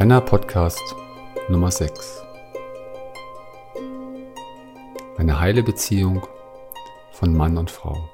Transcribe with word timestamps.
Jana 0.00 0.22
Podcast 0.22 0.96
Nummer 1.50 1.70
6. 1.70 2.22
Eine 5.18 5.38
heile 5.40 5.62
Beziehung 5.62 6.26
von 7.12 7.36
Mann 7.36 7.58
und 7.58 7.70
Frau. 7.70 8.08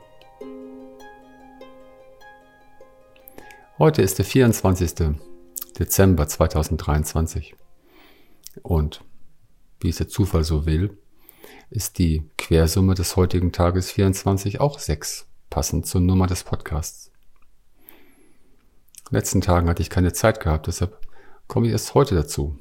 Heute 3.78 4.02
ist 4.02 4.18
der 4.18 4.24
24. 4.24 5.14
Dezember 5.78 6.26
2023 6.26 7.54
und 8.64 9.04
wie 9.78 9.90
es 9.90 9.98
der 9.98 10.08
Zufall 10.08 10.42
so 10.42 10.66
will, 10.66 10.98
ist 11.70 11.98
die 11.98 12.28
Quersumme 12.36 12.94
des 12.94 13.14
heutigen 13.14 13.52
Tages 13.52 13.92
24 13.92 14.60
auch 14.60 14.80
6, 14.80 15.28
passend 15.50 15.86
zur 15.86 16.00
Nummer 16.00 16.26
des 16.26 16.42
Podcasts. 16.42 17.12
In 17.78 19.10
den 19.12 19.18
letzten 19.18 19.40
Tagen 19.40 19.68
hatte 19.68 19.82
ich 19.82 19.90
keine 19.90 20.12
Zeit 20.12 20.40
gehabt, 20.40 20.66
deshalb 20.66 21.05
komme 21.48 21.66
ich 21.66 21.72
erst 21.72 21.94
heute 21.94 22.14
dazu, 22.14 22.58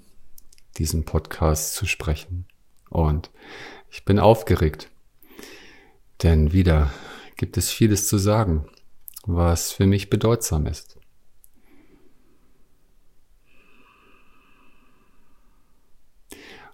diesen 0.77 1.05
Podcast 1.05 1.75
zu 1.75 1.85
sprechen. 1.85 2.45
Und 2.89 3.31
ich 3.89 4.05
bin 4.05 4.19
aufgeregt, 4.19 4.89
denn 6.23 6.53
wieder 6.53 6.91
gibt 7.35 7.57
es 7.57 7.71
vieles 7.71 8.07
zu 8.07 8.17
sagen, 8.17 8.67
was 9.25 9.71
für 9.71 9.85
mich 9.85 10.09
bedeutsam 10.09 10.65
ist. 10.65 10.97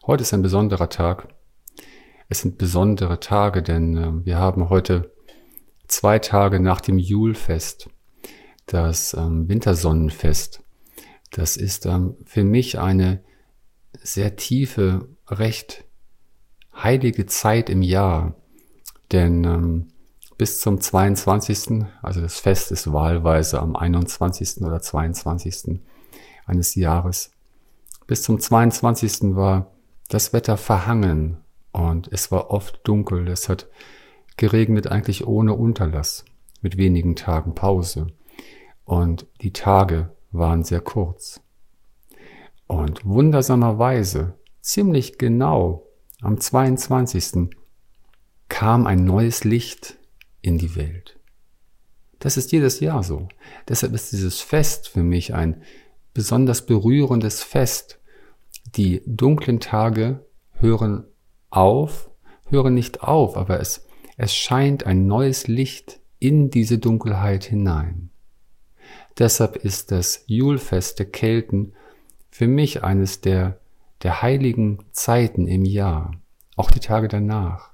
Heute 0.05 0.23
ist 0.23 0.33
ein 0.33 0.41
besonderer 0.41 0.89
Tag. 0.89 1.27
Es 2.27 2.41
sind 2.41 2.57
besondere 2.57 3.19
Tage, 3.19 3.61
denn 3.61 3.97
äh, 3.97 4.25
wir 4.25 4.37
haben 4.37 4.69
heute 4.69 5.13
zwei 5.87 6.17
Tage 6.17 6.59
nach 6.59 6.81
dem 6.81 6.97
Julfest, 6.97 7.89
das 8.65 9.13
ähm, 9.13 9.47
Wintersonnenfest 9.47 10.60
das 11.31 11.57
ist 11.57 11.85
ähm, 11.85 12.15
für 12.25 12.43
mich 12.43 12.79
eine 12.79 13.23
sehr 14.03 14.35
tiefe, 14.35 15.07
recht 15.27 15.85
heilige 16.73 17.25
Zeit 17.25 17.69
im 17.69 17.81
Jahr. 17.81 18.35
Denn 19.11 19.43
ähm, 19.43 19.87
bis 20.37 20.59
zum 20.59 20.79
22., 20.79 21.85
also 22.01 22.21
das 22.21 22.39
Fest 22.39 22.71
ist 22.71 22.91
wahlweise 22.91 23.59
am 23.59 23.75
21. 23.75 24.61
oder 24.61 24.81
22. 24.81 25.81
eines 26.45 26.75
Jahres, 26.75 27.31
bis 28.07 28.23
zum 28.23 28.39
22. 28.39 29.35
war 29.35 29.71
das 30.09 30.33
Wetter 30.33 30.57
verhangen 30.57 31.37
und 31.71 32.09
es 32.11 32.31
war 32.31 32.51
oft 32.51 32.81
dunkel. 32.83 33.27
Es 33.29 33.47
hat 33.47 33.67
geregnet 34.35 34.87
eigentlich 34.87 35.25
ohne 35.25 35.53
Unterlass, 35.53 36.25
mit 36.61 36.75
wenigen 36.75 37.15
Tagen 37.15 37.55
Pause. 37.55 38.07
Und 38.83 39.27
die 39.41 39.53
Tage 39.53 40.11
waren 40.31 40.63
sehr 40.63 40.81
kurz. 40.81 41.41
Und 42.67 43.05
wundersamerweise, 43.05 44.35
ziemlich 44.61 45.17
genau 45.17 45.87
am 46.21 46.39
22. 46.39 47.49
kam 48.47 48.87
ein 48.87 49.03
neues 49.03 49.43
Licht 49.43 49.97
in 50.41 50.57
die 50.57 50.75
Welt. 50.75 51.19
Das 52.19 52.37
ist 52.37 52.51
jedes 52.51 52.79
Jahr 52.79 53.01
so. 53.01 53.27
Deshalb 53.67 53.93
ist 53.93 54.11
dieses 54.11 54.39
Fest 54.39 54.87
für 54.87 55.03
mich 55.03 55.33
ein 55.33 55.63
besonders 56.13 56.65
berührendes 56.65 57.41
Fest. 57.41 57.99
Die 58.75 59.01
dunklen 59.07 59.59
Tage 59.59 60.25
hören 60.53 61.05
auf, 61.49 62.11
hören 62.47 62.75
nicht 62.75 63.01
auf, 63.01 63.35
aber 63.35 63.59
es, 63.59 63.87
es 64.17 64.35
scheint 64.35 64.85
ein 64.85 65.07
neues 65.07 65.47
Licht 65.47 65.99
in 66.19 66.51
diese 66.51 66.77
Dunkelheit 66.77 67.43
hinein. 67.43 68.10
Deshalb 69.17 69.57
ist 69.57 69.91
das 69.91 70.23
Julfest 70.27 70.99
der 70.99 71.05
Kelten 71.05 71.73
für 72.29 72.47
mich 72.47 72.83
eines 72.83 73.21
der, 73.21 73.59
der 74.03 74.21
heiligen 74.21 74.79
Zeiten 74.91 75.47
im 75.47 75.65
Jahr, 75.65 76.13
auch 76.55 76.71
die 76.71 76.79
Tage 76.79 77.07
danach. 77.07 77.71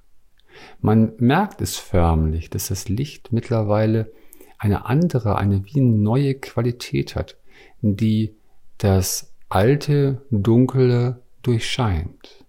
Man 0.82 1.14
merkt 1.18 1.62
es 1.62 1.78
förmlich, 1.78 2.50
dass 2.50 2.68
das 2.68 2.90
Licht 2.90 3.32
mittlerweile 3.32 4.12
eine 4.58 4.86
andere, 4.88 5.38
eine 5.38 5.64
wie 5.66 5.82
neue 5.82 6.36
Qualität 6.36 7.16
hat, 7.16 7.38
die 7.82 8.36
das 8.78 9.34
alte, 9.50 10.26
dunkle 10.32 11.22
durchscheint. 11.44 12.46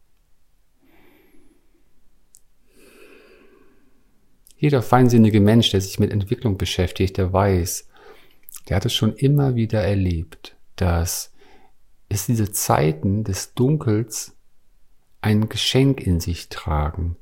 Jeder 4.57 4.83
feinsinnige 4.83 5.41
Mensch, 5.41 5.71
der 5.71 5.81
sich 5.81 6.01
mit 6.01 6.11
Entwicklung 6.11 6.59
beschäftigt, 6.59 7.17
der 7.17 7.33
weiß, 7.33 7.88
der 8.69 8.77
hat 8.77 8.85
es 8.85 8.95
schon 8.95 9.15
immer 9.15 9.55
wieder 9.55 9.83
erlebt, 9.83 10.57
dass 10.77 11.33
es 12.09 12.27
diese 12.27 12.53
Zeiten 12.53 13.25
des 13.25 13.55
Dunkels 13.55 14.37
ein 15.21 15.49
Geschenk 15.49 16.01
in 16.01 16.21
sich 16.21 16.49
tragen. 16.49 17.17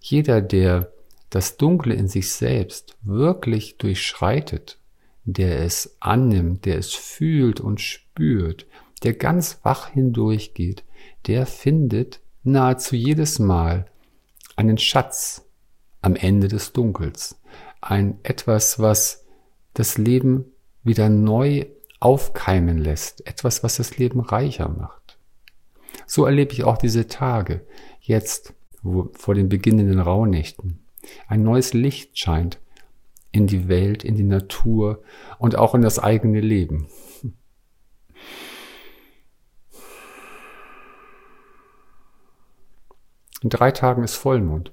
Jeder, 0.00 0.40
der 0.40 0.92
das 1.30 1.56
Dunkle 1.56 1.94
in 1.94 2.08
sich 2.08 2.32
selbst 2.32 2.96
wirklich 3.02 3.76
durchschreitet, 3.78 4.78
der 5.24 5.60
es 5.60 5.96
annimmt, 6.00 6.64
der 6.64 6.78
es 6.78 6.94
fühlt 6.94 7.60
und 7.60 7.80
spürt, 7.80 8.66
der 9.02 9.14
ganz 9.14 9.60
wach 9.62 9.88
hindurchgeht, 9.88 10.84
der 11.26 11.46
findet 11.46 12.20
nahezu 12.42 12.94
jedes 12.94 13.38
Mal 13.38 13.86
einen 14.56 14.78
Schatz 14.78 15.48
am 16.02 16.14
Ende 16.14 16.48
des 16.48 16.72
Dunkels, 16.72 17.40
ein 17.80 18.18
etwas, 18.22 18.78
was 18.78 19.24
das 19.72 19.98
Leben 19.98 20.53
wieder 20.84 21.08
neu 21.08 21.66
aufkeimen 22.00 22.78
lässt, 22.78 23.26
etwas, 23.26 23.64
was 23.64 23.76
das 23.76 23.96
Leben 23.96 24.20
reicher 24.20 24.68
macht. 24.68 25.18
So 26.06 26.26
erlebe 26.26 26.52
ich 26.52 26.64
auch 26.64 26.76
diese 26.76 27.06
Tage, 27.06 27.66
jetzt 28.00 28.54
wo, 28.82 29.10
vor 29.14 29.34
den 29.34 29.48
beginnenden 29.48 29.98
Rauhnächten. 29.98 30.84
Ein 31.26 31.42
neues 31.42 31.72
Licht 31.72 32.18
scheint 32.18 32.60
in 33.32 33.46
die 33.46 33.68
Welt, 33.68 34.04
in 34.04 34.14
die 34.14 34.22
Natur 34.22 35.02
und 35.38 35.56
auch 35.56 35.74
in 35.74 35.82
das 35.82 35.98
eigene 35.98 36.40
Leben. 36.40 36.86
In 43.42 43.50
drei 43.50 43.72
Tagen 43.72 44.04
ist 44.04 44.14
Vollmond. 44.14 44.72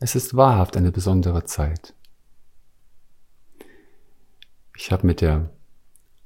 Es 0.00 0.14
ist 0.14 0.34
wahrhaft 0.34 0.76
eine 0.76 0.90
besondere 0.90 1.44
Zeit. 1.44 1.94
Ich 4.80 4.92
habe 4.92 5.08
mit 5.08 5.20
der 5.20 5.50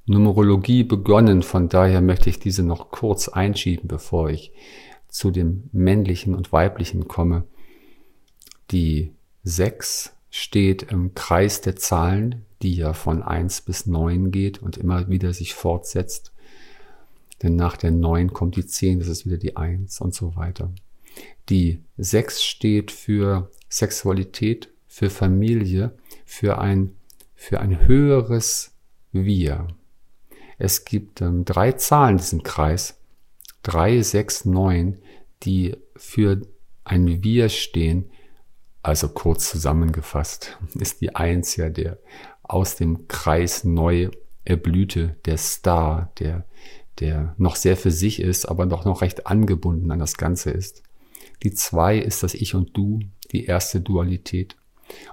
Numerologie 0.05 0.85
begonnen, 0.85 1.43
von 1.43 1.71
daher 1.71 2.03
möchte 2.03 2.29
ich 2.29 2.39
diese 2.39 2.63
noch 2.63 2.91
kurz 2.91 3.29
einschieben, 3.29 3.89
bevor 3.89 4.29
ich 4.29 4.53
zu 5.09 5.31
dem 5.31 5.71
männlichen 5.73 6.35
und 6.35 6.53
weiblichen 6.53 7.09
komme. 7.09 7.45
Die 8.71 9.15
6 9.45 10.15
steht 10.29 10.83
im 10.83 11.15
Kreis 11.15 11.63
der 11.63 11.77
Zahlen, 11.77 12.45
die 12.61 12.75
ja 12.75 12.93
von 12.93 13.23
1 13.23 13.63
bis 13.63 13.87
9 13.87 14.31
geht 14.31 14.61
und 14.61 14.77
immer 14.77 15.09
wieder 15.09 15.33
sich 15.33 15.55
fortsetzt. 15.55 16.35
Denn 17.43 17.57
nach 17.57 17.79
der 17.79 17.91
9 17.91 18.35
kommt 18.35 18.57
die 18.57 18.67
10, 18.67 18.99
das 18.99 19.09
ist 19.09 19.25
wieder 19.25 19.39
die 19.39 19.57
1 19.57 19.99
und 20.03 20.15
so 20.15 20.37
weiter. 20.37 20.71
Die 21.49 21.81
6 21.97 22.43
steht 22.43 22.91
für 22.91 23.51
Sexualität, 23.71 24.69
für 24.87 25.09
Familie, 25.09 25.97
für 26.27 26.59
ein 26.59 26.97
für 27.43 27.59
ein 27.59 27.89
höheres 27.89 28.71
Wir. 29.11 29.67
Es 30.59 30.85
gibt 30.85 31.21
ähm, 31.21 31.45
drei 31.45 31.73
Zahlen 31.73 32.13
in 32.13 32.19
diesem 32.19 32.43
Kreis, 32.45 33.01
drei, 33.65 34.01
sechs, 34.03 34.45
neun, 34.45 34.99
die 35.43 35.77
für 35.97 36.41
ein 36.85 37.25
Wir 37.25 37.49
stehen. 37.49 38.13
Also 38.85 39.09
kurz 39.09 39.51
zusammengefasst 39.51 40.57
ist 40.79 41.01
die 41.01 41.17
Eins 41.17 41.57
ja 41.57 41.69
der 41.69 41.99
aus 42.45 42.77
dem 42.77 43.09
Kreis 43.09 43.65
neu 43.65 44.11
erblühte, 44.45 45.17
der 45.25 45.37
Star, 45.37 46.13
der, 46.21 46.47
der 47.01 47.35
noch 47.39 47.57
sehr 47.57 47.77
für 47.77 47.91
sich 47.91 48.21
ist, 48.21 48.47
aber 48.47 48.67
doch 48.67 48.85
noch 48.85 49.03
recht 49.03 49.27
angebunden 49.27 49.91
an 49.91 49.99
das 49.99 50.17
Ganze 50.17 50.53
ist. 50.53 50.85
Die 51.43 51.51
zwei 51.51 51.99
ist 51.99 52.23
das 52.23 52.35
Ich 52.35 52.55
und 52.55 52.77
Du, 52.77 53.01
die 53.33 53.47
erste 53.47 53.81
Dualität. 53.81 54.57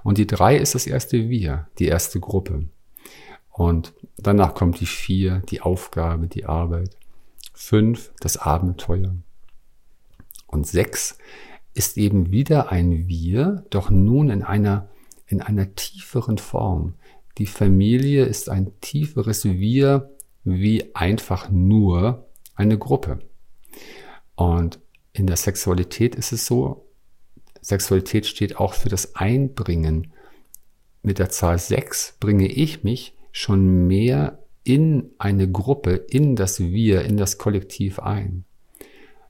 Und 0.02 0.18
die 0.18 0.26
drei 0.26 0.56
ist 0.56 0.74
das 0.74 0.86
erste 0.86 1.28
Wir, 1.28 1.68
die 1.78 1.86
erste 1.86 2.20
Gruppe. 2.20 2.68
Und 3.50 3.92
danach 4.16 4.54
kommt 4.54 4.80
die 4.80 4.86
vier, 4.86 5.42
die 5.50 5.60
Aufgabe, 5.60 6.28
die 6.28 6.46
Arbeit. 6.46 6.96
Fünf, 7.52 8.12
das 8.20 8.36
Abenteuer. 8.36 9.14
Und 10.46 10.66
sechs 10.66 11.18
ist 11.74 11.98
eben 11.98 12.30
wieder 12.30 12.72
ein 12.72 13.06
Wir, 13.06 13.64
doch 13.70 13.90
nun 13.90 14.30
in 14.30 14.42
einer, 14.42 14.88
in 15.26 15.40
einer 15.42 15.74
tieferen 15.74 16.38
Form. 16.38 16.94
Die 17.38 17.46
Familie 17.46 18.24
ist 18.24 18.48
ein 18.48 18.72
tieferes 18.80 19.44
Wir 19.44 20.10
wie 20.42 20.94
einfach 20.94 21.50
nur 21.50 22.26
eine 22.54 22.78
Gruppe. 22.78 23.20
Und 24.34 24.80
in 25.12 25.26
der 25.26 25.36
Sexualität 25.36 26.14
ist 26.14 26.32
es 26.32 26.46
so, 26.46 26.86
Sexualität 27.62 28.26
steht 28.26 28.56
auch 28.56 28.74
für 28.74 28.88
das 28.88 29.14
Einbringen. 29.14 30.12
Mit 31.02 31.18
der 31.18 31.30
Zahl 31.30 31.58
6 31.58 32.16
bringe 32.20 32.46
ich 32.46 32.84
mich 32.84 33.14
schon 33.32 33.86
mehr 33.86 34.38
in 34.64 35.10
eine 35.18 35.50
Gruppe, 35.50 35.92
in 35.92 36.36
das 36.36 36.60
Wir, 36.60 37.02
in 37.02 37.16
das 37.16 37.38
Kollektiv 37.38 37.98
ein. 37.98 38.44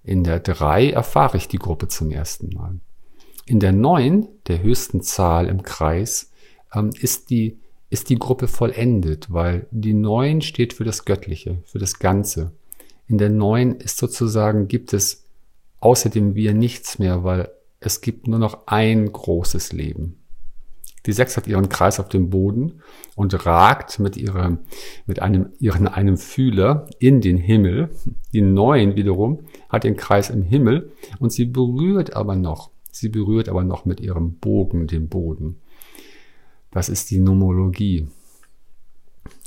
In 0.02 0.24
der 0.24 0.40
drei 0.40 0.90
erfahre 0.90 1.36
ich 1.36 1.48
die 1.48 1.58
Gruppe 1.58 1.88
zum 1.88 2.10
ersten 2.10 2.54
Mal. 2.54 2.80
In 3.46 3.60
der 3.60 3.72
neun, 3.72 4.28
der 4.46 4.62
höchsten 4.62 5.02
Zahl 5.02 5.46
im 5.46 5.62
Kreis, 5.62 6.30
ähm, 6.74 6.90
ist 7.00 7.30
die, 7.30 7.58
ist 7.90 8.08
die 8.08 8.18
Gruppe 8.18 8.48
vollendet, 8.48 9.32
weil 9.32 9.66
die 9.70 9.94
neun 9.94 10.40
steht 10.40 10.72
für 10.72 10.84
das 10.84 11.04
Göttliche, 11.04 11.62
für 11.64 11.78
das 11.78 11.98
Ganze. 11.98 12.52
In 13.06 13.18
der 13.18 13.30
neun 13.30 13.76
ist 13.76 13.98
sozusagen, 13.98 14.68
gibt 14.68 14.92
es 14.92 15.24
außer 15.80 16.10
dem 16.10 16.34
Wir 16.34 16.54
nichts 16.54 16.98
mehr, 16.98 17.24
weil 17.24 17.50
es 17.80 18.02
gibt 18.02 18.28
nur 18.28 18.38
noch 18.38 18.66
ein 18.66 19.10
großes 19.10 19.72
Leben. 19.72 20.16
Die 21.06 21.12
Sechs 21.12 21.38
hat 21.38 21.46
ihren 21.46 21.70
Kreis 21.70 21.98
auf 21.98 22.10
dem 22.10 22.28
Boden 22.28 22.82
und 23.16 23.46
ragt 23.46 23.98
mit 23.98 24.18
ihrem, 24.18 24.58
mit 25.06 25.22
einem, 25.22 25.50
ihren, 25.58 25.88
einem 25.88 26.18
Fühler 26.18 26.86
in 26.98 27.22
den 27.22 27.38
Himmel. 27.38 27.88
Die 28.34 28.42
Neun 28.42 28.96
wiederum 28.96 29.40
hat 29.70 29.84
den 29.84 29.96
Kreis 29.96 30.28
im 30.28 30.42
Himmel 30.42 30.92
und 31.18 31.32
sie 31.32 31.46
berührt 31.46 32.14
aber 32.14 32.36
noch, 32.36 32.70
sie 32.92 33.08
berührt 33.08 33.48
aber 33.48 33.64
noch 33.64 33.86
mit 33.86 34.00
ihrem 34.00 34.34
Bogen 34.34 34.86
den 34.86 35.08
Boden. 35.08 35.60
Das 36.70 36.90
ist 36.90 37.10
die 37.10 37.18
Nomologie, 37.18 38.08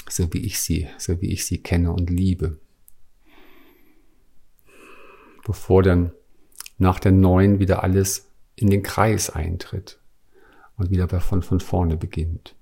so 0.09 0.33
wie 0.33 0.39
ich 0.39 0.59
sie, 0.59 0.87
so 0.97 1.21
wie 1.21 1.31
ich 1.31 1.45
sie 1.45 1.59
kenne 1.59 1.93
und 1.93 2.09
liebe. 2.09 2.57
Bevor 5.45 5.83
dann 5.83 6.13
nach 6.77 6.99
der 6.99 7.11
Neun 7.11 7.59
wieder 7.59 7.83
alles 7.83 8.29
in 8.55 8.69
den 8.69 8.83
Kreis 8.83 9.29
eintritt 9.29 9.99
und 10.77 10.89
wieder 10.89 11.09
von, 11.19 11.41
von 11.41 11.59
vorne 11.59 11.97
beginnt. 11.97 12.55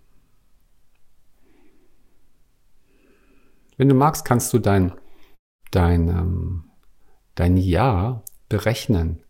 Wenn 3.78 3.90
du 3.90 3.96
magst, 3.96 4.26
kannst 4.26 4.54
du 4.54 4.60
dein, 4.60 4.94
dein, 5.72 6.08
ähm, 6.10 6.66
dein 7.36 7.58
Jahr 7.58 8.24
berechnen, 8.48 9.24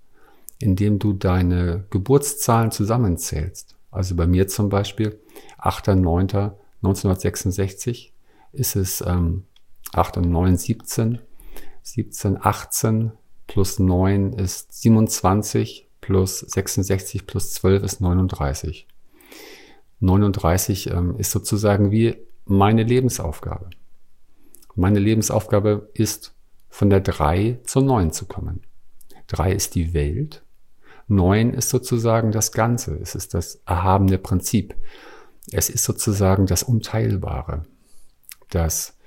indem 0.60 1.00
du 1.00 1.14
deine 1.14 1.86
Geburtszahlen 1.90 2.72
zusammenzählst. 2.72 3.78
Also 3.92 4.16
bei 4.16 4.28
mir 4.28 4.48
zum 4.48 4.70
Beispiel 4.70 5.20
8.9.1966 5.60 8.12
ist 8.52 8.76
es 8.76 9.02
ähm, 9.02 9.46
8 9.94 10.18
und 10.18 10.32
9, 10.32 10.58
17, 10.58 11.20
17, 11.84 12.38
18 12.42 13.12
plus 13.52 13.80
9 13.80 14.32
ist 14.32 14.82
27 14.82 15.90
plus 16.00 16.40
66 16.40 17.28
plus 17.28 17.52
12 17.52 17.84
ist 17.84 18.00
39. 18.00 18.88
39 20.00 20.90
ähm, 20.90 21.18
ist 21.18 21.32
sozusagen 21.32 21.92
wie 21.92 22.16
meine 22.46 22.84
Lebensaufgabe. 22.84 23.70
Meine 24.76 25.00
Lebensaufgabe 25.00 25.90
ist, 25.94 26.34
von 26.70 26.90
der 26.90 27.02
3 27.02 27.60
zur 27.66 27.82
9 27.82 28.14
zu 28.14 28.26
kommen. 28.26 28.62
3 29.28 29.52
ist 29.52 29.76
die 29.76 29.94
Welt, 29.94 30.44
9 31.10 31.54
ist 31.54 31.70
sozusagen 31.70 32.32
das 32.32 32.54
Ganze, 32.54 32.96
es 33.02 33.16
ist 33.16 33.34
das 33.34 33.56
erhabene 33.66 34.18
Prinzip. 34.18 34.76
Es 35.52 35.70
ist 35.70 35.84
sozusagen 35.84 36.46
das 36.46 36.64
Unteilbare, 36.64 37.66
das 38.50 38.98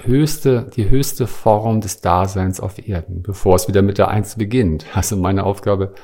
höchste, 0.00 0.70
die 0.74 0.90
höchste 0.90 1.26
Form 1.26 1.80
des 1.80 2.00
Daseins 2.00 2.60
auf 2.60 2.78
Erden, 2.86 3.22
bevor 3.22 3.56
es 3.56 3.68
wieder 3.68 3.82
mit 3.82 3.98
der 3.98 4.08
Eins 4.08 4.36
beginnt. 4.36 4.86
Also 4.94 5.16
meine 5.16 5.44
Aufgabe 5.44 5.94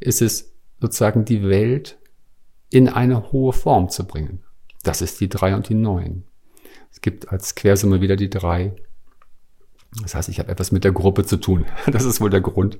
ist 0.00 0.22
es, 0.22 0.52
sozusagen 0.80 1.24
die 1.24 1.42
Welt 1.48 1.98
in 2.70 2.88
eine 2.88 3.32
hohe 3.32 3.52
Form 3.52 3.88
zu 3.88 4.06
bringen. 4.06 4.44
Das 4.82 5.02
ist 5.02 5.20
die 5.20 5.28
drei 5.28 5.54
und 5.54 5.68
die 5.68 5.74
neun. 5.74 6.24
Es 6.90 7.00
gibt 7.00 7.30
als 7.30 7.54
Quersumme 7.54 8.00
wieder 8.00 8.16
die 8.16 8.30
drei. 8.30 8.74
Das 10.02 10.14
heißt, 10.14 10.28
ich 10.28 10.38
habe 10.38 10.50
etwas 10.50 10.70
mit 10.70 10.84
der 10.84 10.92
Gruppe 10.92 11.24
zu 11.24 11.36
tun. 11.36 11.64
Das 11.90 12.04
ist 12.04 12.20
wohl 12.20 12.30
der 12.30 12.40
Grund, 12.40 12.78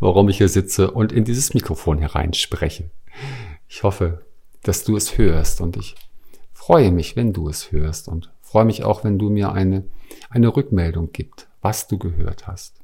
warum 0.00 0.28
ich 0.28 0.38
hier 0.38 0.48
sitze 0.48 0.90
und 0.90 1.12
in 1.12 1.24
dieses 1.24 1.54
Mikrofon 1.54 1.98
hereinspreche. 1.98 2.90
Ich 3.68 3.82
hoffe, 3.82 4.24
dass 4.62 4.84
du 4.84 4.96
es 4.96 5.18
hörst 5.18 5.60
und 5.60 5.76
ich 5.76 5.94
freue 6.52 6.90
mich, 6.90 7.16
wenn 7.16 7.32
du 7.32 7.48
es 7.48 7.70
hörst 7.72 8.08
und 8.08 8.32
freue 8.56 8.64
mich 8.64 8.84
auch, 8.84 9.04
wenn 9.04 9.18
du 9.18 9.28
mir 9.28 9.52
eine, 9.52 9.84
eine 10.30 10.56
Rückmeldung 10.56 11.12
gibst, 11.12 11.46
was 11.60 11.88
du 11.88 11.98
gehört 11.98 12.46
hast. 12.46 12.80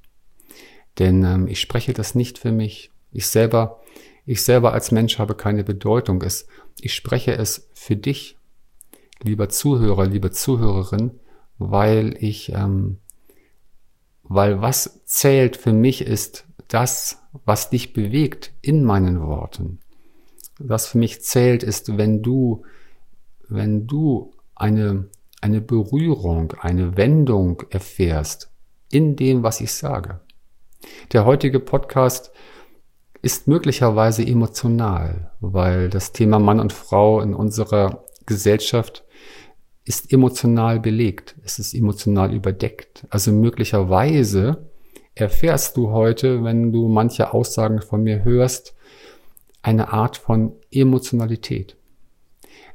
Denn 0.98 1.24
ähm, 1.24 1.48
ich 1.48 1.62
spreche 1.62 1.94
das 1.94 2.14
nicht 2.14 2.36
für 2.36 2.52
mich. 2.52 2.90
Ich 3.10 3.26
selber, 3.26 3.80
ich 4.26 4.42
selber 4.42 4.74
als 4.74 4.90
Mensch 4.90 5.19
habe 5.19 5.34
keine 5.34 5.64
Bedeutung. 5.64 6.20
Es, 6.20 6.46
ich 6.78 6.94
spreche 6.94 7.34
es 7.34 7.70
für 7.72 7.96
dich, 7.96 8.36
lieber 9.22 9.48
Zuhörer, 9.48 10.04
liebe 10.04 10.30
Zuhörerin, 10.30 11.12
weil 11.56 12.16
ich, 12.22 12.52
ähm, 12.52 12.98
weil 14.24 14.60
was 14.60 15.00
zählt 15.06 15.56
für 15.56 15.72
mich 15.72 16.02
ist 16.02 16.44
das, 16.69 17.22
was 17.46 17.70
dich 17.70 17.94
bewegt 17.94 18.52
in 18.60 18.84
meinen 18.84 19.22
Worten. 19.22 19.78
Was 20.58 20.88
für 20.88 20.98
mich 20.98 21.22
zählt 21.22 21.62
ist, 21.62 21.96
wenn 21.96 22.20
du, 22.20 22.62
wenn 23.48 23.86
du 23.86 24.32
eine 24.54 25.08
eine 25.42 25.60
Berührung, 25.60 26.54
eine 26.60 26.96
Wendung 26.96 27.62
erfährst 27.68 28.50
in 28.90 29.16
dem, 29.16 29.42
was 29.42 29.60
ich 29.60 29.72
sage. 29.72 30.20
Der 31.12 31.26
heutige 31.26 31.60
Podcast 31.60 32.32
ist 33.20 33.48
möglicherweise 33.48 34.26
emotional, 34.26 35.32
weil 35.40 35.88
das 35.90 36.12
Thema 36.12 36.38
Mann 36.38 36.60
und 36.60 36.72
Frau 36.72 37.20
in 37.20 37.34
unserer 37.34 38.04
Gesellschaft 38.26 39.04
ist 39.84 40.12
emotional 40.12 40.78
belegt, 40.78 41.36
es 41.44 41.58
ist 41.58 41.74
emotional 41.74 42.32
überdeckt. 42.32 43.04
Also 43.10 43.32
möglicherweise 43.32 44.70
erfährst 45.14 45.76
du 45.76 45.90
heute, 45.90 46.44
wenn 46.44 46.72
du 46.72 46.88
manche 46.88 47.34
Aussagen 47.34 47.82
von 47.82 48.02
mir 48.02 48.24
hörst, 48.24 48.74
eine 49.60 49.92
Art 49.92 50.16
von 50.16 50.54
Emotionalität. 50.70 51.76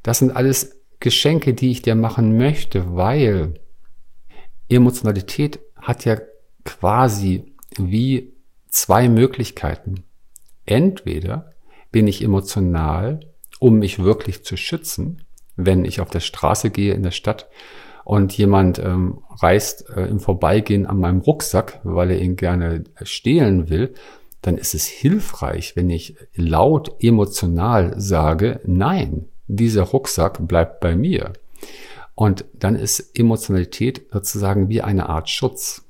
Das 0.03 0.19
sind 0.19 0.35
alles 0.35 0.76
Geschenke, 0.99 1.53
die 1.53 1.71
ich 1.71 1.81
dir 1.81 1.95
machen 1.95 2.37
möchte, 2.37 2.95
weil 2.95 3.59
Emotionalität 4.69 5.59
hat 5.75 6.05
ja 6.05 6.17
quasi 6.63 7.53
wie 7.77 8.33
zwei 8.67 9.07
Möglichkeiten. 9.09 10.03
Entweder 10.65 11.53
bin 11.91 12.07
ich 12.07 12.23
emotional, 12.23 13.19
um 13.59 13.79
mich 13.79 13.99
wirklich 13.99 14.43
zu 14.43 14.57
schützen, 14.57 15.23
wenn 15.55 15.85
ich 15.85 16.01
auf 16.01 16.09
der 16.09 16.19
Straße 16.19 16.69
gehe 16.69 16.93
in 16.93 17.03
der 17.03 17.11
Stadt 17.11 17.49
und 18.03 18.37
jemand 18.37 18.79
ähm, 18.79 19.19
reißt 19.29 19.89
äh, 19.89 20.05
im 20.05 20.19
Vorbeigehen 20.19 20.85
an 20.85 20.99
meinem 20.99 21.19
Rucksack, 21.19 21.79
weil 21.83 22.11
er 22.11 22.21
ihn 22.21 22.35
gerne 22.35 22.83
stehlen 23.03 23.69
will, 23.69 23.93
dann 24.41 24.57
ist 24.57 24.75
es 24.75 24.85
hilfreich, 24.85 25.75
wenn 25.75 25.89
ich 25.89 26.15
laut 26.35 27.03
emotional 27.03 27.99
sage, 27.99 28.61
nein, 28.65 29.29
dieser 29.47 29.83
Rucksack 29.83 30.47
bleibt 30.47 30.79
bei 30.79 30.95
mir. 30.95 31.33
Und 32.15 32.45
dann 32.53 32.75
ist 32.75 33.17
Emotionalität 33.17 34.07
sozusagen 34.11 34.69
wie 34.69 34.81
eine 34.81 35.09
Art 35.09 35.29
Schutz 35.29 35.85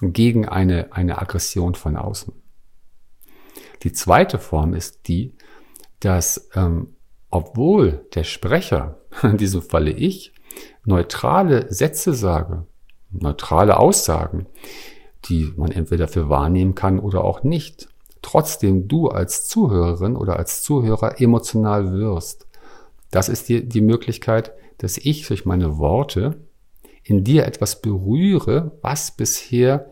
gegen 0.00 0.48
eine, 0.48 0.92
eine 0.92 1.18
Aggression 1.18 1.74
von 1.74 1.96
außen. 1.96 2.32
Die 3.82 3.92
zweite 3.92 4.38
Form 4.38 4.74
ist 4.74 5.08
die, 5.08 5.34
dass 6.00 6.48
ähm, 6.54 6.96
obwohl 7.30 8.06
der 8.14 8.24
Sprecher, 8.24 9.00
in 9.22 9.36
diesem 9.36 9.62
Falle 9.62 9.90
ich, 9.90 10.32
neutrale 10.84 11.72
Sätze 11.72 12.14
sage, 12.14 12.66
neutrale 13.10 13.76
Aussagen, 13.76 14.46
die 15.26 15.52
man 15.56 15.70
entweder 15.70 16.08
für 16.08 16.28
wahrnehmen 16.28 16.74
kann 16.74 16.98
oder 16.98 17.24
auch 17.24 17.42
nicht, 17.42 17.88
trotzdem 18.22 18.88
du 18.88 19.08
als 19.08 19.46
Zuhörerin 19.46 20.16
oder 20.16 20.38
als 20.38 20.62
Zuhörer 20.62 21.20
emotional 21.20 21.92
wirst 21.92 22.47
das 23.10 23.28
ist 23.28 23.48
die, 23.48 23.66
die 23.66 23.80
Möglichkeit, 23.80 24.52
dass 24.78 24.98
ich 24.98 25.26
durch 25.26 25.44
meine 25.44 25.78
Worte 25.78 26.40
in 27.02 27.24
dir 27.24 27.46
etwas 27.46 27.80
berühre, 27.80 28.78
was 28.82 29.12
bisher 29.12 29.90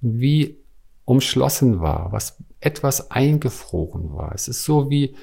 wie 0.00 0.58
umschlossen 1.04 1.80
war, 1.80 2.12
was 2.12 2.42
etwas 2.60 3.10
eingefroren 3.10 4.12
war. 4.12 4.34
Es 4.34 4.48
ist 4.48 4.64
so 4.64 4.90
wie, 4.90 5.16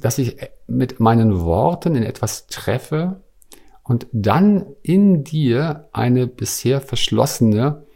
dass 0.00 0.18
ich 0.18 0.36
mit 0.66 0.98
meinen 0.98 1.40
Worten 1.40 1.94
in 1.94 2.02
etwas 2.02 2.48
treffe 2.48 3.22
und 3.84 4.08
dann 4.12 4.66
in 4.82 5.22
dir 5.22 5.88
eine 5.92 6.26
bisher 6.26 6.80
verschlossene 6.80 7.86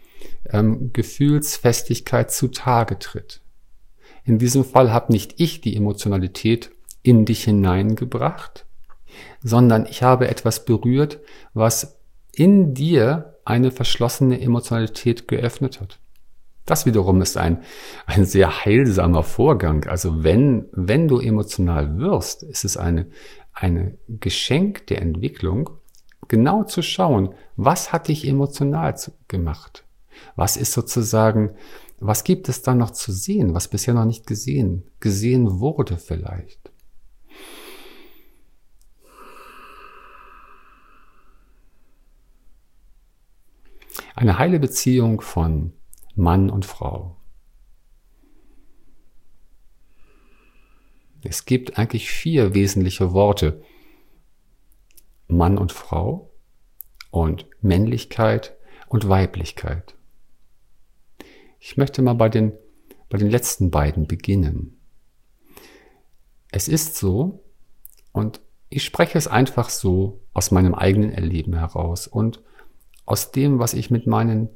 ähm, 0.48 0.92
Gefühlsfestigkeit 0.92 2.30
zutage 2.30 2.98
tritt. 2.98 3.40
In 4.24 4.38
diesem 4.38 4.64
Fall 4.64 4.92
habe 4.92 5.12
nicht 5.12 5.40
ich 5.40 5.60
die 5.60 5.74
Emotionalität 5.76 6.70
in 7.02 7.24
dich 7.24 7.44
hineingebracht, 7.44 8.66
sondern 9.42 9.86
ich 9.86 10.02
habe 10.02 10.28
etwas 10.28 10.64
berührt, 10.64 11.20
was 11.54 11.98
in 12.32 12.74
dir 12.74 13.36
eine 13.44 13.70
verschlossene 13.70 14.40
Emotionalität 14.40 15.28
geöffnet 15.28 15.80
hat. 15.80 15.98
Das 16.66 16.86
wiederum 16.86 17.20
ist 17.20 17.36
ein, 17.36 17.62
ein 18.06 18.24
sehr 18.24 18.64
heilsamer 18.64 19.24
Vorgang. 19.24 19.86
Also 19.86 20.22
wenn, 20.22 20.68
wenn 20.72 21.08
du 21.08 21.18
emotional 21.18 21.98
wirst, 21.98 22.44
ist 22.44 22.64
es 22.64 22.76
eine, 22.76 23.06
eine 23.52 23.98
Geschenk 24.08 24.86
der 24.86 25.02
Entwicklung, 25.02 25.70
genau 26.28 26.62
zu 26.64 26.82
schauen, 26.82 27.34
was 27.56 27.92
hat 27.92 28.08
dich 28.08 28.26
emotional 28.26 28.94
gemacht? 29.26 29.84
Was 30.36 30.56
ist 30.56 30.72
sozusagen, 30.72 31.50
was 31.98 32.24
gibt 32.24 32.48
es 32.48 32.62
da 32.62 32.74
noch 32.74 32.92
zu 32.92 33.10
sehen, 33.10 33.52
was 33.52 33.68
bisher 33.68 33.94
noch 33.94 34.04
nicht 34.04 34.26
gesehen, 34.26 34.84
gesehen 35.00 35.58
wurde 35.60 35.96
vielleicht? 35.96 36.59
Eine 44.20 44.36
heile 44.36 44.60
Beziehung 44.60 45.22
von 45.22 45.72
Mann 46.14 46.50
und 46.50 46.66
Frau. 46.66 47.16
Es 51.22 51.46
gibt 51.46 51.78
eigentlich 51.78 52.10
vier 52.10 52.52
wesentliche 52.52 53.14
Worte. 53.14 53.62
Mann 55.26 55.56
und 55.56 55.72
Frau 55.72 56.34
und 57.10 57.46
Männlichkeit 57.62 58.58
und 58.88 59.08
Weiblichkeit. 59.08 59.94
Ich 61.58 61.78
möchte 61.78 62.02
mal 62.02 62.12
bei 62.12 62.28
den, 62.28 62.52
bei 63.08 63.16
den 63.16 63.30
letzten 63.30 63.70
beiden 63.70 64.06
beginnen. 64.06 64.78
Es 66.52 66.68
ist 66.68 66.96
so, 66.96 67.42
und 68.12 68.42
ich 68.68 68.84
spreche 68.84 69.16
es 69.16 69.28
einfach 69.28 69.70
so 69.70 70.20
aus 70.34 70.50
meinem 70.50 70.74
eigenen 70.74 71.10
Erleben 71.10 71.54
heraus 71.54 72.06
und 72.06 72.42
aus 73.10 73.32
dem, 73.32 73.58
was 73.58 73.74
ich 73.74 73.90
mit 73.90 74.06
meinen, 74.06 74.50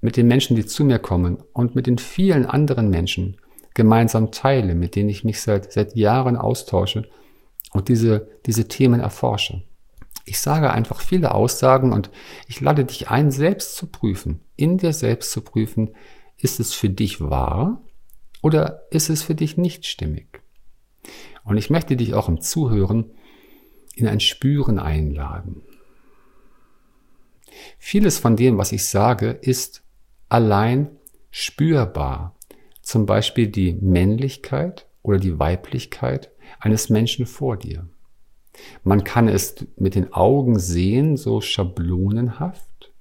mit 0.00 0.16
den 0.16 0.26
Menschen, 0.26 0.56
die 0.56 0.64
zu 0.64 0.84
mir 0.84 0.98
kommen 0.98 1.42
und 1.52 1.74
mit 1.74 1.86
den 1.86 1.98
vielen 1.98 2.46
anderen 2.46 2.88
Menschen 2.88 3.36
gemeinsam 3.74 4.32
teile, 4.32 4.74
mit 4.74 4.96
denen 4.96 5.10
ich 5.10 5.22
mich 5.22 5.42
seit, 5.42 5.70
seit 5.70 5.94
Jahren 5.94 6.38
austausche 6.38 7.06
und 7.72 7.88
diese, 7.90 8.26
diese 8.46 8.68
Themen 8.68 9.00
erforsche. 9.00 9.64
Ich 10.24 10.38
sage 10.38 10.72
einfach 10.72 11.02
viele 11.02 11.34
Aussagen 11.34 11.92
und 11.92 12.10
ich 12.48 12.62
lade 12.62 12.86
dich 12.86 13.10
ein, 13.10 13.30
selbst 13.30 13.76
zu 13.76 13.86
prüfen, 13.86 14.40
in 14.56 14.78
dir 14.78 14.94
selbst 14.94 15.32
zu 15.32 15.42
prüfen, 15.42 15.90
ist 16.38 16.60
es 16.60 16.72
für 16.72 16.88
dich 16.88 17.20
wahr 17.20 17.82
oder 18.40 18.84
ist 18.90 19.10
es 19.10 19.22
für 19.22 19.34
dich 19.34 19.58
nicht 19.58 19.84
stimmig? 19.84 20.40
Und 21.44 21.58
ich 21.58 21.68
möchte 21.68 21.96
dich 21.96 22.14
auch 22.14 22.30
im 22.30 22.40
Zuhören 22.40 23.10
in 23.94 24.08
ein 24.08 24.20
Spüren 24.20 24.78
einladen. 24.78 25.60
Vieles 27.78 28.18
von 28.18 28.36
dem, 28.36 28.58
was 28.58 28.72
ich 28.72 28.86
sage, 28.86 29.30
ist 29.30 29.82
allein 30.28 30.90
spürbar. 31.30 32.36
Zum 32.82 33.06
Beispiel 33.06 33.48
die 33.48 33.74
Männlichkeit 33.74 34.86
oder 35.02 35.18
die 35.18 35.38
Weiblichkeit 35.38 36.30
eines 36.60 36.90
Menschen 36.90 37.26
vor 37.26 37.56
dir. 37.56 37.88
Man 38.82 39.04
kann 39.04 39.28
es 39.28 39.56
mit 39.76 39.94
den 39.94 40.12
Augen 40.12 40.58
sehen, 40.58 41.16
so 41.16 41.40
schablonenhaft. 41.40 42.92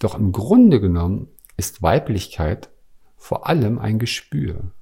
Doch 0.00 0.18
im 0.18 0.32
Grunde 0.32 0.80
genommen 0.80 1.28
ist 1.56 1.82
Weiblichkeit 1.82 2.70
vor 3.16 3.48
allem 3.48 3.78
ein 3.78 3.98
Gespür. 3.98 4.72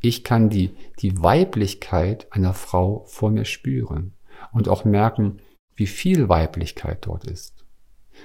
Ich 0.00 0.24
kann 0.24 0.50
die, 0.50 0.74
die 0.98 1.22
Weiblichkeit 1.22 2.26
einer 2.32 2.54
Frau 2.54 3.04
vor 3.06 3.30
mir 3.30 3.44
spüren 3.44 4.14
und 4.52 4.68
auch 4.68 4.84
merken, 4.84 5.38
wie 5.76 5.86
viel 5.86 6.28
Weiblichkeit 6.28 7.06
dort 7.06 7.24
ist. 7.24 7.61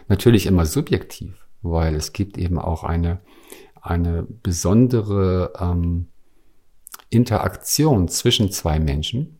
Natürlich 0.07 0.45
immer 0.45 0.65
subjektiv, 0.65 1.45
weil 1.61 1.95
es 1.95 2.13
gibt 2.13 2.37
eben 2.37 2.59
auch 2.59 2.83
eine, 2.83 3.19
eine 3.81 4.23
besondere 4.23 5.53
ähm, 5.59 6.07
Interaktion 7.09 8.07
zwischen 8.07 8.51
zwei 8.51 8.79
Menschen, 8.79 9.39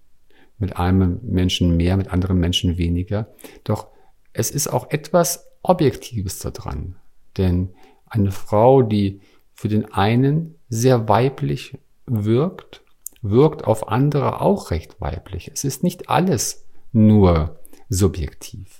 mit 0.57 0.77
einem 0.77 1.19
Menschen 1.23 1.77
mehr, 1.77 1.97
mit 1.97 2.11
anderen 2.11 2.39
Menschen 2.39 2.77
weniger. 2.77 3.27
Doch 3.63 3.87
es 4.33 4.51
ist 4.51 4.67
auch 4.67 4.89
etwas 4.89 5.47
Objektives 5.61 6.39
daran. 6.39 6.95
Denn 7.37 7.69
eine 8.07 8.31
Frau, 8.31 8.81
die 8.81 9.21
für 9.53 9.67
den 9.67 9.91
einen 9.91 10.55
sehr 10.69 11.09
weiblich 11.09 11.77
wirkt, 12.05 12.81
wirkt 13.21 13.65
auf 13.65 13.89
andere 13.89 14.41
auch 14.41 14.71
recht 14.71 14.99
weiblich. 15.01 15.51
Es 15.53 15.63
ist 15.63 15.83
nicht 15.83 16.09
alles 16.09 16.65
nur 16.91 17.59
subjektiv. 17.89 18.76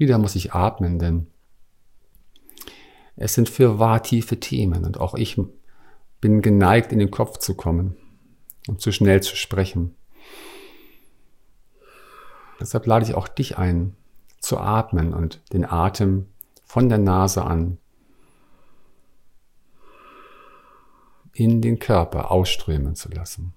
Wieder 0.00 0.16
muss 0.16 0.34
ich 0.34 0.54
atmen, 0.54 0.98
denn 0.98 1.26
es 3.16 3.34
sind 3.34 3.50
für 3.50 3.78
wahr 3.78 4.02
tiefe 4.02 4.40
Themen 4.40 4.86
und 4.86 4.98
auch 4.98 5.14
ich 5.14 5.38
bin 6.22 6.40
geneigt, 6.40 6.90
in 6.90 6.98
den 6.98 7.10
Kopf 7.10 7.36
zu 7.36 7.54
kommen 7.54 7.98
und 8.66 8.80
zu 8.80 8.92
schnell 8.92 9.22
zu 9.22 9.36
sprechen. 9.36 9.94
Deshalb 12.58 12.86
lade 12.86 13.04
ich 13.04 13.14
auch 13.14 13.28
dich 13.28 13.58
ein, 13.58 13.94
zu 14.38 14.56
atmen 14.56 15.12
und 15.12 15.42
den 15.52 15.66
Atem 15.66 16.28
von 16.64 16.88
der 16.88 16.96
Nase 16.96 17.44
an 17.44 17.76
in 21.34 21.60
den 21.60 21.78
Körper 21.78 22.30
ausströmen 22.30 22.94
zu 22.94 23.10
lassen. 23.10 23.52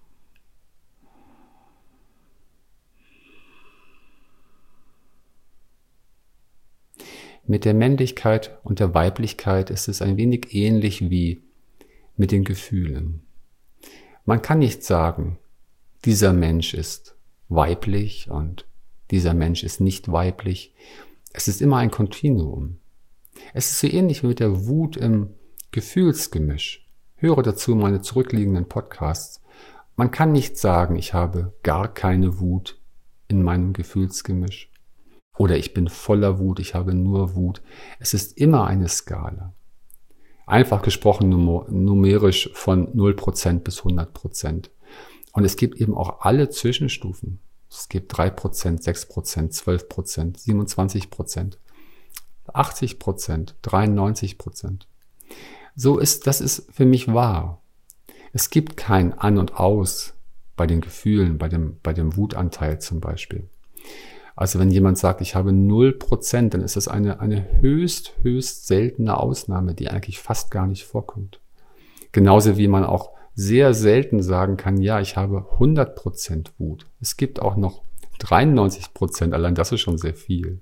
Mit 7.45 7.65
der 7.65 7.73
Männlichkeit 7.73 8.57
und 8.63 8.79
der 8.79 8.93
Weiblichkeit 8.93 9.69
ist 9.69 9.89
es 9.89 10.01
ein 10.01 10.15
wenig 10.15 10.53
ähnlich 10.53 11.09
wie 11.09 11.41
mit 12.15 12.31
den 12.31 12.45
Gefühlen. 12.45 13.23
Man 14.25 14.41
kann 14.41 14.59
nicht 14.59 14.83
sagen, 14.83 15.38
dieser 16.05 16.31
Mensch 16.31 16.73
ist 16.73 17.15
weiblich 17.50 18.29
und 18.29 18.65
dieser 19.12 19.33
Mensch 19.33 19.63
ist 19.63 19.81
nicht 19.81 20.09
weiblich. 20.09 20.73
Es 21.33 21.50
ist 21.50 21.62
immer 21.62 21.77
ein 21.77 21.91
Kontinuum. 21.91 22.77
Es 23.53 23.71
ist 23.71 23.79
so 23.79 23.88
ähnlich 23.88 24.23
wie 24.23 24.27
mit 24.27 24.39
der 24.39 24.65
Wut 24.67 24.95
im 24.95 25.31
Gefühlsgemisch. 25.71 26.88
Höre 27.17 27.43
dazu 27.43 27.75
meine 27.75 28.01
zurückliegenden 28.01 28.69
Podcasts. 28.69 29.41
Man 29.97 30.12
kann 30.12 30.31
nicht 30.31 30.57
sagen, 30.57 30.95
ich 30.95 31.13
habe 31.13 31.53
gar 31.62 31.93
keine 31.93 32.39
Wut 32.39 32.79
in 33.27 33.43
meinem 33.43 33.73
Gefühlsgemisch. 33.73 34.73
Oder 35.37 35.57
ich 35.57 35.73
bin 35.73 35.87
voller 35.89 36.39
Wut, 36.39 36.59
ich 36.59 36.75
habe 36.75 36.93
nur 36.93 37.35
Wut. 37.35 37.61
Es 37.99 38.13
ist 38.13 38.37
immer 38.37 38.67
eine 38.67 38.87
Skala. 38.87 39.53
Einfach 40.45 40.81
gesprochen 40.81 41.29
numerisch 41.29 42.49
von 42.53 42.93
0% 42.93 43.59
bis 43.59 43.81
100%. 43.81 44.69
Und 45.31 45.45
es 45.45 45.55
gibt 45.55 45.79
eben 45.79 45.95
auch 45.95 46.21
alle 46.21 46.49
Zwischenstufen. 46.49 47.39
Es 47.69 47.89
gibt 47.89 48.13
3%, 48.13 48.83
6%, 48.83 49.51
12%, 49.51 50.45
27%, 50.45 51.57
80%, 52.47 53.53
93%. 53.63 54.81
So 55.75 55.97
ist, 55.97 56.27
das 56.27 56.39
ist 56.39 56.71
für 56.71 56.85
mich 56.85 57.11
wahr. 57.11 57.61
Es 58.31 58.51
gibt 58.51 58.77
kein 58.77 59.13
An 59.13 59.39
und 59.39 59.55
Aus 59.55 60.13
bei 60.55 60.67
den 60.67 60.81
Gefühlen, 60.81 61.39
bei 61.39 61.49
dem, 61.49 61.79
bei 61.81 61.93
dem 61.93 62.15
Wutanteil 62.15 62.79
zum 62.79 62.99
Beispiel. 62.99 63.49
Also 64.35 64.59
wenn 64.59 64.71
jemand 64.71 64.97
sagt, 64.97 65.21
ich 65.21 65.35
habe 65.35 65.51
0%, 65.51 66.49
dann 66.49 66.61
ist 66.61 66.75
das 66.75 66.87
eine, 66.87 67.19
eine 67.19 67.61
höchst, 67.61 68.13
höchst 68.21 68.67
seltene 68.67 69.17
Ausnahme, 69.17 69.75
die 69.75 69.89
eigentlich 69.89 70.19
fast 70.19 70.49
gar 70.49 70.65
nicht 70.65 70.85
vorkommt. 70.85 71.39
Genauso 72.11 72.57
wie 72.57 72.67
man 72.67 72.83
auch 72.83 73.11
sehr 73.35 73.73
selten 73.73 74.21
sagen 74.21 74.57
kann, 74.57 74.77
ja, 74.77 74.99
ich 74.99 75.17
habe 75.17 75.45
100% 75.57 76.51
Wut. 76.57 76.87
Es 77.01 77.17
gibt 77.17 77.41
auch 77.41 77.55
noch 77.55 77.81
93%, 78.19 79.33
allein 79.33 79.55
das 79.55 79.71
ist 79.71 79.81
schon 79.81 79.97
sehr 79.97 80.13
viel. 80.13 80.61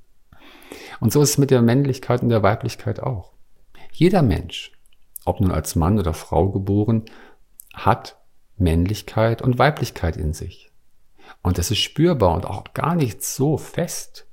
Und 1.00 1.12
so 1.12 1.22
ist 1.22 1.32
es 1.32 1.38
mit 1.38 1.52
der 1.52 1.62
Männlichkeit 1.62 2.24
und 2.24 2.30
der 2.30 2.44
Weiblichkeit 2.44 3.02
auch. 3.02 3.34
Jeder 3.92 4.22
Mensch, 4.22 4.72
ob 5.26 5.42
nun 5.42 5.52
als 5.52 5.76
Mann 5.76 6.00
oder 6.00 6.14
Frau 6.14 6.50
geboren, 6.50 7.06
hat 7.74 8.18
Männlichkeit 8.58 9.42
und 9.42 9.60
Weiblichkeit 9.60 10.18
in 10.18 10.34
sich. 10.34 10.71
Und 11.44 11.58
das 11.58 11.72
ist 11.72 11.80
spürbar 11.80 12.36
und 12.36 12.46
auch 12.46 12.74
gar 12.74 12.96
nicht 12.96 13.24
so 13.24 13.58
fest. 13.58 14.28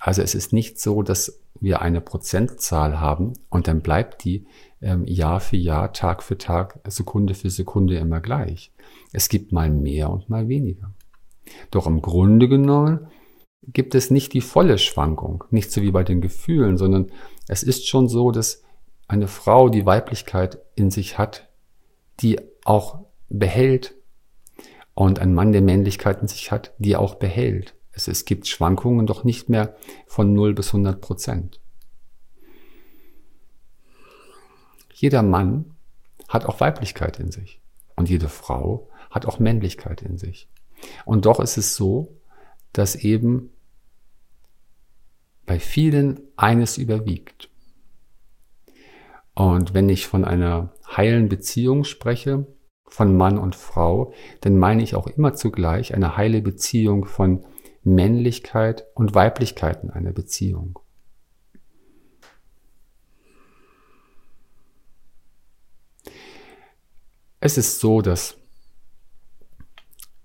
Also 0.00 0.22
es 0.22 0.34
ist 0.34 0.52
nicht 0.52 0.80
so, 0.80 1.02
dass 1.02 1.40
wir 1.60 1.80
eine 1.80 2.00
Prozentzahl 2.00 3.00
haben 3.00 3.34
und 3.48 3.68
dann 3.68 3.80
bleibt 3.80 4.24
die 4.24 4.46
ähm, 4.80 5.04
Jahr 5.06 5.40
für 5.40 5.56
Jahr, 5.56 5.92
Tag 5.92 6.22
für 6.22 6.36
Tag, 6.36 6.80
Sekunde 6.86 7.34
für 7.34 7.50
Sekunde 7.50 7.96
immer 7.96 8.20
gleich. 8.20 8.72
Es 9.12 9.28
gibt 9.28 9.52
mal 9.52 9.70
mehr 9.70 10.10
und 10.10 10.28
mal 10.28 10.48
weniger. 10.48 10.92
Doch 11.70 11.86
im 11.86 12.02
Grunde 12.02 12.48
genommen 12.48 13.06
gibt 13.62 13.94
es 13.94 14.10
nicht 14.10 14.32
die 14.32 14.40
volle 14.40 14.78
Schwankung, 14.78 15.44
nicht 15.50 15.70
so 15.70 15.82
wie 15.82 15.92
bei 15.92 16.02
den 16.02 16.20
Gefühlen, 16.20 16.76
sondern 16.76 17.12
es 17.46 17.62
ist 17.62 17.86
schon 17.86 18.08
so, 18.08 18.32
dass 18.32 18.62
eine 19.06 19.28
Frau 19.28 19.68
die 19.68 19.86
Weiblichkeit 19.86 20.58
in 20.74 20.90
sich 20.90 21.16
hat, 21.18 21.48
die 22.20 22.40
auch 22.64 23.04
behält 23.28 23.94
und 24.94 25.18
ein 25.18 25.34
Mann, 25.34 25.52
der 25.52 25.62
Männlichkeit 25.62 26.20
in 26.20 26.28
sich 26.28 26.50
hat, 26.50 26.72
die 26.78 26.96
auch 26.96 27.14
behält. 27.14 27.74
Es, 27.92 28.08
es 28.08 28.24
gibt 28.24 28.46
Schwankungen 28.46 29.06
doch 29.06 29.24
nicht 29.24 29.48
mehr 29.48 29.76
von 30.06 30.32
0 30.32 30.54
bis 30.54 30.68
100 30.68 31.00
Prozent. 31.00 31.60
Jeder 34.92 35.22
Mann 35.22 35.74
hat 36.28 36.46
auch 36.46 36.60
Weiblichkeit 36.60 37.18
in 37.18 37.30
sich 37.30 37.60
und 37.96 38.08
jede 38.08 38.28
Frau 38.28 38.88
hat 39.10 39.26
auch 39.26 39.38
Männlichkeit 39.38 40.02
in 40.02 40.16
sich. 40.16 40.48
Und 41.04 41.26
doch 41.26 41.40
ist 41.40 41.56
es 41.56 41.76
so, 41.76 42.16
dass 42.72 42.94
eben 42.94 43.50
bei 45.44 45.58
vielen 45.60 46.20
eines 46.36 46.78
überwiegt. 46.78 47.50
Und 49.34 49.74
wenn 49.74 49.88
ich 49.88 50.06
von 50.06 50.24
einer 50.24 50.72
heilen 50.96 51.28
Beziehung 51.28 51.84
spreche, 51.84 52.46
von 52.92 53.16
Mann 53.16 53.38
und 53.38 53.56
Frau, 53.56 54.12
dann 54.42 54.58
meine 54.58 54.82
ich 54.82 54.94
auch 54.94 55.06
immer 55.06 55.32
zugleich 55.32 55.94
eine 55.94 56.18
heile 56.18 56.42
Beziehung 56.42 57.06
von 57.06 57.42
Männlichkeit 57.84 58.84
und 58.92 59.14
Weiblichkeit 59.14 59.82
in 59.82 59.88
einer 59.88 60.12
Beziehung. 60.12 60.78
Es 67.40 67.56
ist 67.56 67.80
so, 67.80 68.02
dass 68.02 68.36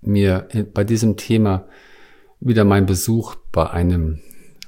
mir 0.02 0.46
bei 0.74 0.84
diesem 0.84 1.16
Thema 1.16 1.66
wieder 2.38 2.64
mein 2.64 2.84
Besuch 2.84 3.36
bei 3.50 3.70
einem 3.70 4.20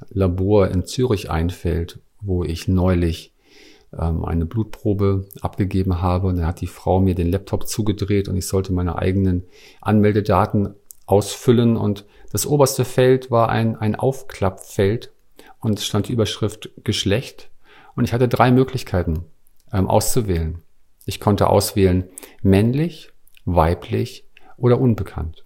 Labor 0.09 0.69
in 0.69 0.87
Zürich 0.87 1.31
einfällt, 1.31 2.01
wo 2.23 2.45
ich 2.45 2.67
neulich 2.67 3.35
ähm, 3.99 4.25
eine 4.25 4.47
Blutprobe 4.47 5.27
abgegeben 5.41 6.01
habe 6.01 6.29
und 6.29 6.37
dann 6.37 6.47
hat 6.47 6.61
die 6.61 6.67
Frau 6.67 7.01
mir 7.01 7.15
den 7.15 7.31
Laptop 7.31 7.67
zugedreht 7.69 8.29
und 8.29 8.37
ich 8.37 8.47
sollte 8.47 8.73
meine 8.73 8.97
eigenen 8.97 9.45
Anmeldedaten 9.81 10.75
ausfüllen 11.07 11.77
und 11.77 12.05
das 12.33 12.47
oberste 12.47 12.85
Feld 12.85 13.31
war 13.31 13.49
ein, 13.49 13.77
ein 13.77 13.97
Aufklappfeld 13.97 15.11
und 15.59 15.79
es 15.79 15.87
stand 15.87 16.09
die 16.09 16.13
Überschrift 16.13 16.71
Geschlecht 16.85 17.51
und 17.97 18.05
ich 18.05 18.13
hatte 18.13 18.29
drei 18.29 18.53
Möglichkeiten 18.53 19.25
ähm, 19.73 19.89
auszuwählen. 19.89 20.63
Ich 21.07 21.19
konnte 21.19 21.49
auswählen 21.49 22.05
männlich, 22.43 23.11
weiblich 23.45 24.25
oder 24.57 24.81
unbekannt. 24.81 25.45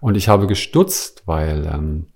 Und 0.00 0.16
ich 0.16 0.28
habe 0.28 0.46
gestutzt, 0.46 1.22
weil 1.26 1.66
ähm, 1.66 2.06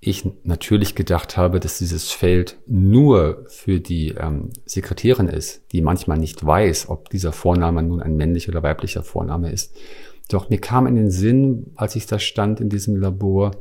ich 0.00 0.24
natürlich 0.44 0.94
gedacht 0.94 1.36
habe, 1.36 1.58
dass 1.58 1.78
dieses 1.78 2.12
Feld 2.12 2.58
nur 2.66 3.44
für 3.48 3.80
die 3.80 4.10
ähm, 4.10 4.50
Sekretärin 4.64 5.26
ist, 5.26 5.62
die 5.72 5.80
manchmal 5.80 6.18
nicht 6.18 6.44
weiß, 6.44 6.88
ob 6.88 7.10
dieser 7.10 7.32
Vorname 7.32 7.82
nun 7.82 8.00
ein 8.00 8.16
männlicher 8.16 8.50
oder 8.50 8.62
weiblicher 8.62 9.02
Vorname 9.02 9.50
ist. 9.50 9.76
Doch 10.28 10.50
mir 10.50 10.60
kam 10.60 10.86
in 10.86 10.94
den 10.94 11.10
Sinn, 11.10 11.72
als 11.74 11.96
ich 11.96 12.06
da 12.06 12.18
stand 12.18 12.60
in 12.60 12.68
diesem 12.68 12.96
Labor, 12.96 13.52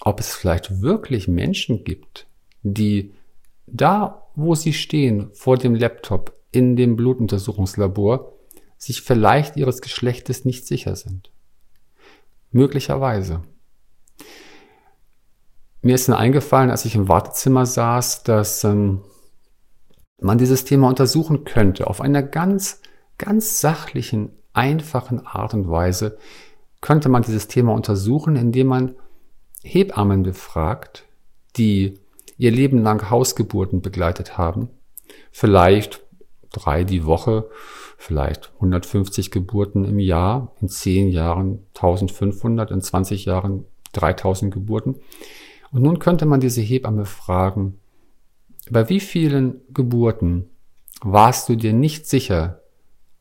ob 0.00 0.20
es 0.20 0.34
vielleicht 0.34 0.80
wirklich 0.80 1.28
Menschen 1.28 1.84
gibt, 1.84 2.26
die 2.62 3.12
da, 3.66 4.26
wo 4.34 4.54
sie 4.54 4.72
stehen, 4.72 5.30
vor 5.34 5.58
dem 5.58 5.74
Laptop 5.74 6.34
in 6.50 6.76
dem 6.76 6.96
Blutuntersuchungslabor, 6.96 8.32
sich 8.78 9.02
vielleicht 9.02 9.56
ihres 9.56 9.82
Geschlechtes 9.82 10.44
nicht 10.44 10.66
sicher 10.66 10.96
sind. 10.96 11.30
Möglicherweise. 12.52 13.42
Mir 15.80 15.94
ist 15.94 16.08
dann 16.08 16.16
eingefallen, 16.16 16.70
als 16.70 16.84
ich 16.84 16.94
im 16.94 17.08
Wartezimmer 17.08 17.66
saß, 17.66 18.24
dass 18.24 18.64
ähm, 18.64 19.02
man 20.20 20.38
dieses 20.38 20.64
Thema 20.64 20.88
untersuchen 20.88 21.44
könnte 21.44 21.86
auf 21.86 22.00
einer 22.00 22.22
ganz, 22.22 22.80
ganz 23.16 23.60
sachlichen, 23.60 24.30
einfachen 24.52 25.24
Art 25.24 25.54
und 25.54 25.70
Weise 25.70 26.18
könnte 26.80 27.08
man 27.08 27.22
dieses 27.22 27.48
Thema 27.48 27.74
untersuchen, 27.74 28.36
indem 28.36 28.68
man 28.68 28.94
Hebammen 29.62 30.22
befragt, 30.22 31.04
die 31.56 31.98
ihr 32.36 32.50
Leben 32.50 32.82
lang 32.82 33.10
Hausgeburten 33.10 33.82
begleitet 33.82 34.38
haben, 34.38 34.70
vielleicht 35.32 36.00
drei 36.52 36.84
die 36.84 37.04
Woche, 37.04 37.48
vielleicht 37.96 38.52
150 38.54 39.30
Geburten 39.30 39.84
im 39.84 39.98
Jahr, 39.98 40.52
in 40.60 40.68
zehn 40.68 41.08
Jahren 41.08 41.66
1500, 41.74 42.70
in 42.70 42.80
20 42.80 43.24
Jahren 43.24 43.64
3000 43.92 44.54
Geburten. 44.54 44.96
Und 45.72 45.82
nun 45.82 45.98
könnte 45.98 46.26
man 46.26 46.40
diese 46.40 46.60
Hebamme 46.60 47.04
fragen, 47.04 47.80
bei 48.70 48.88
wie 48.88 49.00
vielen 49.00 49.60
Geburten 49.72 50.50
warst 51.02 51.48
du 51.48 51.56
dir 51.56 51.72
nicht 51.72 52.06
sicher, 52.06 52.62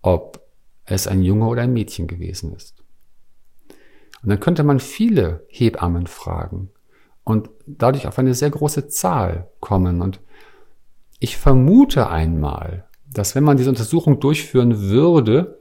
ob 0.02 0.42
es 0.86 1.08
ein 1.08 1.22
Junge 1.22 1.48
oder 1.48 1.62
ein 1.62 1.74
Mädchen 1.74 2.08
gewesen 2.08 2.54
ist? 2.54 2.84
Und 4.24 4.30
dann 4.30 4.40
könnte 4.40 4.64
man 4.64 4.80
viele 4.80 5.46
Hebammen 5.50 6.08
fragen 6.08 6.70
und 7.24 7.50
dadurch 7.66 8.08
auf 8.08 8.18
eine 8.20 8.34
sehr 8.34 8.50
große 8.50 8.88
Zahl 8.88 9.50
kommen. 9.60 10.02
Und 10.02 10.20
ich 11.20 11.38
vermute 11.38 12.10
einmal, 12.10 12.88
dass 13.06 13.36
wenn 13.36 13.44
man 13.44 13.58
diese 13.58 13.70
Untersuchung 13.70 14.20
durchführen 14.20 14.82
würde, 14.82 15.60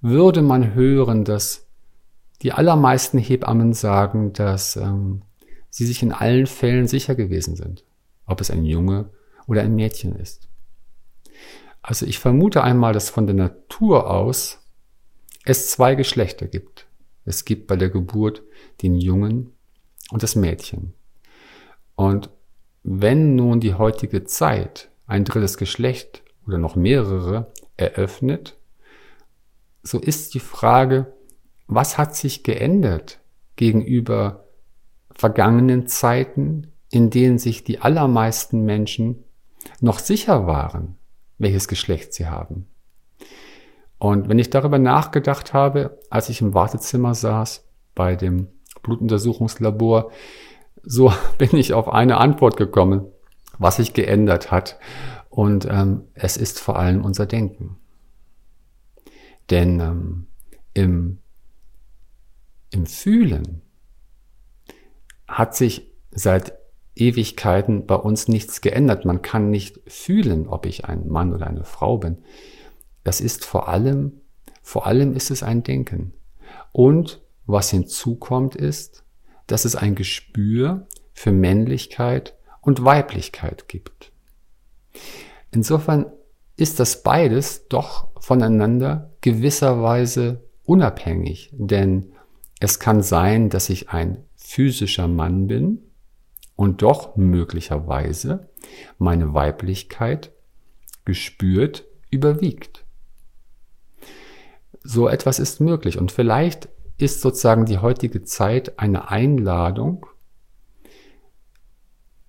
würde 0.00 0.42
man 0.42 0.74
hören, 0.74 1.24
dass 1.24 1.66
die 2.42 2.52
allermeisten 2.52 3.18
Hebammen 3.18 3.72
sagen, 3.72 4.32
dass 4.32 4.76
ähm, 4.76 5.22
sie 5.74 5.86
sich 5.86 6.04
in 6.04 6.12
allen 6.12 6.46
Fällen 6.46 6.86
sicher 6.86 7.16
gewesen 7.16 7.56
sind, 7.56 7.84
ob 8.26 8.40
es 8.40 8.48
ein 8.48 8.64
Junge 8.64 9.10
oder 9.48 9.62
ein 9.62 9.74
Mädchen 9.74 10.14
ist. 10.14 10.48
Also 11.82 12.06
ich 12.06 12.20
vermute 12.20 12.62
einmal, 12.62 12.92
dass 12.92 13.10
von 13.10 13.26
der 13.26 13.34
Natur 13.34 14.08
aus 14.08 14.60
es 15.44 15.72
zwei 15.72 15.96
Geschlechter 15.96 16.46
gibt. 16.46 16.86
Es 17.24 17.44
gibt 17.44 17.66
bei 17.66 17.74
der 17.74 17.90
Geburt 17.90 18.44
den 18.82 18.94
Jungen 18.94 19.52
und 20.12 20.22
das 20.22 20.36
Mädchen. 20.36 20.94
Und 21.96 22.30
wenn 22.84 23.34
nun 23.34 23.58
die 23.58 23.74
heutige 23.74 24.22
Zeit 24.22 24.92
ein 25.08 25.24
drittes 25.24 25.58
Geschlecht 25.58 26.22
oder 26.46 26.58
noch 26.58 26.76
mehrere 26.76 27.52
eröffnet, 27.76 28.56
so 29.82 29.98
ist 29.98 30.34
die 30.34 30.40
Frage, 30.40 31.12
was 31.66 31.98
hat 31.98 32.14
sich 32.14 32.44
geändert 32.44 33.18
gegenüber 33.56 34.43
vergangenen 35.16 35.86
Zeiten, 35.86 36.72
in 36.90 37.10
denen 37.10 37.38
sich 37.38 37.64
die 37.64 37.80
allermeisten 37.80 38.64
Menschen 38.64 39.24
noch 39.80 39.98
sicher 39.98 40.46
waren, 40.46 40.96
welches 41.38 41.68
Geschlecht 41.68 42.14
sie 42.14 42.26
haben. 42.26 42.66
Und 43.98 44.28
wenn 44.28 44.38
ich 44.38 44.50
darüber 44.50 44.78
nachgedacht 44.78 45.52
habe, 45.52 45.98
als 46.10 46.28
ich 46.28 46.40
im 46.40 46.54
Wartezimmer 46.54 47.14
saß 47.14 47.66
bei 47.94 48.16
dem 48.16 48.48
Blutuntersuchungslabor, 48.82 50.10
so 50.82 51.12
bin 51.38 51.56
ich 51.56 51.72
auf 51.72 51.88
eine 51.88 52.18
Antwort 52.18 52.56
gekommen, 52.56 53.06
was 53.58 53.76
sich 53.76 53.94
geändert 53.94 54.50
hat. 54.50 54.78
Und 55.30 55.66
ähm, 55.70 56.02
es 56.14 56.36
ist 56.36 56.60
vor 56.60 56.78
allem 56.78 57.04
unser 57.04 57.26
Denken. 57.26 57.76
Denn 59.50 59.80
ähm, 59.80 60.26
im, 60.74 61.18
im 62.70 62.86
Fühlen 62.86 63.63
hat 65.26 65.54
sich 65.56 65.90
seit 66.10 66.54
Ewigkeiten 66.96 67.86
bei 67.86 67.96
uns 67.96 68.28
nichts 68.28 68.60
geändert. 68.60 69.04
Man 69.04 69.22
kann 69.22 69.50
nicht 69.50 69.80
fühlen, 69.86 70.46
ob 70.46 70.66
ich 70.66 70.84
ein 70.84 71.08
Mann 71.08 71.32
oder 71.32 71.46
eine 71.46 71.64
Frau 71.64 71.98
bin. 71.98 72.18
Das 73.02 73.20
ist 73.20 73.44
vor 73.44 73.68
allem, 73.68 74.20
vor 74.62 74.86
allem 74.86 75.14
ist 75.14 75.30
es 75.30 75.42
ein 75.42 75.62
Denken. 75.62 76.12
Und 76.72 77.22
was 77.46 77.70
hinzukommt 77.70 78.54
ist, 78.54 79.04
dass 79.46 79.64
es 79.64 79.76
ein 79.76 79.94
Gespür 79.94 80.86
für 81.12 81.32
Männlichkeit 81.32 82.34
und 82.60 82.84
Weiblichkeit 82.84 83.68
gibt. 83.68 84.12
Insofern 85.50 86.06
ist 86.56 86.80
das 86.80 87.02
beides 87.02 87.68
doch 87.68 88.08
voneinander 88.18 89.10
gewisserweise 89.20 90.44
unabhängig, 90.64 91.50
denn 91.52 92.12
es 92.60 92.78
kann 92.78 93.02
sein, 93.02 93.50
dass 93.50 93.68
ich 93.68 93.90
ein 93.90 94.24
physischer 94.54 95.08
Mann 95.08 95.48
bin 95.48 95.82
und 96.54 96.82
doch 96.82 97.16
möglicherweise 97.16 98.48
meine 98.98 99.34
Weiblichkeit 99.34 100.30
gespürt 101.04 101.84
überwiegt. 102.08 102.84
So 104.84 105.08
etwas 105.08 105.40
ist 105.40 105.60
möglich 105.60 105.98
und 105.98 106.12
vielleicht 106.12 106.68
ist 106.98 107.20
sozusagen 107.20 107.66
die 107.66 107.78
heutige 107.78 108.22
Zeit 108.22 108.78
eine 108.78 109.10
Einladung, 109.10 110.06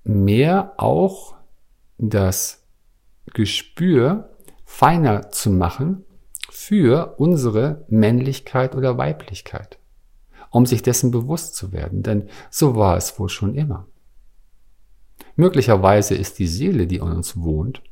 mehr 0.04 0.74
auch 0.78 1.36
das 2.00 2.66
Gespür 3.36 4.36
feiner 4.66 5.30
zu 5.30 5.52
machen 5.52 6.04
für 6.50 7.14
unsere 7.20 7.86
Männlichkeit 7.88 8.76
oder 8.76 8.98
Weiblichkeit, 8.98 9.78
um 10.56 10.66
sich 10.66 10.82
dessen 10.82 11.12
bewusst 11.12 11.56
zu 11.56 11.74
werden, 11.74 12.02
denn 12.02 12.30
so 12.50 12.78
war 12.78 12.96
es 12.96 13.20
wohl 13.20 13.28
schon 13.28 13.56
immer. 13.56 13.88
Möglicherweise 15.36 16.16
ist 16.16 16.40
die 16.40 16.48
Seele, 16.48 16.88
die 16.88 16.96
in 16.96 17.02
uns 17.02 17.36
wohnt, 17.36 17.84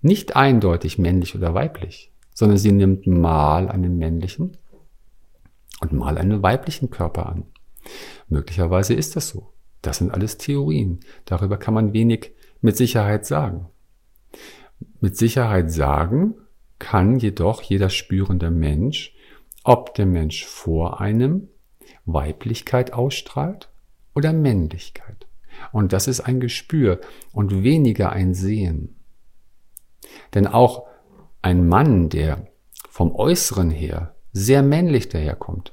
nicht 0.00 0.34
eindeutig 0.34 0.98
männlich 0.98 1.36
oder 1.36 1.54
weiblich, 1.54 2.12
sondern 2.34 2.58
sie 2.58 2.72
nimmt 2.72 3.06
mal 3.06 3.68
einen 3.68 3.96
männlichen 3.96 4.56
und 5.80 5.92
mal 5.92 6.18
einen 6.18 6.42
weiblichen 6.42 6.90
Körper 6.90 7.26
an. 7.26 7.44
Möglicherweise 8.28 8.94
ist 8.94 9.14
das 9.14 9.28
so. 9.28 9.52
Das 9.80 9.98
sind 9.98 10.10
alles 10.10 10.36
Theorien. 10.36 10.98
Darüber 11.26 11.58
kann 11.58 11.74
man 11.74 11.92
wenig 11.92 12.32
mit 12.60 12.76
Sicherheit 12.76 13.24
sagen. 13.24 13.66
Mit 15.00 15.16
Sicherheit 15.16 15.70
sagen 15.70 16.34
kann 16.80 17.20
jedoch 17.20 17.62
jeder 17.62 17.88
spürende 17.88 18.50
Mensch 18.50 19.14
ob 19.68 19.94
der 19.94 20.06
Mensch 20.06 20.46
vor 20.46 21.00
einem 21.00 21.48
Weiblichkeit 22.12 22.92
ausstrahlt 22.92 23.68
oder 24.14 24.32
Männlichkeit. 24.32 25.26
Und 25.72 25.92
das 25.92 26.08
ist 26.08 26.20
ein 26.20 26.40
Gespür 26.40 27.00
und 27.32 27.62
weniger 27.62 28.10
ein 28.12 28.34
Sehen. 28.34 28.96
Denn 30.34 30.46
auch 30.46 30.86
ein 31.42 31.68
Mann, 31.68 32.08
der 32.08 32.46
vom 32.90 33.14
Äußeren 33.14 33.70
her 33.70 34.14
sehr 34.32 34.62
männlich 34.62 35.08
daherkommt, 35.08 35.72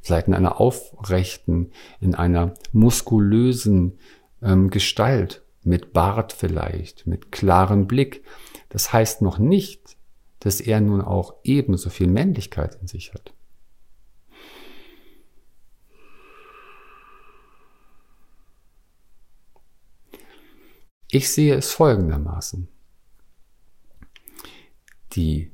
vielleicht 0.00 0.28
in 0.28 0.34
einer 0.34 0.60
aufrechten, 0.60 1.72
in 2.00 2.14
einer 2.14 2.54
muskulösen 2.72 3.98
ähm, 4.42 4.70
Gestalt, 4.70 5.42
mit 5.62 5.92
Bart 5.92 6.32
vielleicht, 6.32 7.06
mit 7.08 7.32
klarem 7.32 7.88
Blick, 7.88 8.22
das 8.68 8.92
heißt 8.92 9.20
noch 9.20 9.38
nicht, 9.38 9.96
dass 10.38 10.60
er 10.60 10.80
nun 10.80 11.00
auch 11.00 11.34
ebenso 11.42 11.90
viel 11.90 12.06
Männlichkeit 12.06 12.78
in 12.80 12.86
sich 12.86 13.12
hat. 13.12 13.32
Ich 21.08 21.30
sehe 21.30 21.54
es 21.54 21.72
folgendermaßen. 21.72 22.68
Die 25.12 25.52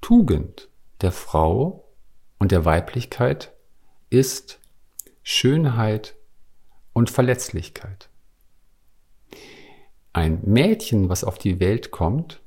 Tugend 0.00 0.68
der 1.00 1.12
Frau 1.12 1.88
und 2.38 2.52
der 2.52 2.64
Weiblichkeit 2.64 3.52
ist 4.10 4.60
Schönheit 5.22 6.14
und 6.92 7.10
Verletzlichkeit. 7.10 8.08
Ein 10.12 10.40
Mädchen, 10.44 11.08
was 11.08 11.24
auf 11.24 11.36
die 11.36 11.60
Welt 11.60 11.90
kommt, 11.90 12.40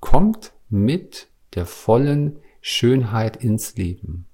kommt 0.00 0.52
mit 0.68 1.28
der 1.54 1.66
vollen 1.66 2.38
Schönheit 2.60 3.36
ins 3.36 3.76
Leben. 3.76 4.26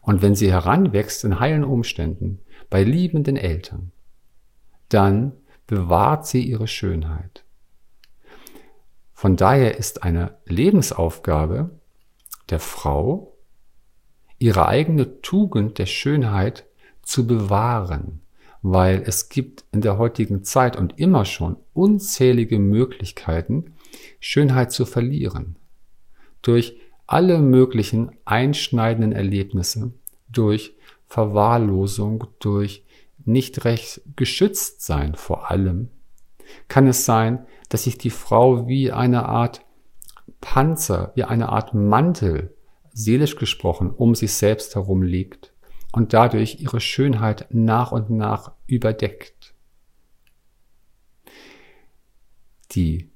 Und 0.00 0.22
wenn 0.22 0.34
sie 0.34 0.50
heranwächst 0.50 1.24
in 1.24 1.38
heilen 1.38 1.64
Umständen, 1.64 2.40
bei 2.68 2.82
liebenden 2.82 3.36
Eltern, 3.36 3.92
dann 4.88 5.32
bewahrt 5.66 6.26
sie 6.26 6.42
ihre 6.42 6.66
Schönheit. 6.68 7.44
Von 9.12 9.36
daher 9.36 9.78
ist 9.78 10.02
eine 10.02 10.36
Lebensaufgabe 10.44 11.70
der 12.50 12.60
Frau, 12.60 13.36
ihre 14.38 14.68
eigene 14.68 15.22
Tugend 15.22 15.78
der 15.78 15.86
Schönheit 15.86 16.66
zu 17.02 17.26
bewahren, 17.26 18.20
weil 18.60 19.02
es 19.06 19.28
gibt 19.28 19.64
in 19.72 19.80
der 19.80 19.98
heutigen 19.98 20.44
Zeit 20.44 20.76
und 20.76 20.98
immer 20.98 21.24
schon 21.24 21.56
unzählige 21.72 22.58
Möglichkeiten, 22.58 23.74
Schönheit 24.20 24.72
zu 24.72 24.84
verlieren. 24.84 25.56
Durch 26.42 26.76
alle 27.06 27.38
möglichen 27.38 28.12
einschneidenden 28.24 29.12
Erlebnisse, 29.12 29.92
durch 30.28 30.76
Verwahrlosung, 31.06 32.26
durch 32.40 32.83
nicht 33.24 33.64
recht 33.64 34.02
geschützt 34.16 34.82
sein 34.82 35.14
vor 35.14 35.50
allem, 35.50 35.90
kann 36.68 36.86
es 36.86 37.04
sein, 37.04 37.46
dass 37.68 37.84
sich 37.84 37.98
die 37.98 38.10
Frau 38.10 38.68
wie 38.68 38.92
eine 38.92 39.26
Art 39.26 39.64
Panzer, 40.40 41.12
wie 41.14 41.24
eine 41.24 41.48
Art 41.48 41.74
Mantel, 41.74 42.54
seelisch 42.92 43.36
gesprochen, 43.36 43.90
um 43.90 44.14
sich 44.14 44.32
selbst 44.34 44.74
herum 44.74 45.02
legt 45.02 45.52
und 45.92 46.12
dadurch 46.12 46.60
ihre 46.60 46.80
Schönheit 46.80 47.46
nach 47.50 47.92
und 47.92 48.10
nach 48.10 48.52
überdeckt. 48.66 49.54
Die 52.72 53.10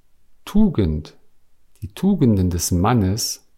Tugend, 0.45 1.17
die 1.83 1.89
Tugenden 1.89 2.51
des 2.51 2.71
Mannes 2.71 3.49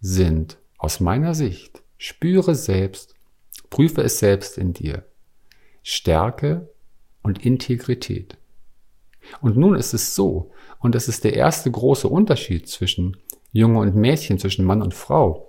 sind 0.00 0.58
aus 0.78 1.00
meiner 1.00 1.34
Sicht, 1.34 1.82
spüre 1.96 2.54
selbst, 2.54 3.14
prüfe 3.70 4.02
es 4.02 4.18
selbst 4.18 4.58
in 4.58 4.72
dir, 4.72 5.06
Stärke 5.88 6.68
und 7.22 7.46
Integrität. 7.46 8.36
Und 9.40 9.56
nun 9.56 9.76
ist 9.76 9.94
es 9.94 10.16
so, 10.16 10.50
und 10.80 10.96
das 10.96 11.06
ist 11.06 11.22
der 11.22 11.34
erste 11.34 11.70
große 11.70 12.08
Unterschied 12.08 12.68
zwischen 12.68 13.18
Junge 13.52 13.78
und 13.78 13.94
Mädchen, 13.94 14.36
zwischen 14.40 14.64
Mann 14.64 14.82
und 14.82 14.94
Frau, 14.94 15.48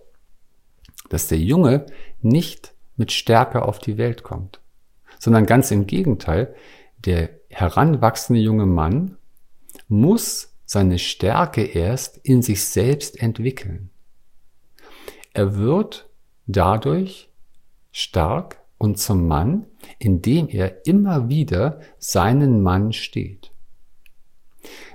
dass 1.09 1.27
der 1.27 1.39
Junge 1.39 1.87
nicht 2.21 2.75
mit 2.97 3.11
Stärke 3.11 3.63
auf 3.63 3.79
die 3.79 3.97
Welt 3.97 4.21
kommt, 4.21 4.61
sondern 5.17 5.47
ganz 5.47 5.71
im 5.71 5.87
Gegenteil, 5.87 6.53
der 6.99 7.31
heranwachsende 7.49 8.39
junge 8.39 8.67
Mann 8.67 9.17
muss 9.87 10.53
seine 10.65 10.99
Stärke 10.99 11.63
erst 11.63 12.17
in 12.17 12.43
sich 12.43 12.63
selbst 12.63 13.19
entwickeln. 13.19 13.89
Er 15.33 15.55
wird 15.55 16.07
dadurch 16.45 17.31
stark 17.91 18.66
und 18.77 18.97
zum 18.97 19.27
Mann, 19.27 19.65
indem 19.99 20.47
er 20.49 20.85
immer 20.85 21.29
wieder 21.29 21.79
seinen 21.97 22.61
Mann 22.61 22.93
steht. 22.93 23.51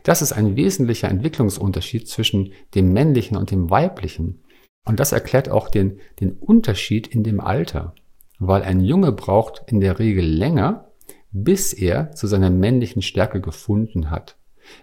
Das 0.03 0.23
ist 0.23 0.33
ein 0.33 0.57
wesentlicher 0.57 1.09
Entwicklungsunterschied 1.09 2.09
zwischen 2.09 2.53
dem 2.75 2.93
männlichen 2.93 3.37
und 3.37 3.51
dem 3.51 3.71
weiblichen, 3.71 4.43
und 4.85 4.99
das 4.99 5.13
erklärt 5.13 5.49
auch 5.49 5.69
den, 5.69 6.01
den 6.21 6.33
Unterschied 6.33 7.07
in 7.07 7.23
dem 7.23 7.41
Alter, 7.41 7.95
weil 8.39 8.63
ein 8.63 8.81
Junge 8.81 9.13
braucht 9.13 9.63
in 9.67 9.81
der 9.81 10.01
Regel 10.01 10.25
länger, 10.25 10.91
bis 11.31 11.73
er 11.73 12.11
zu 12.13 12.27
seiner 12.27 12.51
männlichen 12.51 13.01
Stärke 13.01 13.41
gefunden 13.41 14.11
hat, 14.11 14.37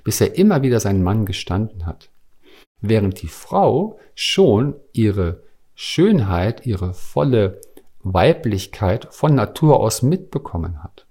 bis 0.04 0.22
er 0.22 0.38
immer 0.38 0.64
wieder 0.64 0.80
seinen 0.80 1.04
Mann 1.04 1.26
gestanden 1.26 1.86
hat. 1.86 2.10
Während 2.82 3.22
die 3.22 3.28
Frau 3.28 4.00
schon 4.16 4.76
ihre 4.94 5.44
Schönheit, 5.76 6.66
ihre 6.66 6.94
volle 6.94 7.62
Weiblichkeit 8.04 9.08
von 9.12 9.36
Natur 9.36 9.80
aus 9.80 10.02
mitbekommen 10.02 10.84
hat. 10.84 11.06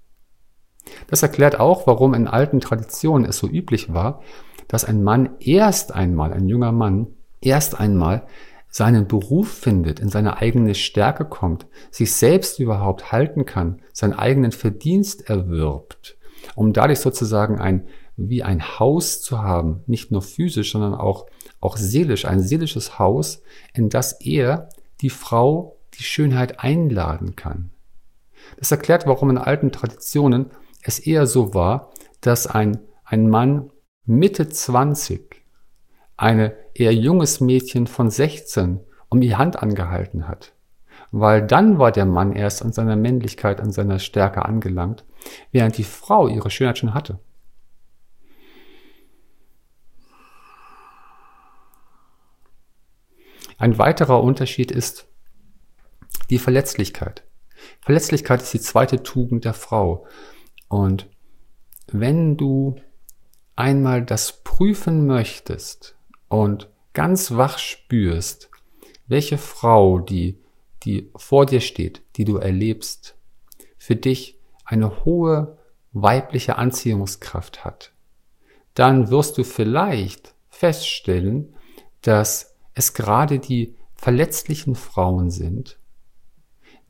Das 1.07 1.21
erklärt 1.21 1.59
auch, 1.59 1.87
warum 1.87 2.13
in 2.13 2.27
alten 2.27 2.59
Traditionen 2.59 3.27
es 3.27 3.37
so 3.37 3.47
üblich 3.47 3.93
war, 3.93 4.21
dass 4.67 4.85
ein 4.85 5.03
Mann 5.03 5.31
erst 5.39 5.93
einmal, 5.93 6.33
ein 6.33 6.47
junger 6.47 6.71
Mann, 6.71 7.07
erst 7.41 7.79
einmal 7.79 8.25
seinen 8.69 9.07
Beruf 9.07 9.51
findet, 9.51 9.99
in 9.99 10.09
seine 10.09 10.37
eigene 10.37 10.75
Stärke 10.75 11.25
kommt, 11.25 11.65
sich 11.89 12.13
selbst 12.13 12.59
überhaupt 12.59 13.11
halten 13.11 13.45
kann, 13.45 13.81
seinen 13.93 14.13
eigenen 14.13 14.51
Verdienst 14.51 15.27
erwirbt, 15.27 16.17
um 16.55 16.71
dadurch 16.71 16.99
sozusagen 16.99 17.59
ein, 17.59 17.87
wie 18.15 18.43
ein 18.43 18.79
Haus 18.79 19.21
zu 19.21 19.41
haben, 19.41 19.83
nicht 19.87 20.11
nur 20.11 20.21
physisch, 20.21 20.71
sondern 20.71 20.93
auch, 20.93 21.25
auch 21.59 21.77
seelisch, 21.77 22.25
ein 22.25 22.41
seelisches 22.41 22.99
Haus, 22.99 23.41
in 23.73 23.89
das 23.89 24.21
er 24.21 24.69
die 25.01 25.09
Frau 25.09 25.78
die 25.95 26.03
Schönheit 26.03 26.59
einladen 26.59 27.35
kann. 27.35 27.71
Das 28.57 28.71
erklärt, 28.71 29.05
warum 29.05 29.29
in 29.29 29.37
alten 29.37 29.71
Traditionen 29.71 30.51
es 30.81 30.99
eher 30.99 31.27
so 31.27 31.53
war, 31.53 31.91
dass 32.21 32.47
ein, 32.47 32.79
ein 33.03 33.29
Mann 33.29 33.71
Mitte 34.05 34.49
20 34.49 35.43
eine 36.17 36.55
eher 36.73 36.93
junges 36.93 37.39
Mädchen 37.39 37.87
von 37.87 38.09
16 38.09 38.79
um 39.09 39.21
die 39.21 39.35
Hand 39.35 39.61
angehalten 39.61 40.27
hat. 40.27 40.53
Weil 41.11 41.45
dann 41.45 41.79
war 41.79 41.91
der 41.91 42.05
Mann 42.05 42.33
erst 42.33 42.63
an 42.63 42.71
seiner 42.71 42.95
Männlichkeit, 42.95 43.61
an 43.61 43.71
seiner 43.71 43.99
Stärke 43.99 44.45
angelangt, 44.45 45.05
während 45.51 45.77
die 45.77 45.83
Frau 45.83 46.27
ihre 46.27 46.49
Schönheit 46.49 46.77
schon 46.77 46.93
hatte. 46.93 47.19
Ein 53.57 53.77
weiterer 53.77 54.23
Unterschied 54.23 54.71
ist 54.71 55.07
die 56.29 56.39
Verletzlichkeit. 56.39 57.23
Verletzlichkeit 57.81 58.41
ist 58.41 58.53
die 58.53 58.61
zweite 58.61 59.03
Tugend 59.03 59.45
der 59.45 59.53
Frau. 59.53 60.05
Und 60.67 61.09
wenn 61.87 62.37
du 62.37 62.75
einmal 63.55 64.05
das 64.05 64.43
prüfen 64.43 65.07
möchtest, 65.07 65.95
und 66.29 66.69
ganz 66.93 67.31
wach 67.31 67.57
spürst, 67.57 68.49
welche 69.07 69.37
Frau, 69.37 69.99
die, 69.99 70.39
die 70.83 71.11
vor 71.15 71.45
dir 71.45 71.59
steht, 71.59 72.03
die 72.15 72.23
du 72.23 72.37
erlebst, 72.37 73.17
für 73.77 73.95
dich 73.95 74.39
eine 74.63 75.03
hohe 75.03 75.57
weibliche 75.91 76.57
Anziehungskraft 76.57 77.65
hat, 77.65 77.91
dann 78.75 79.09
wirst 79.09 79.37
du 79.37 79.43
vielleicht 79.43 80.35
feststellen, 80.49 81.55
dass 82.01 82.55
es 82.75 82.93
gerade 82.93 83.39
die 83.39 83.75
verletzlichen 83.95 84.75
Frauen 84.75 85.31
sind, 85.31 85.78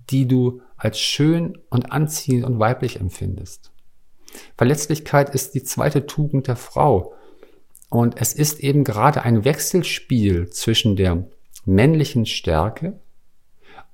die 0.09 0.27
du 0.27 0.61
als 0.77 0.99
schön 0.99 1.57
und 1.69 1.91
anziehend 1.91 2.45
und 2.45 2.59
weiblich 2.59 2.99
empfindest. 2.99 3.71
Verletzlichkeit 4.57 5.29
ist 5.29 5.55
die 5.55 5.63
zweite 5.63 6.05
Tugend 6.05 6.47
der 6.47 6.55
Frau 6.55 7.13
und 7.89 8.19
es 8.21 8.33
ist 8.33 8.59
eben 8.59 8.83
gerade 8.83 9.23
ein 9.23 9.45
Wechselspiel 9.45 10.49
zwischen 10.49 10.95
der 10.95 11.27
männlichen 11.65 12.25
Stärke 12.25 12.99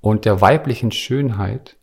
und 0.02 0.26
der 0.26 0.42
weiblichen 0.42 0.92
Schönheit, 0.92 1.78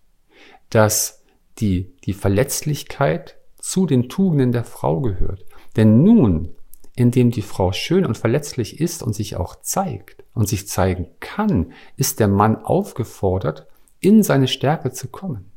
dass 0.71 1.25
die, 1.59 1.95
die 2.05 2.13
Verletzlichkeit 2.13 3.39
zu 3.59 3.87
den 3.87 4.09
Tugenden 4.09 4.53
der 4.53 4.65
Frau 4.65 5.01
gehört. 5.01 5.45
Denn 5.77 6.03
nun 6.03 6.55
in 6.95 7.11
dem 7.11 7.31
die 7.31 7.43
Frau 7.43 7.73
schön 7.73 8.05
und 8.05 8.19
verletzlich 8.19 8.81
ist 8.81 9.03
und 9.03 9.15
sich 9.15 9.37
auch 9.37 9.57
zeigt 9.57 10.25
und 10.35 10.49
sich 10.49 10.69
zeigen 10.69 11.09
kann, 11.21 11.73
ist 11.97 12.21
der 12.21 12.29
Mann 12.29 12.57
aufgefordert, 12.57 13.67
in 14.03 14.23
seine 14.23 14.49
Stärke 14.49 14.93
zu 14.93 15.09
kommen. 15.09 15.51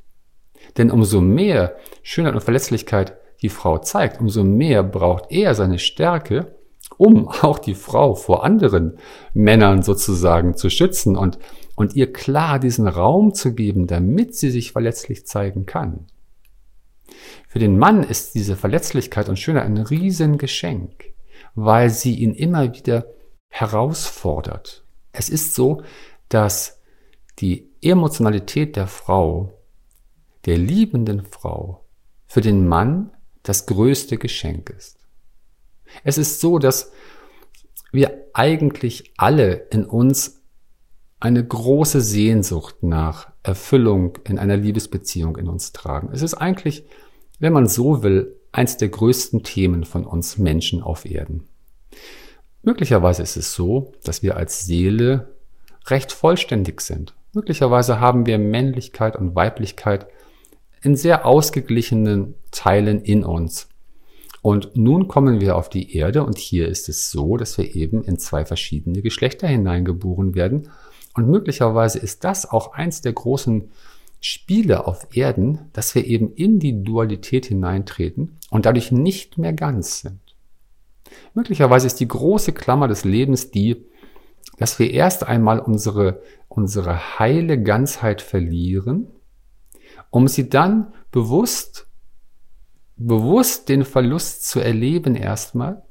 Denn 0.77 0.89
umso 0.89 1.19
mehr 1.19 1.75
Schönheit 2.03 2.33
und 2.33 2.43
Verletzlichkeit 2.43 3.17
die 3.41 3.49
Frau 3.49 3.77
zeigt, 3.79 4.21
umso 4.21 4.43
mehr 4.43 4.83
braucht 4.83 5.31
er 5.31 5.53
seine 5.55 5.79
Stärke, 5.79 6.55
um 6.97 7.27
auch 7.27 7.59
die 7.59 7.75
Frau 7.75 8.15
vor 8.15 8.43
anderen 8.43 8.97
Männern 9.33 9.83
sozusagen 9.83 10.55
zu 10.55 10.69
schützen 10.69 11.17
und, 11.17 11.37
und 11.75 11.95
ihr 11.95 12.13
klar 12.13 12.59
diesen 12.59 12.87
Raum 12.87 13.33
zu 13.33 13.53
geben, 13.53 13.87
damit 13.87 14.35
sie 14.35 14.49
sich 14.49 14.71
verletzlich 14.71 15.25
zeigen 15.25 15.65
kann. 15.65 16.07
Für 17.47 17.59
den 17.59 17.77
Mann 17.77 18.03
ist 18.03 18.35
diese 18.35 18.55
Verletzlichkeit 18.55 19.29
und 19.29 19.39
Schönheit 19.39 19.65
ein 19.65 19.77
Riesengeschenk, 19.77 21.13
weil 21.53 21.89
sie 21.89 22.15
ihn 22.15 22.33
immer 22.33 22.73
wieder 22.73 23.07
herausfordert. 23.49 24.83
Es 25.11 25.29
ist 25.29 25.55
so, 25.55 25.81
dass 26.29 26.81
die 27.39 27.69
Emotionalität 27.89 28.75
der 28.75 28.87
Frau, 28.87 29.53
der 30.45 30.57
liebenden 30.57 31.25
Frau, 31.25 31.85
für 32.27 32.41
den 32.41 32.67
Mann 32.67 33.11
das 33.43 33.65
größte 33.65 34.17
Geschenk 34.17 34.69
ist. 34.69 34.97
Es 36.03 36.17
ist 36.17 36.41
so, 36.41 36.59
dass 36.59 36.91
wir 37.91 38.25
eigentlich 38.33 39.13
alle 39.17 39.53
in 39.71 39.85
uns 39.85 40.41
eine 41.19 41.45
große 41.45 42.01
Sehnsucht 42.01 42.83
nach 42.83 43.31
Erfüllung 43.41 44.17
in 44.25 44.37
einer 44.37 44.57
Liebesbeziehung 44.57 45.37
in 45.37 45.47
uns 45.47 45.71
tragen. 45.71 46.09
Es 46.11 46.21
ist 46.21 46.33
eigentlich, 46.33 46.85
wenn 47.39 47.53
man 47.53 47.67
so 47.67 48.03
will, 48.03 48.35
eins 48.51 48.77
der 48.77 48.89
größten 48.89 49.43
Themen 49.43 49.85
von 49.85 50.05
uns 50.05 50.37
Menschen 50.37 50.81
auf 50.81 51.05
Erden. 51.05 51.47
Möglicherweise 52.61 53.23
ist 53.23 53.37
es 53.37 53.53
so, 53.53 53.93
dass 54.03 54.23
wir 54.23 54.37
als 54.37 54.65
Seele 54.65 55.35
recht 55.87 56.11
vollständig 56.11 56.81
sind. 56.81 57.14
Möglicherweise 57.35 57.99
haben 57.99 58.25
wir 58.25 58.39
Männlichkeit 58.39 59.17
und 59.17 59.35
Weiblichkeit 59.35 60.07
in 60.81 60.95
sehr 60.95 61.25
ausgeglichenen 61.25 62.35
Teilen 62.49 63.01
in 63.01 63.25
uns. 63.25 63.67
Und 64.41 64.77
nun 64.77 65.09
kommen 65.09 65.41
wir 65.41 65.57
auf 65.57 65.67
die 65.67 65.97
Erde 65.97 66.23
und 66.23 66.37
hier 66.37 66.69
ist 66.69 66.87
es 66.87 67.11
so, 67.11 67.35
dass 67.35 67.57
wir 67.57 67.75
eben 67.75 68.05
in 68.05 68.17
zwei 68.19 68.45
verschiedene 68.45 69.01
Geschlechter 69.01 69.49
hineingeboren 69.49 70.33
werden. 70.33 70.69
Und 71.13 71.27
möglicherweise 71.27 71.99
ist 71.99 72.23
das 72.23 72.49
auch 72.49 72.71
eins 72.71 73.01
der 73.01 73.11
großen 73.11 73.69
Spiele 74.21 74.87
auf 74.87 75.07
Erden, 75.13 75.69
dass 75.73 75.93
wir 75.93 76.05
eben 76.05 76.33
in 76.35 76.59
die 76.59 76.83
Dualität 76.83 77.47
hineintreten 77.47 78.37
und 78.49 78.65
dadurch 78.65 78.93
nicht 78.93 79.37
mehr 79.37 79.51
ganz 79.51 79.99
sind. 80.01 80.21
Möglicherweise 81.33 81.87
ist 81.87 81.99
die 81.99 82.07
große 82.07 82.53
Klammer 82.53 82.87
des 82.87 83.03
Lebens 83.03 83.51
die, 83.51 83.83
dass 84.57 84.79
wir 84.79 84.91
erst 84.91 85.27
einmal 85.27 85.59
unsere, 85.59 86.21
unsere 86.55 87.19
heile 87.19 87.61
Ganzheit 87.61 88.21
verlieren 88.21 89.07
um 90.15 90.29
sie 90.29 90.47
dann 90.49 90.93
bewusst, 91.11 91.87
bewusst 92.95 93.67
den 93.67 93.83
Verlust 93.83 94.47
zu 94.47 94.61
erleben 94.61 95.15
erstmal, 95.15 95.83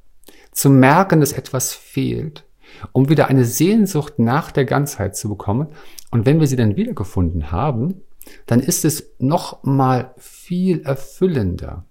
zu 0.51 0.71
merken, 0.71 1.21
dass 1.21 1.33
etwas 1.33 1.75
fehlt, 1.75 2.47
um 2.93 3.11
wieder 3.11 3.29
eine 3.29 3.45
Sehnsucht 3.45 4.19
nach 4.19 4.51
der 4.51 4.65
Ganzheit 4.65 5.15
zu 5.15 5.29
bekommen. 5.29 5.69
Und 6.11 6.25
wenn 6.25 6.41
wir 6.41 6.47
sie 6.47 6.57
dann 6.57 6.77
wiedergefunden 6.77 7.53
haben, 7.53 8.01
dann 8.47 8.61
ist 8.61 8.87
es 8.87 9.11
noch 9.19 9.63
mal 9.63 10.15
viel 10.17 10.81
erfüllender 10.83 11.85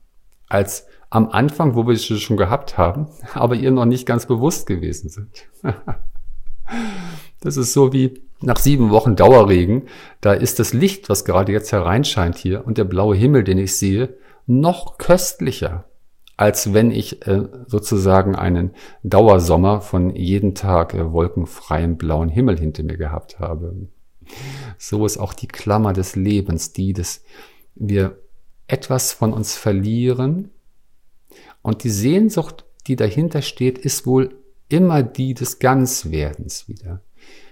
als 0.48 0.88
am 1.12 1.30
Anfang, 1.30 1.76
wo 1.76 1.86
wir 1.86 1.94
es 1.94 2.04
schon 2.04 2.38
gehabt 2.38 2.80
haben, 2.80 3.10
aber 3.36 3.54
ihr 3.54 3.70
noch 3.70 3.86
nicht 3.86 4.08
ganz 4.08 4.26
bewusst 4.26 4.66
gewesen 4.66 5.10
sind. 5.10 5.48
Das 7.42 7.58
ist 7.58 7.74
so 7.74 7.92
wie 7.92 8.24
nach 8.44 8.58
sieben 8.58 8.90
Wochen 8.90 9.16
Dauerregen. 9.16 9.84
Da 10.22 10.34
ist 10.34 10.60
das 10.60 10.74
Licht, 10.74 11.10
was 11.10 11.26
gerade 11.26 11.52
jetzt 11.52 11.72
hereinscheint 11.72 12.38
hier 12.38 12.66
und 12.66 12.78
der 12.78 12.84
blaue 12.84 13.16
Himmel, 13.16 13.44
den 13.44 13.58
ich 13.58 13.76
sehe, 13.76 14.16
noch 14.46 14.98
köstlicher, 14.98 15.86
als 16.38 16.74
wenn 16.74 16.92
ich 16.92 17.26
äh, 17.28 17.44
sozusagen 17.68 18.36
einen 18.36 18.72
Dauersommer 19.04 19.82
von 19.82 20.16
jeden 20.16 20.56
Tag 20.56 20.94
äh, 20.94 21.12
wolkenfreiem 21.12 21.98
blauen 21.98 22.30
Himmel 22.30 22.60
hinter 22.60 22.84
mir 22.84 22.98
gehabt 22.98 23.40
habe. 23.40 23.88
So 24.78 25.06
ist 25.06 25.18
auch 25.18 25.34
die 25.34 25.48
Klammer 25.48 25.94
des 25.94 26.16
Lebens, 26.16 26.74
die, 26.74 26.94
dass 26.94 27.24
wir 27.76 28.18
etwas 28.68 29.12
von 29.12 29.34
uns 29.34 29.56
verlieren 29.56 30.52
und 31.62 31.84
die 31.84 31.90
Sehnsucht, 31.90 32.66
die 32.88 32.96
dahinter 32.96 33.42
steht, 33.42 33.78
ist 33.78 34.06
wohl 34.06 34.36
immer 34.70 35.02
die 35.02 35.34
des 35.34 35.60
Ganzwerdens 35.60 36.68
wieder. 36.68 37.02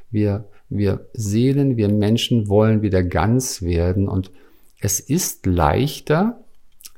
Wir, 0.10 0.49
wir 0.71 1.07
Seelen, 1.13 1.77
wir 1.77 1.89
Menschen 1.89 2.47
wollen 2.47 2.81
wieder 2.81 3.03
ganz 3.03 3.62
werden 3.62 4.07
und 4.07 4.31
es 4.79 4.99
ist 4.99 5.45
leichter, 5.45 6.43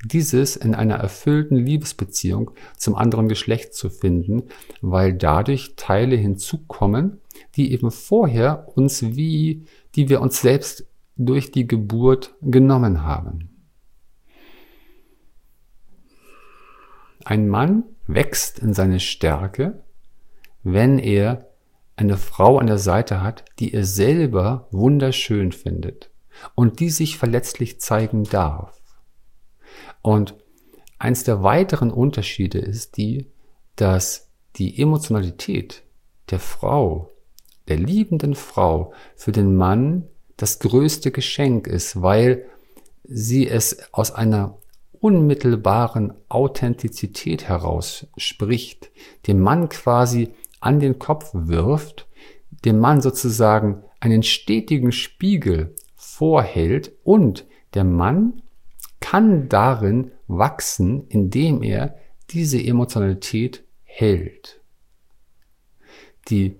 dieses 0.04 0.56
in 0.56 0.74
einer 0.74 0.96
erfüllten 0.96 1.56
Liebesbeziehung 1.56 2.52
zum 2.76 2.94
anderen 2.94 3.28
Geschlecht 3.28 3.74
zu 3.74 3.90
finden, 3.90 4.44
weil 4.80 5.12
dadurch 5.12 5.74
Teile 5.76 6.16
hinzukommen, 6.16 7.20
die 7.56 7.72
eben 7.72 7.90
vorher 7.90 8.68
uns 8.76 9.02
wie, 9.16 9.64
die 9.96 10.08
wir 10.08 10.20
uns 10.20 10.40
selbst 10.40 10.86
durch 11.16 11.50
die 11.50 11.66
Geburt 11.66 12.34
genommen 12.42 13.02
haben. 13.02 13.50
Ein 17.24 17.48
Mann 17.48 17.84
wächst 18.06 18.58
in 18.58 18.74
seine 18.74 19.00
Stärke, 19.00 19.82
wenn 20.62 20.98
er 20.98 21.43
eine 21.96 22.16
Frau 22.16 22.58
an 22.58 22.66
der 22.66 22.78
Seite 22.78 23.22
hat, 23.22 23.44
die 23.58 23.72
er 23.72 23.84
selber 23.84 24.68
wunderschön 24.70 25.52
findet 25.52 26.10
und 26.54 26.80
die 26.80 26.90
sich 26.90 27.18
verletzlich 27.18 27.80
zeigen 27.80 28.24
darf. 28.24 28.80
Und 30.02 30.34
eins 30.98 31.24
der 31.24 31.42
weiteren 31.42 31.90
Unterschiede 31.90 32.58
ist 32.58 32.96
die, 32.96 33.30
dass 33.76 34.30
die 34.56 34.80
Emotionalität 34.80 35.82
der 36.30 36.40
Frau, 36.40 37.10
der 37.68 37.78
liebenden 37.78 38.34
Frau 38.34 38.92
für 39.16 39.32
den 39.32 39.56
Mann 39.56 40.08
das 40.36 40.58
größte 40.58 41.10
Geschenk 41.10 41.66
ist, 41.66 42.02
weil 42.02 42.46
sie 43.04 43.48
es 43.48 43.92
aus 43.92 44.10
einer 44.10 44.58
unmittelbaren 45.00 46.14
Authentizität 46.28 47.48
heraus 47.48 48.06
spricht, 48.16 48.90
dem 49.26 49.40
Mann 49.40 49.68
quasi 49.68 50.30
an 50.64 50.80
den 50.80 50.98
Kopf 50.98 51.30
wirft, 51.32 52.08
dem 52.64 52.78
Mann 52.78 53.00
sozusagen 53.00 53.84
einen 54.00 54.22
stetigen 54.22 54.92
Spiegel 54.92 55.74
vorhält 55.94 56.92
und 57.04 57.46
der 57.74 57.84
Mann 57.84 58.42
kann 59.00 59.48
darin 59.48 60.12
wachsen, 60.26 61.06
indem 61.08 61.62
er 61.62 61.96
diese 62.30 62.62
Emotionalität 62.62 63.64
hält. 63.82 64.62
Die, 66.28 66.56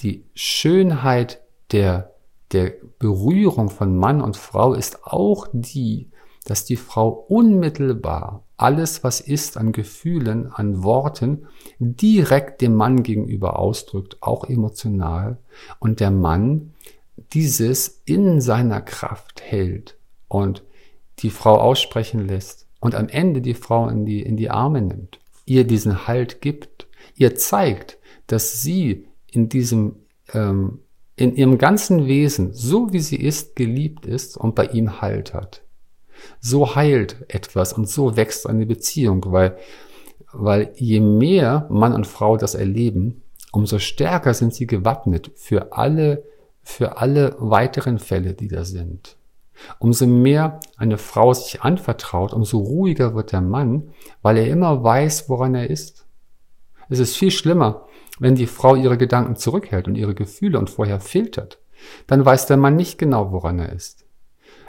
die 0.00 0.24
Schönheit 0.34 1.42
der, 1.70 2.14
der 2.52 2.74
Berührung 2.98 3.70
von 3.70 3.96
Mann 3.96 4.20
und 4.20 4.36
Frau 4.36 4.74
ist 4.74 5.04
auch 5.04 5.46
die, 5.52 6.10
dass 6.44 6.64
die 6.64 6.76
Frau 6.76 7.08
unmittelbar 7.08 8.45
alles, 8.56 9.04
was 9.04 9.20
ist 9.20 9.56
an 9.56 9.72
Gefühlen, 9.72 10.50
an 10.52 10.82
Worten, 10.82 11.46
direkt 11.78 12.62
dem 12.62 12.74
Mann 12.74 13.02
gegenüber 13.02 13.58
ausdrückt, 13.58 14.22
auch 14.22 14.44
emotional, 14.48 15.38
und 15.78 16.00
der 16.00 16.10
Mann 16.10 16.72
dieses 17.32 18.02
in 18.04 18.40
seiner 18.40 18.80
Kraft 18.80 19.42
hält 19.42 19.98
und 20.28 20.62
die 21.20 21.30
Frau 21.30 21.58
aussprechen 21.58 22.26
lässt 22.26 22.66
und 22.80 22.94
am 22.94 23.08
Ende 23.08 23.40
die 23.40 23.54
Frau 23.54 23.88
in 23.88 24.04
die, 24.04 24.22
in 24.22 24.36
die 24.36 24.50
Arme 24.50 24.82
nimmt, 24.82 25.18
ihr 25.44 25.64
diesen 25.64 26.06
Halt 26.06 26.40
gibt, 26.40 26.88
ihr 27.14 27.34
zeigt, 27.34 27.98
dass 28.26 28.62
sie 28.62 29.06
in 29.30 29.48
diesem, 29.48 29.96
ähm, 30.32 30.80
in 31.16 31.34
ihrem 31.34 31.58
ganzen 31.58 32.06
Wesen, 32.06 32.52
so 32.52 32.92
wie 32.92 33.00
sie 33.00 33.16
ist, 33.16 33.56
geliebt 33.56 34.04
ist 34.04 34.36
und 34.36 34.54
bei 34.54 34.66
ihm 34.66 35.00
Halt 35.00 35.32
hat. 35.32 35.62
So 36.40 36.74
heilt 36.74 37.24
etwas 37.28 37.72
und 37.72 37.88
so 37.88 38.16
wächst 38.16 38.48
eine 38.48 38.66
Beziehung, 38.66 39.24
weil, 39.26 39.56
weil 40.32 40.72
je 40.76 41.00
mehr 41.00 41.66
Mann 41.70 41.94
und 41.94 42.06
Frau 42.06 42.36
das 42.36 42.54
erleben, 42.54 43.22
umso 43.52 43.78
stärker 43.78 44.34
sind 44.34 44.54
sie 44.54 44.66
gewappnet 44.66 45.30
für 45.34 45.72
alle, 45.72 46.24
für 46.62 46.98
alle 46.98 47.36
weiteren 47.38 47.98
Fälle, 47.98 48.34
die 48.34 48.48
da 48.48 48.64
sind. 48.64 49.16
Umso 49.78 50.06
mehr 50.06 50.60
eine 50.76 50.98
Frau 50.98 51.32
sich 51.32 51.62
anvertraut, 51.62 52.32
umso 52.32 52.58
ruhiger 52.58 53.14
wird 53.14 53.32
der 53.32 53.40
Mann, 53.40 53.90
weil 54.22 54.36
er 54.36 54.48
immer 54.48 54.82
weiß, 54.82 55.28
woran 55.28 55.54
er 55.54 55.70
ist. 55.70 56.06
Es 56.88 56.98
ist 56.98 57.16
viel 57.16 57.30
schlimmer, 57.30 57.86
wenn 58.18 58.34
die 58.34 58.46
Frau 58.46 58.76
ihre 58.76 58.98
Gedanken 58.98 59.36
zurückhält 59.36 59.88
und 59.88 59.96
ihre 59.96 60.14
Gefühle 60.14 60.58
und 60.58 60.70
vorher 60.70 61.00
filtert. 61.00 61.58
Dann 62.06 62.24
weiß 62.24 62.46
der 62.46 62.56
Mann 62.56 62.76
nicht 62.76 62.98
genau, 62.98 63.32
woran 63.32 63.58
er 63.58 63.72
ist. 63.72 64.05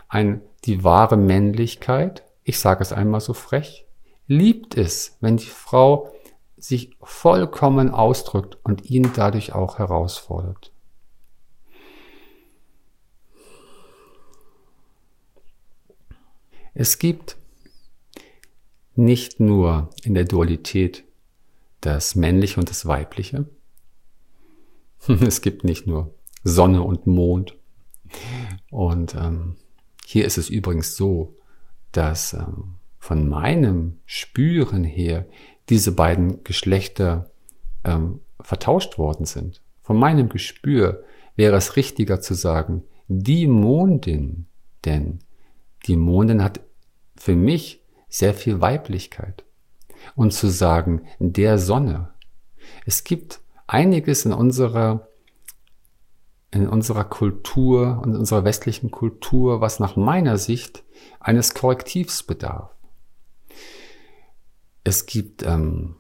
Ein 0.08 0.41
die 0.65 0.84
wahre 0.84 1.17
Männlichkeit, 1.17 2.24
ich 2.43 2.60
sage 2.60 2.82
es 2.82 2.91
einmal 2.93 3.22
so 3.22 3.34
frech, 3.34 3.86
liebt 4.28 4.78
es, 4.78 5.17
wenn 5.22 5.38
die 5.38 5.46
Frau 5.46 6.13
sich 6.58 6.96
vollkommen 7.02 7.91
ausdrückt 7.91 8.58
und 8.63 8.89
ihn 8.89 9.12
dadurch 9.15 9.54
auch 9.54 9.78
herausfordert. 9.78 10.72
Es 16.74 17.00
gibt 17.00 17.38
nicht 18.96 19.39
nur 19.39 19.89
in 20.04 20.13
der 20.13 20.26
Dualität 20.26 21.06
das 21.82 22.15
Männliche 22.15 22.60
und 22.60 22.70
das 22.70 22.86
Weibliche. 22.86 23.48
Es 25.22 25.41
gibt 25.41 25.63
nicht 25.63 25.88
nur 25.88 26.13
Sonne 26.43 26.82
und 26.82 27.08
Mond. 27.08 27.56
Und 28.72 29.15
ähm, 29.15 29.56
hier 30.10 30.24
ist 30.24 30.38
es 30.38 30.50
übrigens 30.50 30.96
so, 30.96 31.36
dass 31.91 32.32
ähm, 32.32 32.76
von 32.98 33.28
meinem 33.28 34.00
Spüren 34.06 34.86
her 34.86 35.26
diese 35.67 35.91
beiden 35.91 36.46
Geschlechter 36.46 37.30
ähm, 37.84 38.22
vertauscht 38.39 38.98
worden 38.98 39.26
sind. 39.26 39.62
Von 39.82 39.98
meinem 39.98 40.30
Gespür 40.30 41.04
wäre 41.36 41.58
es 41.58 41.76
richtiger 41.76 42.22
zu 42.22 42.36
sagen, 42.36 42.84
die 43.10 43.48
Mondin, 43.48 44.46
denn 44.86 45.20
die 45.88 45.98
Mondin 45.98 46.41
hat 46.41 46.62
für 47.17 47.36
mich 47.36 47.84
sehr 48.08 48.34
viel 48.34 48.62
Weiblichkeit. 48.62 49.43
Und 50.15 50.32
zu 50.32 50.48
sagen, 50.48 51.02
der 51.20 51.58
Sonne. 51.58 52.13
Es 52.86 53.04
gibt 53.04 53.41
einiges 53.67 54.24
in 54.24 54.32
unserer, 54.32 55.10
in 56.52 56.68
unserer 56.68 57.04
Kultur 57.04 58.02
und 58.04 58.16
unserer 58.16 58.44
westlichen 58.44 58.92
Kultur, 58.92 59.62
was 59.62 59.80
nach 59.80 59.96
meiner 59.96 60.38
Sicht 60.38 60.84
eines 61.20 61.54
Korrektivs 61.54 62.24
bedarf. 62.24 62.72
Es 64.84 65.06
gibt 65.06 65.44
ähm, 65.44 65.96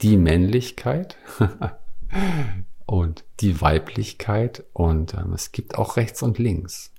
die 0.00 0.16
Männlichkeit 0.16 1.18
und 2.86 3.24
die 3.40 3.60
Weiblichkeit 3.60 4.64
und 4.72 5.14
ähm, 5.14 5.32
es 5.34 5.52
gibt 5.52 5.76
auch 5.76 5.96
rechts 5.96 6.22
und 6.22 6.38
links. 6.38 6.90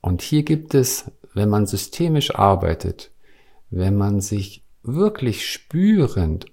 Und 0.00 0.22
hier 0.22 0.42
gibt 0.42 0.74
es, 0.74 1.10
wenn 1.34 1.48
man 1.48 1.66
systemisch 1.66 2.34
arbeitet, 2.34 3.12
wenn 3.70 3.96
man 3.96 4.20
sich 4.20 4.64
wirklich 4.82 5.48
spürend, 5.48 6.46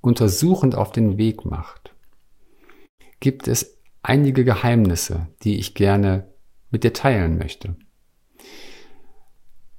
untersuchend 0.00 0.74
auf 0.74 0.92
den 0.92 1.18
Weg 1.18 1.44
macht, 1.44 1.89
gibt 3.20 3.48
es 3.48 3.78
einige 4.02 4.44
Geheimnisse, 4.44 5.28
die 5.42 5.58
ich 5.58 5.74
gerne 5.74 6.28
mit 6.70 6.84
dir 6.84 6.92
teilen 6.92 7.38
möchte. 7.38 7.76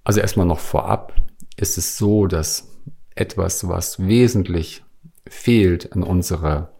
Also 0.04 0.19
erstmal 0.19 0.45
noch 0.45 0.60
vorab 0.60 1.13
ist 1.58 1.77
es 1.77 1.97
so, 1.97 2.27
dass 2.27 2.67
etwas, 3.15 3.67
was 3.67 3.99
wesentlich 3.99 4.84
fehlt 5.27 5.86
in 5.86 6.04
unserer 6.04 6.80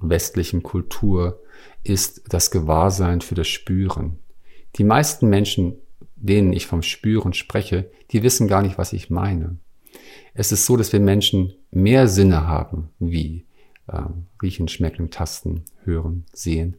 westlichen 0.00 0.62
Kultur, 0.62 1.40
ist 1.82 2.22
das 2.28 2.50
Gewahrsein 2.50 3.20
für 3.20 3.34
das 3.34 3.48
Spüren. 3.48 4.18
Die 4.76 4.84
meisten 4.84 5.28
Menschen, 5.28 5.78
denen 6.16 6.52
ich 6.52 6.66
vom 6.66 6.82
Spüren 6.82 7.32
spreche, 7.32 7.90
die 8.10 8.22
wissen 8.22 8.48
gar 8.48 8.62
nicht, 8.62 8.78
was 8.78 8.92
ich 8.92 9.10
meine. 9.10 9.58
Es 10.34 10.52
ist 10.52 10.66
so, 10.66 10.76
dass 10.76 10.92
wir 10.92 11.00
Menschen 11.00 11.54
mehr 11.70 12.06
Sinne 12.06 12.46
haben, 12.46 12.90
wie 12.98 13.47
ähm, 13.92 14.26
riechen, 14.42 14.68
schmecken, 14.68 15.10
tasten, 15.10 15.64
hören, 15.84 16.24
sehen. 16.32 16.76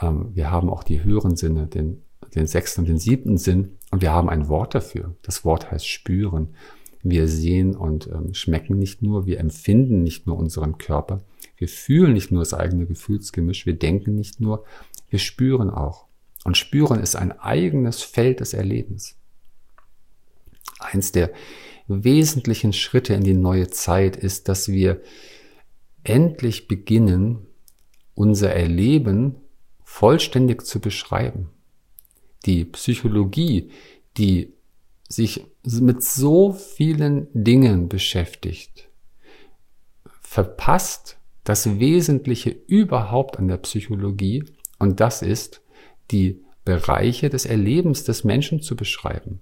Ähm, 0.00 0.30
wir 0.34 0.50
haben 0.50 0.70
auch 0.70 0.82
die 0.82 1.04
höheren 1.04 1.36
Sinne, 1.36 1.66
den, 1.66 2.02
den 2.34 2.46
sechsten 2.46 2.82
und 2.82 2.88
den 2.88 2.98
siebten 2.98 3.38
Sinn, 3.38 3.78
und 3.90 4.02
wir 4.02 4.12
haben 4.12 4.28
ein 4.28 4.48
Wort 4.48 4.74
dafür. 4.74 5.14
Das 5.22 5.44
Wort 5.44 5.70
heißt 5.70 5.86
spüren. 5.86 6.56
Wir 7.04 7.28
sehen 7.28 7.76
und 7.76 8.08
ähm, 8.08 8.34
schmecken 8.34 8.76
nicht 8.76 9.02
nur, 9.02 9.24
wir 9.24 9.38
empfinden 9.38 10.02
nicht 10.02 10.26
nur 10.26 10.36
unseren 10.36 10.78
Körper, 10.78 11.22
wir 11.58 11.68
fühlen 11.68 12.14
nicht 12.14 12.32
nur 12.32 12.40
das 12.40 12.54
eigene 12.54 12.86
Gefühlsgemisch, 12.86 13.66
wir 13.66 13.78
denken 13.78 14.16
nicht 14.16 14.40
nur, 14.40 14.64
wir 15.10 15.18
spüren 15.18 15.70
auch. 15.70 16.06
Und 16.44 16.56
spüren 16.56 16.98
ist 16.98 17.14
ein 17.14 17.30
eigenes 17.38 18.02
Feld 18.02 18.40
des 18.40 18.52
Erlebens. 18.52 19.16
Eins 20.80 21.12
der 21.12 21.30
wesentlichen 21.86 22.72
Schritte 22.72 23.14
in 23.14 23.22
die 23.22 23.34
neue 23.34 23.68
Zeit 23.68 24.16
ist, 24.16 24.48
dass 24.48 24.68
wir 24.68 25.00
endlich 26.04 26.68
beginnen, 26.68 27.46
unser 28.14 28.52
Erleben 28.52 29.36
vollständig 29.82 30.62
zu 30.62 30.80
beschreiben. 30.80 31.50
Die 32.46 32.64
Psychologie, 32.64 33.70
die 34.16 34.52
sich 35.08 35.46
mit 35.64 36.02
so 36.02 36.52
vielen 36.52 37.28
Dingen 37.32 37.88
beschäftigt, 37.88 38.88
verpasst 40.20 41.18
das 41.44 41.78
Wesentliche 41.78 42.50
überhaupt 42.50 43.38
an 43.38 43.48
der 43.48 43.58
Psychologie 43.58 44.44
und 44.78 45.00
das 45.00 45.22
ist, 45.22 45.62
die 46.10 46.42
Bereiche 46.64 47.28
des 47.28 47.44
Erlebens 47.44 48.04
des 48.04 48.24
Menschen 48.24 48.62
zu 48.62 48.76
beschreiben. 48.76 49.40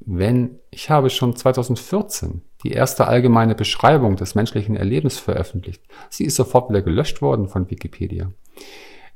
Wenn 0.00 0.58
ich 0.70 0.90
habe 0.90 1.10
schon 1.10 1.36
2014 1.36 2.42
die 2.62 2.72
erste 2.72 3.06
allgemeine 3.06 3.54
Beschreibung 3.54 4.16
des 4.16 4.34
menschlichen 4.34 4.76
Erlebens 4.76 5.18
veröffentlicht, 5.18 5.82
sie 6.10 6.24
ist 6.24 6.36
sofort 6.36 6.70
wieder 6.70 6.82
gelöscht 6.82 7.22
worden 7.22 7.48
von 7.48 7.70
Wikipedia. 7.70 8.32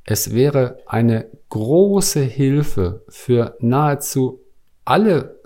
Es 0.05 0.35
wäre 0.35 0.79
eine 0.87 1.31
große 1.49 2.21
Hilfe 2.21 3.05
für 3.09 3.57
nahezu 3.61 4.41
alle 4.85 5.41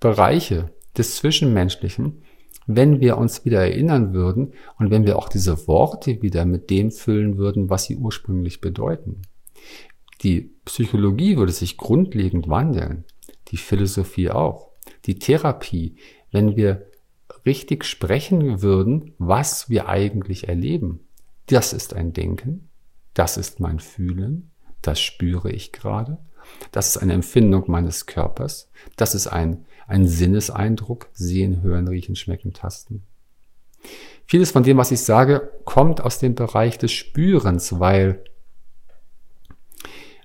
Bereiche 0.00 0.70
des 0.96 1.16
Zwischenmenschlichen, 1.16 2.22
wenn 2.66 3.00
wir 3.00 3.18
uns 3.18 3.44
wieder 3.44 3.60
erinnern 3.60 4.12
würden 4.12 4.54
und 4.78 4.90
wenn 4.90 5.04
wir 5.04 5.18
auch 5.18 5.28
diese 5.28 5.66
Worte 5.66 6.22
wieder 6.22 6.44
mit 6.44 6.70
dem 6.70 6.90
füllen 6.90 7.36
würden, 7.36 7.70
was 7.70 7.84
sie 7.84 7.96
ursprünglich 7.96 8.60
bedeuten. 8.60 9.22
Die 10.22 10.52
Psychologie 10.64 11.36
würde 11.36 11.52
sich 11.52 11.76
grundlegend 11.76 12.48
wandeln, 12.48 13.04
die 13.48 13.56
Philosophie 13.56 14.30
auch, 14.30 14.69
die 15.06 15.18
Therapie, 15.18 15.96
wenn 16.30 16.56
wir 16.56 16.86
richtig 17.46 17.84
sprechen 17.84 18.62
würden, 18.62 19.14
was 19.18 19.70
wir 19.70 19.88
eigentlich 19.88 20.48
erleben. 20.48 21.00
Das 21.46 21.72
ist 21.72 21.94
ein 21.94 22.12
Denken, 22.12 22.68
das 23.14 23.36
ist 23.36 23.60
mein 23.60 23.80
Fühlen, 23.80 24.50
das 24.82 25.00
spüre 25.00 25.50
ich 25.50 25.72
gerade, 25.72 26.18
das 26.72 26.90
ist 26.90 27.02
eine 27.02 27.14
Empfindung 27.14 27.64
meines 27.66 28.06
Körpers, 28.06 28.70
das 28.96 29.14
ist 29.14 29.26
ein, 29.26 29.64
ein 29.86 30.06
Sinneseindruck, 30.06 31.08
sehen, 31.12 31.62
hören, 31.62 31.88
riechen, 31.88 32.16
schmecken, 32.16 32.52
tasten. 32.52 33.02
Vieles 34.26 34.52
von 34.52 34.62
dem, 34.62 34.76
was 34.76 34.92
ich 34.92 35.00
sage, 35.00 35.50
kommt 35.64 36.00
aus 36.00 36.18
dem 36.18 36.34
Bereich 36.34 36.78
des 36.78 36.92
Spürens, 36.92 37.80
weil 37.80 38.22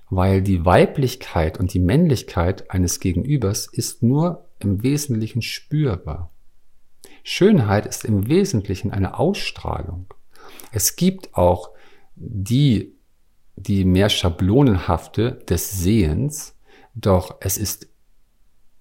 weil 0.08 0.40
die 0.40 0.64
Weiblichkeit 0.64 1.58
und 1.58 1.74
die 1.74 1.80
Männlichkeit 1.80 2.70
eines 2.70 3.00
Gegenübers 3.00 3.66
ist 3.66 4.04
nur 4.04 4.45
im 4.58 4.82
Wesentlichen 4.82 5.42
spürbar. 5.42 6.30
Schönheit 7.22 7.86
ist 7.86 8.04
im 8.04 8.28
Wesentlichen 8.28 8.92
eine 8.92 9.18
Ausstrahlung. 9.18 10.06
Es 10.72 10.96
gibt 10.96 11.34
auch 11.34 11.70
die, 12.14 12.94
die 13.56 13.84
mehr 13.84 14.08
schablonenhafte 14.08 15.32
des 15.48 15.80
Sehens, 15.80 16.56
doch 16.94 17.36
es 17.40 17.58
ist 17.58 17.88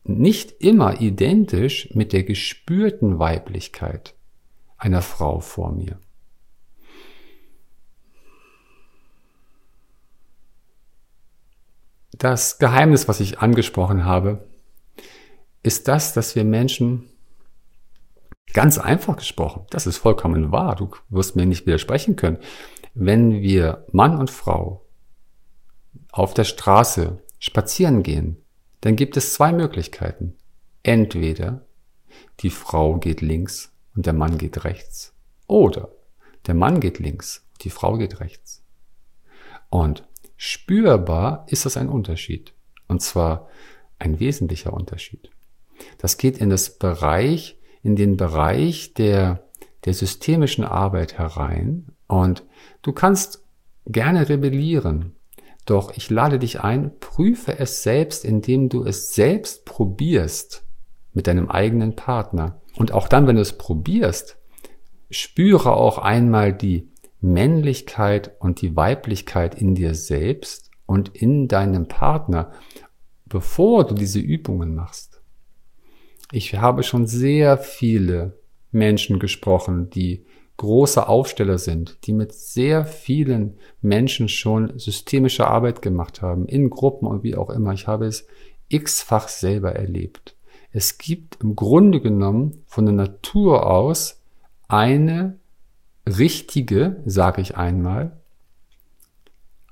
nicht 0.04 0.52
immer 0.62 1.02
identisch 1.02 1.90
mit 1.96 2.14
der 2.14 2.24
gespürten 2.24 3.18
Weiblichkeit 3.18 4.14
einer 4.78 5.02
Frau 5.02 5.40
vor 5.40 5.72
mir. 5.72 6.00
Das 12.12 12.60
Geheimnis, 12.60 13.08
was 13.08 13.20
ich 13.20 13.40
angesprochen 13.40 14.06
habe, 14.06 14.48
ist 15.66 15.88
das, 15.88 16.14
dass 16.14 16.36
wir 16.36 16.44
Menschen 16.44 17.10
ganz 18.54 18.78
einfach 18.78 19.18
gesprochen, 19.18 19.66
das 19.70 19.88
ist 19.88 19.98
vollkommen 19.98 20.52
wahr, 20.52 20.76
du 20.76 20.92
wirst 21.10 21.36
mir 21.36 21.46
nicht 21.46 21.66
widersprechen 21.66 22.16
können, 22.16 22.38
wenn 22.94 23.42
wir 23.42 23.86
Mann 23.92 24.18
und 24.18 24.30
Frau 24.30 24.86
auf 26.12 26.34
der 26.34 26.46
Straße 26.46 27.22
spazieren 27.40 28.04
gehen, 28.04 28.38
dann 28.82 28.96
gibt 28.96 29.18
es 29.18 29.34
zwei 29.34 29.52
Möglichkeiten. 29.52 30.36
Entweder 30.84 31.66
die 32.40 32.52
Frau 32.52 32.98
geht 32.98 33.22
links 33.22 33.74
und 33.96 34.06
der 34.06 34.14
Mann 34.14 34.38
geht 34.38 34.64
rechts. 34.64 35.14
Oder 35.48 35.90
der 36.48 36.54
Mann 36.54 36.80
geht 36.80 37.00
links, 37.00 37.46
die 37.62 37.70
Frau 37.70 37.98
geht 37.98 38.20
rechts. 38.20 38.64
Und 39.70 40.08
Spürbar 40.38 41.46
ist 41.50 41.66
das 41.66 41.78
ein 41.78 41.90
Unterschied. 41.90 42.54
Und 42.88 43.02
zwar 43.02 43.50
ein 44.00 44.20
wesentlicher 44.20 44.74
Unterschied. 44.74 45.32
Das 45.98 46.18
geht 46.18 46.38
in 46.38 46.50
das 46.50 46.78
Bereich, 46.78 47.60
in 47.84 47.96
den 47.96 48.18
Bereich 48.18 48.94
der, 48.94 49.48
der 49.86 49.94
systemischen 49.94 50.64
Arbeit 50.64 51.18
herein. 51.18 51.88
Und 52.08 52.44
du 52.82 52.94
kannst 52.94 53.44
gerne 53.86 54.30
rebellieren. 54.30 55.16
Doch 55.66 55.96
ich 55.96 56.10
lade 56.10 56.40
dich 56.40 56.62
ein, 56.62 56.92
prüfe 57.00 57.58
es 57.58 57.84
selbst, 57.84 58.24
indem 58.24 58.70
du 58.70 58.84
es 58.84 59.14
selbst 59.14 59.66
probierst 59.66 60.64
mit 61.14 61.28
deinem 61.28 61.50
eigenen 61.50 61.96
Partner. 61.96 62.62
Und 62.76 62.92
auch 62.92 63.08
dann, 63.08 63.26
wenn 63.26 63.38
du 63.38 63.42
es 63.42 63.58
probierst, 63.58 64.38
spüre 65.10 65.76
auch 65.76 65.98
einmal 65.98 66.54
die 66.54 66.90
Männlichkeit 67.22 68.36
und 68.40 68.62
die 68.62 68.76
Weiblichkeit 68.76 69.60
in 69.60 69.74
dir 69.74 69.96
selbst 69.96 70.70
und 70.86 71.10
in 71.10 71.48
deinem 71.48 71.88
Partner, 71.88 72.52
bevor 73.26 73.86
du 73.86 73.96
diese 73.96 74.20
Übungen 74.20 74.76
machst. 74.76 75.15
Ich 76.36 76.54
habe 76.54 76.84
schon 76.84 77.08
sehr 77.08 77.58
viele 77.58 78.38
Menschen 78.74 79.20
gesprochen, 79.20 79.90
die 79.90 80.26
große 80.58 81.08
Aufsteller 81.08 81.58
sind, 81.58 81.98
die 82.06 82.12
mit 82.12 82.34
sehr 82.34 82.84
vielen 82.84 83.58
Menschen 83.80 84.28
schon 84.28 84.78
systemische 84.78 85.48
Arbeit 85.48 85.82
gemacht 85.82 86.22
haben, 86.22 86.46
in 86.46 86.70
Gruppen 86.70 87.08
und 87.08 87.24
wie 87.24 87.38
auch 87.38 87.50
immer. 87.50 87.72
Ich 87.72 87.88
habe 87.88 88.06
es 88.06 88.28
x-fach 88.68 89.30
selber 89.30 89.78
erlebt. 89.78 90.36
Es 90.74 90.98
gibt 90.98 91.42
im 91.42 91.56
Grunde 91.56 92.02
genommen 92.02 92.66
von 92.66 92.86
der 92.86 92.96
Natur 92.96 93.66
aus 93.72 94.22
eine 94.68 95.40
richtige, 96.06 97.02
sage 97.06 97.42
ich 97.42 97.56
einmal, 97.56 98.20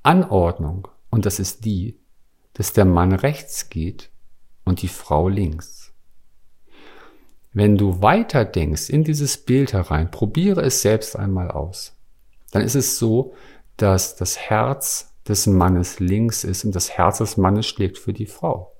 Anordnung. 0.01 0.87
Und 1.09 1.25
das 1.25 1.39
ist 1.39 1.65
die, 1.65 1.99
dass 2.53 2.71
der 2.71 2.85
Mann 2.85 3.11
rechts 3.11 3.67
geht 3.67 4.11
und 4.63 4.81
die 4.81 4.87
Frau 4.87 5.27
links. 5.27 5.82
Wenn 7.53 7.77
du 7.77 8.01
weiter 8.01 8.45
denkst 8.45 8.89
in 8.89 9.03
dieses 9.03 9.37
Bild 9.37 9.73
herein, 9.73 10.09
probiere 10.09 10.61
es 10.61 10.81
selbst 10.81 11.15
einmal 11.15 11.51
aus. 11.51 11.95
Dann 12.51 12.63
ist 12.63 12.75
es 12.75 12.97
so, 12.97 13.33
dass 13.77 14.15
das 14.15 14.37
Herz 14.37 15.13
des 15.27 15.45
Mannes 15.45 15.99
links 15.99 16.43
ist 16.43 16.65
und 16.65 16.75
das 16.75 16.91
Herz 16.97 17.19
des 17.19 17.37
Mannes 17.37 17.67
schlägt 17.67 17.99
für 17.99 18.11
die 18.11 18.25
Frau. 18.25 18.73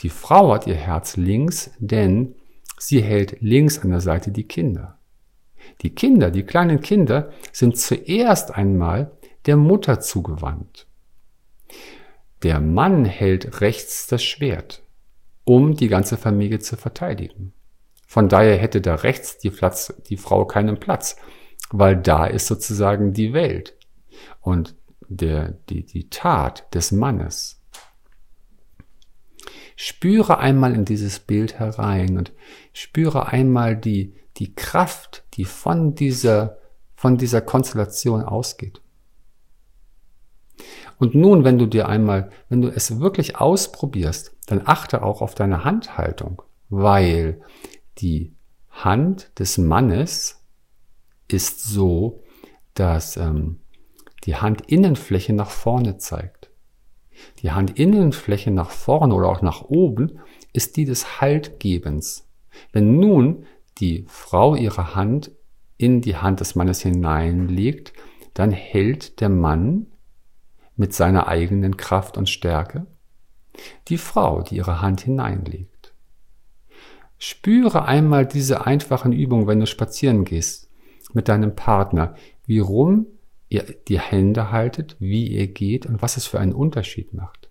Die 0.00 0.10
Frau 0.10 0.52
hat 0.52 0.66
ihr 0.66 0.74
Herz 0.74 1.16
links, 1.16 1.70
denn 1.78 2.34
sie 2.78 3.02
hält 3.02 3.40
links 3.40 3.78
an 3.78 3.90
der 3.90 4.00
Seite 4.00 4.30
die 4.30 4.44
Kinder. 4.44 4.98
Die 5.80 5.94
Kinder, 5.94 6.30
die 6.30 6.42
kleinen 6.42 6.80
Kinder, 6.82 7.30
sind 7.52 7.78
zuerst 7.78 8.54
einmal 8.54 9.12
der 9.46 9.56
Mutter 9.56 10.00
zugewandt. 10.00 10.86
Der 12.42 12.60
Mann 12.60 13.06
hält 13.06 13.62
rechts 13.62 14.06
das 14.06 14.22
Schwert 14.22 14.83
um 15.44 15.74
die 15.74 15.88
ganze 15.88 16.16
Familie 16.16 16.58
zu 16.58 16.76
verteidigen. 16.76 17.52
Von 18.06 18.28
daher 18.28 18.56
hätte 18.56 18.80
da 18.80 18.94
rechts 18.94 19.38
die, 19.38 19.50
Platz, 19.50 19.92
die 20.08 20.16
Frau 20.16 20.44
keinen 20.44 20.78
Platz, 20.78 21.16
weil 21.70 21.96
da 21.96 22.26
ist 22.26 22.46
sozusagen 22.46 23.12
die 23.12 23.32
Welt 23.32 23.76
und 24.40 24.76
der, 25.08 25.52
die, 25.68 25.84
die 25.84 26.08
Tat 26.08 26.72
des 26.74 26.92
Mannes. 26.92 27.60
Spüre 29.76 30.38
einmal 30.38 30.74
in 30.74 30.84
dieses 30.84 31.18
Bild 31.18 31.58
herein 31.58 32.16
und 32.16 32.32
spüre 32.72 33.26
einmal 33.26 33.76
die, 33.76 34.14
die 34.36 34.54
Kraft, 34.54 35.24
die 35.34 35.44
von 35.44 35.94
dieser, 35.94 36.58
von 36.94 37.18
dieser 37.18 37.40
Konstellation 37.40 38.22
ausgeht. 38.22 38.80
Und 41.04 41.14
nun, 41.14 41.44
wenn 41.44 41.58
du 41.58 41.66
dir 41.66 41.86
einmal, 41.86 42.30
wenn 42.48 42.62
du 42.62 42.68
es 42.68 42.98
wirklich 42.98 43.36
ausprobierst, 43.36 44.34
dann 44.46 44.62
achte 44.64 45.02
auch 45.02 45.20
auf 45.20 45.34
deine 45.34 45.62
Handhaltung, 45.62 46.40
weil 46.70 47.42
die 47.98 48.32
Hand 48.70 49.38
des 49.38 49.58
Mannes 49.58 50.42
ist 51.28 51.62
so, 51.62 52.22
dass 52.72 53.18
ähm, 53.18 53.60
die 54.24 54.34
Handinnenfläche 54.34 55.34
nach 55.34 55.50
vorne 55.50 55.98
zeigt. 55.98 56.48
Die 57.40 57.52
Handinnenfläche 57.52 58.50
nach 58.50 58.70
vorne 58.70 59.14
oder 59.14 59.28
auch 59.28 59.42
nach 59.42 59.60
oben 59.60 60.20
ist 60.54 60.78
die 60.78 60.86
des 60.86 61.20
Haltgebens. 61.20 62.30
Wenn 62.72 62.98
nun 62.98 63.44
die 63.76 64.06
Frau 64.08 64.54
ihre 64.54 64.94
Hand 64.94 65.32
in 65.76 66.00
die 66.00 66.16
Hand 66.16 66.40
des 66.40 66.54
Mannes 66.54 66.80
hineinlegt, 66.80 67.92
dann 68.32 68.52
hält 68.52 69.20
der 69.20 69.28
Mann 69.28 69.88
mit 70.76 70.92
seiner 70.92 71.28
eigenen 71.28 71.76
Kraft 71.76 72.16
und 72.16 72.28
Stärke? 72.28 72.86
Die 73.88 73.98
Frau, 73.98 74.42
die 74.42 74.56
ihre 74.56 74.82
Hand 74.82 75.02
hineinlegt. 75.02 75.94
Spüre 77.18 77.86
einmal 77.86 78.26
diese 78.26 78.66
einfachen 78.66 79.12
Übungen, 79.12 79.46
wenn 79.46 79.60
du 79.60 79.66
spazieren 79.66 80.24
gehst 80.24 80.68
mit 81.12 81.28
deinem 81.28 81.54
Partner, 81.54 82.14
wie 82.44 82.58
rum 82.58 83.06
ihr 83.48 83.64
die 83.88 84.00
Hände 84.00 84.50
haltet, 84.50 84.96
wie 84.98 85.28
ihr 85.28 85.46
geht 85.46 85.86
und 85.86 86.02
was 86.02 86.16
es 86.16 86.26
für 86.26 86.40
einen 86.40 86.52
Unterschied 86.52 87.14
macht. 87.14 87.48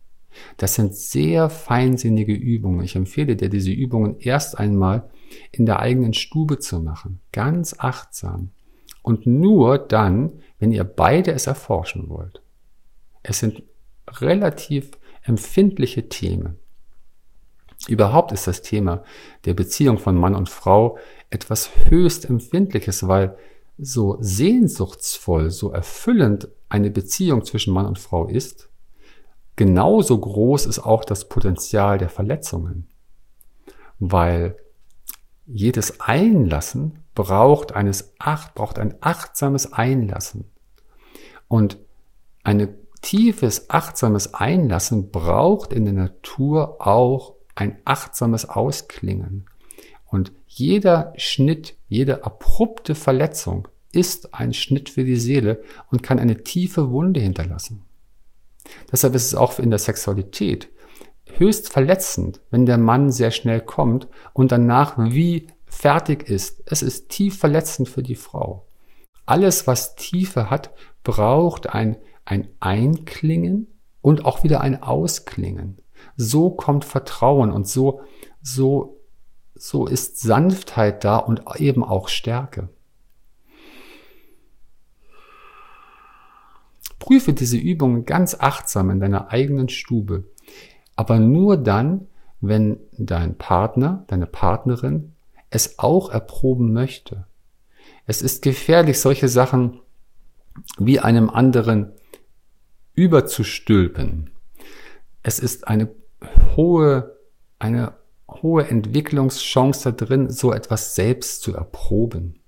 Das 0.57 0.75
sind 0.75 0.95
sehr 0.95 1.49
feinsinnige 1.49 2.33
Übungen. 2.33 2.83
Ich 2.83 2.95
empfehle 2.95 3.35
dir, 3.35 3.49
diese 3.49 3.71
Übungen 3.71 4.17
erst 4.19 4.59
einmal 4.59 5.09
in 5.51 5.65
der 5.65 5.79
eigenen 5.79 6.13
Stube 6.13 6.59
zu 6.59 6.79
machen, 6.79 7.19
ganz 7.31 7.75
achtsam. 7.79 8.51
Und 9.01 9.25
nur 9.25 9.79
dann, 9.79 10.33
wenn 10.59 10.71
ihr 10.71 10.83
beide 10.83 11.31
es 11.31 11.47
erforschen 11.47 12.09
wollt. 12.09 12.42
Es 13.23 13.39
sind 13.39 13.63
relativ 14.07 14.91
empfindliche 15.23 16.09
Themen. 16.09 16.59
Überhaupt 17.87 18.31
ist 18.31 18.47
das 18.47 18.61
Thema 18.61 19.03
der 19.45 19.53
Beziehung 19.53 19.97
von 19.97 20.15
Mann 20.15 20.35
und 20.35 20.49
Frau 20.49 20.97
etwas 21.29 21.69
höchst 21.89 22.25
Empfindliches, 22.29 23.07
weil 23.07 23.37
so 23.77 24.17
sehnsuchtsvoll, 24.19 25.49
so 25.49 25.71
erfüllend 25.71 26.47
eine 26.69 26.91
Beziehung 26.91 27.43
zwischen 27.43 27.73
Mann 27.73 27.85
und 27.85 27.99
Frau 27.99 28.27
ist, 28.27 28.69
genauso 29.55 30.17
groß 30.17 30.65
ist 30.65 30.79
auch 30.79 31.03
das 31.03 31.27
Potenzial 31.27 31.97
der 31.97 32.09
Verletzungen. 32.09 32.87
Weil 33.99 34.57
jedes 35.45 35.99
Einlassen 35.99 36.99
braucht 37.15 37.73
eines 37.73 38.13
acht, 38.19 38.55
braucht 38.55 38.79
ein 38.79 38.95
achtsames 39.01 39.73
Einlassen. 39.73 40.45
Und 41.47 41.77
eine 42.43 42.73
tiefes, 43.03 43.69
achtsames 43.69 44.33
Einlassen 44.33 45.11
braucht 45.11 45.71
in 45.71 45.85
der 45.85 45.93
Natur 45.93 46.85
auch 46.85 47.35
ein 47.53 47.77
achtsames 47.85 48.49
Ausklingen. 48.49 49.45
Und 50.05 50.31
jeder 50.47 51.13
Schnitt, 51.17 51.77
jede 51.87 52.25
abrupte 52.25 52.95
Verletzung 52.95 53.67
ist 53.91 54.33
ein 54.33 54.53
Schnitt 54.53 54.89
für 54.89 55.03
die 55.03 55.17
Seele 55.17 55.61
und 55.91 56.01
kann 56.01 56.17
eine 56.17 56.43
tiefe 56.43 56.89
Wunde 56.89 57.19
hinterlassen. 57.19 57.83
Deshalb 58.91 59.13
ist 59.13 59.27
es 59.27 59.35
auch 59.35 59.59
in 59.59 59.69
der 59.69 59.79
Sexualität 59.79 60.69
höchst 61.37 61.69
verletzend, 61.69 62.41
wenn 62.51 62.65
der 62.65 62.77
Mann 62.77 63.11
sehr 63.11 63.31
schnell 63.31 63.61
kommt 63.61 64.07
und 64.33 64.51
danach 64.51 64.97
wie 64.97 65.47
fertig 65.65 66.29
ist. 66.29 66.61
Es 66.65 66.81
ist 66.81 67.09
tief 67.09 67.37
verletzend 67.37 67.89
für 67.89 68.03
die 68.03 68.15
Frau. 68.15 68.65
Alles, 69.33 69.67
was 69.67 69.95
Tiefe 69.95 70.49
hat, 70.49 70.71
braucht 71.03 71.69
ein 71.69 71.97
ein 72.25 72.47
Einklingen 72.59 73.67
und 74.01 74.25
auch 74.25 74.43
wieder 74.43 74.61
ein 74.61 74.81
Ausklingen. 74.81 75.77
So 76.15 76.49
kommt 76.49 76.85
Vertrauen 76.85 77.51
und 77.51 77.67
so, 77.67 78.01
so, 78.41 78.99
so 79.55 79.87
ist 79.87 80.19
Sanftheit 80.19 81.03
da 81.03 81.17
und 81.17 81.43
eben 81.57 81.83
auch 81.83 82.09
Stärke. 82.09 82.69
Prüfe 86.99 87.33
diese 87.33 87.57
Übungen 87.57 88.05
ganz 88.05 88.35
achtsam 88.39 88.89
in 88.89 88.99
deiner 88.99 89.29
eigenen 89.29 89.67
Stube, 89.67 90.25
aber 90.95 91.19
nur 91.19 91.57
dann, 91.57 92.07
wenn 92.39 92.79
dein 92.97 93.37
Partner, 93.37 94.05
deine 94.07 94.25
Partnerin 94.25 95.13
es 95.49 95.79
auch 95.79 96.09
erproben 96.09 96.71
möchte. 96.71 97.25
Es 98.05 98.21
ist 98.21 98.41
gefährlich, 98.41 98.99
solche 98.99 99.27
Sachen 99.27 99.79
wie 100.77 100.99
einem 100.99 101.29
anderen 101.29 101.93
überzustülpen. 102.93 104.29
Es 105.23 105.39
ist 105.39 105.67
eine 105.67 105.89
hohe, 106.55 107.17
eine 107.59 107.93
hohe 108.29 108.67
Entwicklungschance 108.67 109.93
da 109.93 110.05
drin, 110.05 110.29
so 110.29 110.51
etwas 110.51 110.95
selbst 110.95 111.41
zu 111.41 111.53
erproben. 111.55 112.39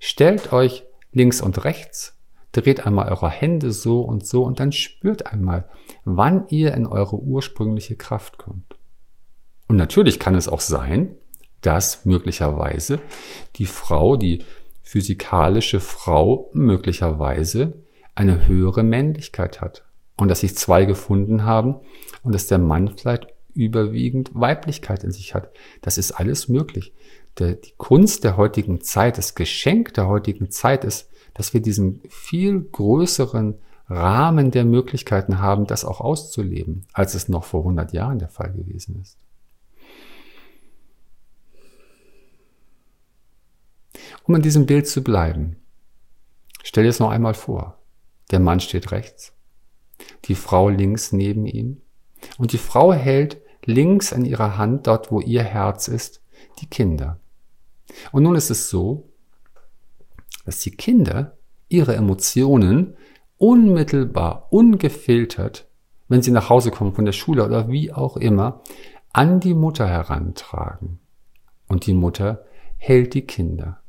Stellt 0.00 0.52
euch 0.52 0.84
links 1.12 1.40
und 1.40 1.64
rechts, 1.64 2.18
dreht 2.52 2.86
einmal 2.86 3.08
eure 3.08 3.30
Hände 3.30 3.70
so 3.72 4.02
und 4.02 4.26
so 4.26 4.44
und 4.44 4.60
dann 4.60 4.72
spürt 4.72 5.26
einmal, 5.26 5.68
wann 6.04 6.48
ihr 6.48 6.74
in 6.74 6.86
eure 6.86 7.16
ursprüngliche 7.16 7.96
Kraft 7.96 8.38
kommt. 8.38 8.76
Und 9.68 9.76
natürlich 9.76 10.18
kann 10.18 10.34
es 10.34 10.48
auch 10.48 10.60
sein, 10.60 11.16
dass 11.60 12.04
möglicherweise 12.04 13.00
die 13.56 13.66
Frau, 13.66 14.16
die 14.16 14.44
physikalische 14.82 15.80
Frau 15.80 16.50
möglicherweise 16.52 17.74
eine 18.14 18.46
höhere 18.46 18.82
Männlichkeit 18.82 19.60
hat. 19.60 19.84
Und 20.16 20.28
dass 20.28 20.40
sich 20.40 20.56
zwei 20.56 20.84
gefunden 20.84 21.44
haben 21.44 21.76
und 22.22 22.34
dass 22.34 22.46
der 22.46 22.58
Mann 22.58 22.96
vielleicht 22.96 23.26
überwiegend 23.52 24.30
Weiblichkeit 24.34 25.04
in 25.04 25.10
sich 25.10 25.34
hat. 25.34 25.50
Das 25.82 25.98
ist 25.98 26.12
alles 26.12 26.48
möglich. 26.48 26.92
Die 27.38 27.56
Kunst 27.76 28.24
der 28.24 28.36
heutigen 28.36 28.80
Zeit, 28.80 29.18
das 29.18 29.34
Geschenk 29.34 29.92
der 29.94 30.06
heutigen 30.06 30.50
Zeit 30.50 30.84
ist, 30.84 31.10
dass 31.34 31.52
wir 31.52 31.60
diesen 31.60 32.00
viel 32.08 32.60
größeren 32.60 33.58
Rahmen 33.88 34.50
der 34.50 34.64
Möglichkeiten 34.64 35.40
haben, 35.40 35.66
das 35.66 35.84
auch 35.84 36.00
auszuleben, 36.00 36.86
als 36.92 37.14
es 37.14 37.28
noch 37.28 37.44
vor 37.44 37.60
100 37.60 37.92
Jahren 37.92 38.18
der 38.18 38.28
Fall 38.28 38.52
gewesen 38.52 39.00
ist. 39.00 39.18
Um 44.26 44.34
in 44.34 44.42
diesem 44.42 44.66
Bild 44.66 44.88
zu 44.88 45.02
bleiben, 45.04 45.56
stell 46.62 46.84
dir 46.84 46.90
es 46.90 47.00
noch 47.00 47.10
einmal 47.10 47.34
vor. 47.34 47.78
Der 48.32 48.40
Mann 48.40 48.58
steht 48.58 48.90
rechts, 48.90 49.32
die 50.24 50.34
Frau 50.34 50.68
links 50.68 51.12
neben 51.12 51.46
ihm 51.46 51.80
und 52.38 52.52
die 52.52 52.58
Frau 52.58 52.92
hält 52.92 53.40
links 53.64 54.12
an 54.12 54.24
ihrer 54.24 54.58
Hand, 54.58 54.88
dort 54.88 55.12
wo 55.12 55.20
ihr 55.20 55.44
Herz 55.44 55.86
ist, 55.86 56.22
die 56.60 56.66
Kinder. 56.66 57.20
Und 58.10 58.24
nun 58.24 58.34
ist 58.34 58.50
es 58.50 58.68
so, 58.68 59.08
dass 60.44 60.60
die 60.60 60.72
Kinder 60.72 61.36
ihre 61.68 61.94
Emotionen 61.94 62.96
unmittelbar, 63.38 64.48
ungefiltert, 64.50 65.68
wenn 66.08 66.22
sie 66.22 66.30
nach 66.30 66.48
Hause 66.48 66.70
kommen 66.70 66.94
von 66.94 67.04
der 67.04 67.12
Schule 67.12 67.44
oder 67.44 67.68
wie 67.68 67.92
auch 67.92 68.16
immer, 68.16 68.62
an 69.12 69.40
die 69.40 69.54
Mutter 69.54 69.86
herantragen. 69.86 71.00
Und 71.68 71.86
die 71.86 71.94
Mutter 71.94 72.44
hält 72.76 73.14
die 73.14 73.26
Kinder. 73.26 73.80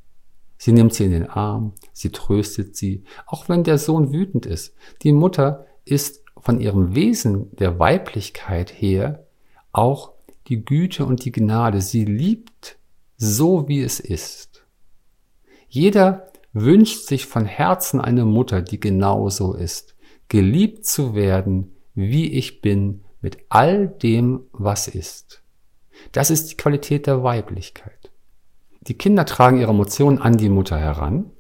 Sie 0.68 0.74
nimmt 0.74 0.94
sie 0.94 1.06
in 1.06 1.12
den 1.12 1.30
Arm, 1.30 1.72
sie 1.94 2.12
tröstet 2.12 2.76
sie, 2.76 3.06
auch 3.26 3.48
wenn 3.48 3.64
der 3.64 3.78
Sohn 3.78 4.12
wütend 4.12 4.46
ist. 4.46 4.76
Die 5.02 5.14
Mutter 5.14 5.66
ist 5.86 6.26
von 6.36 6.60
ihrem 6.60 6.94
Wesen 6.94 7.56
der 7.56 7.80
Weiblichkeit 7.80 8.74
her 8.74 9.26
auch 9.72 10.12
die 10.48 10.66
Güte 10.66 11.06
und 11.06 11.24
die 11.24 11.32
Gnade. 11.32 11.80
Sie 11.80 12.04
liebt 12.04 12.78
so, 13.16 13.70
wie 13.70 13.82
es 13.82 14.02
ist. 14.02 14.66
Jeder 15.70 16.34
wünscht 16.52 17.08
sich 17.08 17.28
von 17.28 17.46
Herzen 17.46 18.02
eine 18.02 18.26
Mutter, 18.26 18.62
die 18.62 18.82
genauso 18.82 19.54
ist, 19.54 19.96
geliebt 20.28 20.86
zu 20.86 21.16
werden, 21.16 21.78
wie 21.94 22.34
ich 22.34 22.60
bin, 22.60 23.06
mit 23.22 23.38
all 23.48 23.88
dem, 23.88 24.42
was 24.52 24.90
ist. 24.90 25.42
Das 26.12 26.30
ist 26.30 26.52
die 26.52 26.58
Qualität 26.58 27.08
der 27.08 27.24
Weiblichkeit. 27.24 27.97
Die 28.88 28.94
Kinder 28.94 29.26
tragen 29.26 29.60
ihre 29.60 29.72
Emotionen 29.72 30.20
an 30.20 30.38
die 30.38 30.50
Mutter 30.50 30.78
heran, 30.78 31.32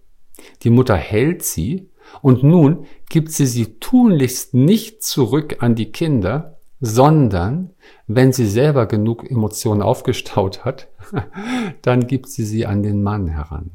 die 0.64 0.70
Mutter 0.70 0.96
hält 0.96 1.44
sie 1.44 1.90
und 2.22 2.44
nun 2.44 2.86
gibt 3.10 3.32
sie 3.32 3.46
sie 3.46 3.80
tunlichst 3.80 4.54
nicht 4.54 5.04
zurück 5.04 5.58
an 5.60 5.76
die 5.76 5.92
Kinder, 5.92 6.60
sondern 6.80 7.72
wenn 8.06 8.34
sie 8.34 8.48
selber 8.48 8.86
genug 8.86 9.30
Emotionen 9.30 9.82
aufgestaut 9.82 10.64
hat, 10.66 10.90
dann 11.82 12.08
gibt 12.08 12.28
sie 12.28 12.46
sie 12.46 12.66
an 12.66 12.84
den 12.84 13.02
Mann 13.02 13.28
heran. 13.28 13.72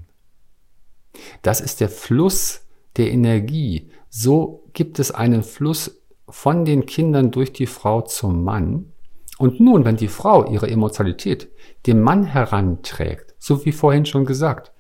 Das 1.43 1.61
ist 1.61 1.81
der 1.81 1.89
Fluss 1.89 2.67
der 2.97 3.11
Energie. 3.11 3.91
So 4.09 4.65
gibt 4.73 4.99
es 4.99 5.11
einen 5.11 5.43
Fluss 5.43 6.03
von 6.29 6.65
den 6.65 6.87
Kindern 6.87 7.31
durch 7.31 7.53
die 7.53 7.67
Frau 7.67 8.03
zum 8.03 8.45
Mann. 8.45 8.93
Und 9.39 9.61
nun, 9.61 9.85
wenn 9.85 9.97
die 9.97 10.09
Frau 10.09 10.51
ihre 10.51 10.71
Emotionalität 10.71 11.51
dem 11.87 12.01
Mann 12.01 12.25
heranträgt, 12.25 13.35
so 13.39 13.65
wie 13.65 13.73
vorhin 13.73 14.07
schon 14.07 14.25
gesagt, 14.25 14.73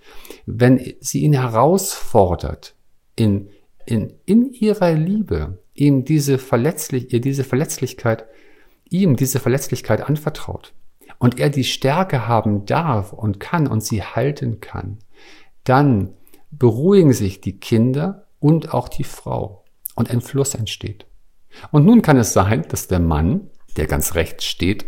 wenn 0.46 0.80
sie 1.00 1.20
ihn 1.22 1.32
herausfordert, 1.32 2.74
in, 3.16 3.50
in, 3.86 4.14
in 4.24 4.52
ihrer 4.52 4.92
Liebe, 4.92 5.62
ihm 5.74 6.04
diese 6.04 6.38
verletzlich, 6.38 7.12
ihr 7.12 7.20
diese 7.20 7.44
Verletzlichkeit, 7.44 8.26
ihm 8.88 9.16
diese 9.16 9.40
Verletzlichkeit 9.40 10.08
anvertraut 10.08 10.74
und 11.18 11.38
er 11.38 11.50
die 11.50 11.64
Stärke 11.64 12.26
haben 12.26 12.66
darf 12.66 13.12
und 13.12 13.40
kann 13.40 13.66
und 13.66 13.82
sie 13.82 14.02
halten 14.02 14.60
kann, 14.60 14.98
dann 15.64 16.14
beruhigen 16.50 17.12
sich 17.12 17.40
die 17.40 17.58
Kinder 17.58 18.26
und 18.38 18.74
auch 18.74 18.88
die 18.88 19.04
Frau 19.04 19.64
und 19.94 20.10
ein 20.10 20.20
Fluss 20.20 20.54
entsteht. 20.54 21.06
Und 21.70 21.84
nun 21.84 22.02
kann 22.02 22.16
es 22.16 22.32
sein, 22.32 22.64
dass 22.68 22.88
der 22.88 23.00
Mann, 23.00 23.50
der 23.76 23.86
ganz 23.86 24.14
rechts 24.14 24.44
steht, 24.44 24.84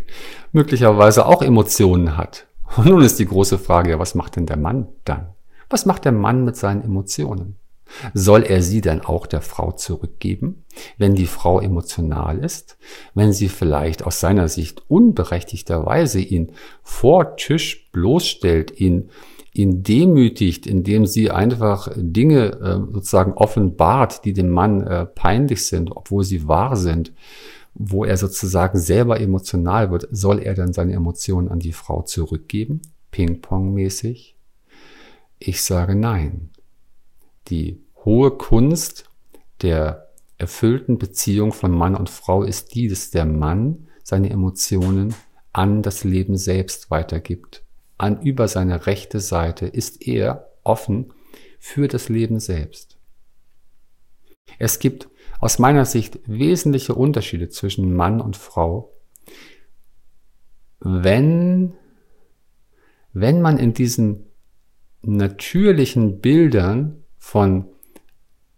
möglicherweise 0.51 1.25
auch 1.25 1.41
Emotionen 1.41 2.17
hat. 2.17 2.47
Und 2.77 2.87
nun 2.87 3.01
ist 3.01 3.19
die 3.19 3.25
große 3.25 3.57
Frage, 3.57 3.99
was 3.99 4.15
macht 4.15 4.35
denn 4.35 4.45
der 4.45 4.57
Mann 4.57 4.87
dann? 5.03 5.29
Was 5.69 5.85
macht 5.85 6.05
der 6.05 6.11
Mann 6.11 6.43
mit 6.43 6.55
seinen 6.55 6.83
Emotionen? 6.83 7.57
Soll 8.13 8.43
er 8.43 8.63
sie 8.63 8.81
dann 8.81 9.01
auch 9.01 9.27
der 9.27 9.41
Frau 9.41 9.71
zurückgeben, 9.71 10.65
wenn 10.97 11.13
die 11.13 11.27
Frau 11.27 11.59
emotional 11.59 12.39
ist, 12.39 12.77
wenn 13.13 13.31
sie 13.31 13.47
vielleicht 13.47 14.03
aus 14.03 14.19
seiner 14.19 14.47
Sicht 14.47 14.83
unberechtigterweise 14.87 16.19
ihn 16.19 16.53
vor 16.81 17.35
Tisch 17.37 17.89
bloßstellt, 17.91 18.79
ihn 18.79 19.09
ihn 19.55 19.83
demütigt, 19.83 20.67
indem 20.67 21.05
sie 21.05 21.31
einfach 21.31 21.87
Dinge 21.95 22.59
äh, 22.59 22.93
sozusagen 22.93 23.33
offenbart, 23.33 24.25
die 24.25 24.33
dem 24.33 24.49
Mann 24.49 24.85
äh, 24.85 25.05
peinlich 25.05 25.65
sind, 25.65 25.95
obwohl 25.95 26.25
sie 26.25 26.45
wahr 26.47 26.75
sind, 26.75 27.13
wo 27.75 28.03
er 28.05 28.17
sozusagen 28.17 28.79
selber 28.79 29.19
emotional 29.19 29.91
wird, 29.91 30.07
soll 30.11 30.39
er 30.39 30.55
dann 30.55 30.73
seine 30.73 30.93
Emotionen 30.93 31.49
an 31.49 31.59
die 31.59 31.73
Frau 31.73 32.01
zurückgeben, 32.01 32.81
Ping-Pong-mäßig? 33.11 34.35
Ich 35.37 35.61
sage 35.61 35.95
nein. 35.95 36.49
Die 37.49 37.79
hohe 38.03 38.31
Kunst 38.31 39.05
der 39.61 40.09
erfüllten 40.37 40.97
Beziehung 40.97 41.53
von 41.53 41.71
Mann 41.71 41.95
und 41.95 42.09
Frau 42.09 42.43
ist 42.43 42.73
die, 42.73 42.87
dass 42.87 43.11
der 43.11 43.25
Mann 43.25 43.87
seine 44.03 44.29
Emotionen 44.29 45.13
an 45.53 45.81
das 45.81 46.03
Leben 46.03 46.37
selbst 46.37 46.89
weitergibt 46.89 47.65
an 47.97 48.21
über 48.21 48.47
seine 48.47 48.87
rechte 48.87 49.19
Seite 49.19 49.65
ist 49.67 50.05
er 50.05 50.51
offen 50.63 51.13
für 51.59 51.87
das 51.87 52.09
Leben 52.09 52.39
selbst. 52.39 52.97
Es 54.59 54.79
gibt 54.79 55.09
aus 55.39 55.59
meiner 55.59 55.85
Sicht 55.85 56.19
wesentliche 56.25 56.95
Unterschiede 56.95 57.49
zwischen 57.49 57.93
Mann 57.93 58.21
und 58.21 58.37
Frau, 58.37 58.93
wenn, 60.79 61.73
wenn 63.13 63.41
man 63.41 63.57
in 63.57 63.73
diesen 63.73 64.27
natürlichen 65.01 66.19
Bildern 66.19 67.03
von 67.17 67.67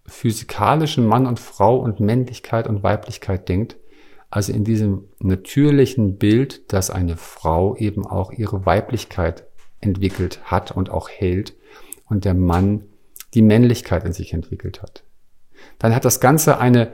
physikalischen 0.06 1.06
Mann 1.06 1.26
und 1.26 1.40
Frau 1.40 1.78
und 1.78 2.00
Männlichkeit 2.00 2.68
und 2.68 2.84
Weiblichkeit 2.84 3.50
denkt, 3.50 3.78
also 4.30 4.52
in 4.52 4.64
diesem 4.64 5.10
natürlichen 5.20 6.18
Bild, 6.18 6.72
dass 6.74 6.90
eine 6.90 7.18
Frau 7.18 7.76
eben 7.76 8.06
auch 8.06 8.32
ihre 8.32 8.66
Weiblichkeit 8.66 9.48
entwickelt 9.80 10.42
hat 10.44 10.72
und 10.72 10.90
auch 10.90 11.10
hält 11.10 11.56
und 12.10 12.26
der 12.26 12.34
Mann 12.34 12.86
die 13.34 13.42
Männlichkeit 13.42 14.06
in 14.06 14.14
sich 14.14 14.34
entwickelt 14.34 14.82
hat. 14.82 15.04
Dann 15.80 15.94
hat 15.96 16.06
das 16.06 16.20
Ganze 16.20 16.60
eine, 16.60 16.94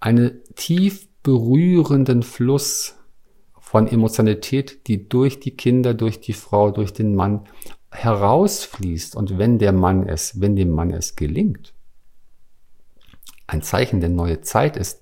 eine 0.00 0.42
tief 0.54 1.08
berührenden 1.22 2.22
Fluss 2.22 2.96
von 3.58 3.86
Emotionalität, 3.86 4.86
die 4.86 5.08
durch 5.08 5.40
die 5.40 5.56
Kinder, 5.56 5.94
durch 5.94 6.20
die 6.20 6.32
Frau, 6.32 6.70
durch 6.70 6.92
den 6.92 7.14
Mann 7.14 7.44
herausfließt. 7.90 9.16
Und 9.16 9.38
wenn 9.38 9.58
der 9.58 9.72
Mann 9.72 10.08
es, 10.08 10.40
wenn 10.40 10.56
dem 10.56 10.70
Mann 10.70 10.90
es 10.90 11.16
gelingt, 11.16 11.74
ein 13.46 13.62
Zeichen 13.62 14.00
der 14.00 14.10
neue 14.10 14.40
Zeit 14.42 14.76
ist, 14.76 15.00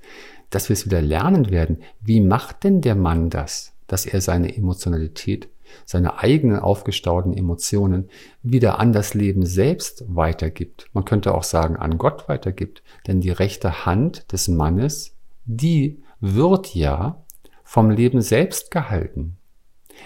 dass 0.50 0.68
wir 0.68 0.74
es 0.74 0.86
wieder 0.86 1.02
lernen 1.02 1.50
werden. 1.50 1.82
Wie 2.00 2.20
macht 2.20 2.64
denn 2.64 2.80
der 2.80 2.94
Mann 2.94 3.30
das, 3.30 3.72
dass 3.86 4.06
er 4.06 4.20
seine 4.20 4.56
Emotionalität, 4.56 5.48
seine 5.84 6.18
eigenen 6.18 6.58
aufgestauten 6.58 7.32
Emotionen 7.32 8.08
wieder 8.42 8.78
an 8.78 8.92
das 8.92 9.14
Leben 9.14 9.44
selbst 9.44 10.04
weitergibt? 10.08 10.88
Man 10.92 11.04
könnte 11.04 11.34
auch 11.34 11.42
sagen, 11.42 11.76
an 11.76 11.98
Gott 11.98 12.28
weitergibt. 12.28 12.82
Denn 13.06 13.20
die 13.20 13.30
rechte 13.30 13.86
Hand 13.86 14.32
des 14.32 14.48
Mannes, 14.48 15.16
die 15.44 16.02
wird 16.20 16.74
ja 16.74 17.24
vom 17.64 17.90
Leben 17.90 18.22
selbst 18.22 18.70
gehalten. 18.70 19.36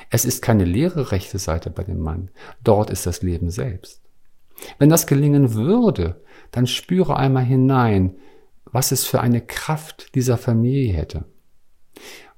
Es 0.08 0.24
ist 0.24 0.42
keine 0.42 0.64
leere 0.64 1.12
rechte 1.12 1.38
Seite 1.38 1.70
bei 1.70 1.82
dem 1.84 2.00
Mann. 2.00 2.30
Dort 2.62 2.90
ist 2.90 3.06
das 3.06 3.22
Leben 3.22 3.50
selbst. 3.50 4.00
Wenn 4.78 4.90
das 4.90 5.06
gelingen 5.06 5.54
würde, 5.54 6.22
dann 6.50 6.66
spüre 6.66 7.16
einmal 7.16 7.44
hinein, 7.44 8.16
was 8.64 8.92
es 8.92 9.04
für 9.04 9.20
eine 9.20 9.40
Kraft 9.40 10.14
dieser 10.14 10.36
Familie 10.36 10.92
hätte. 10.92 11.24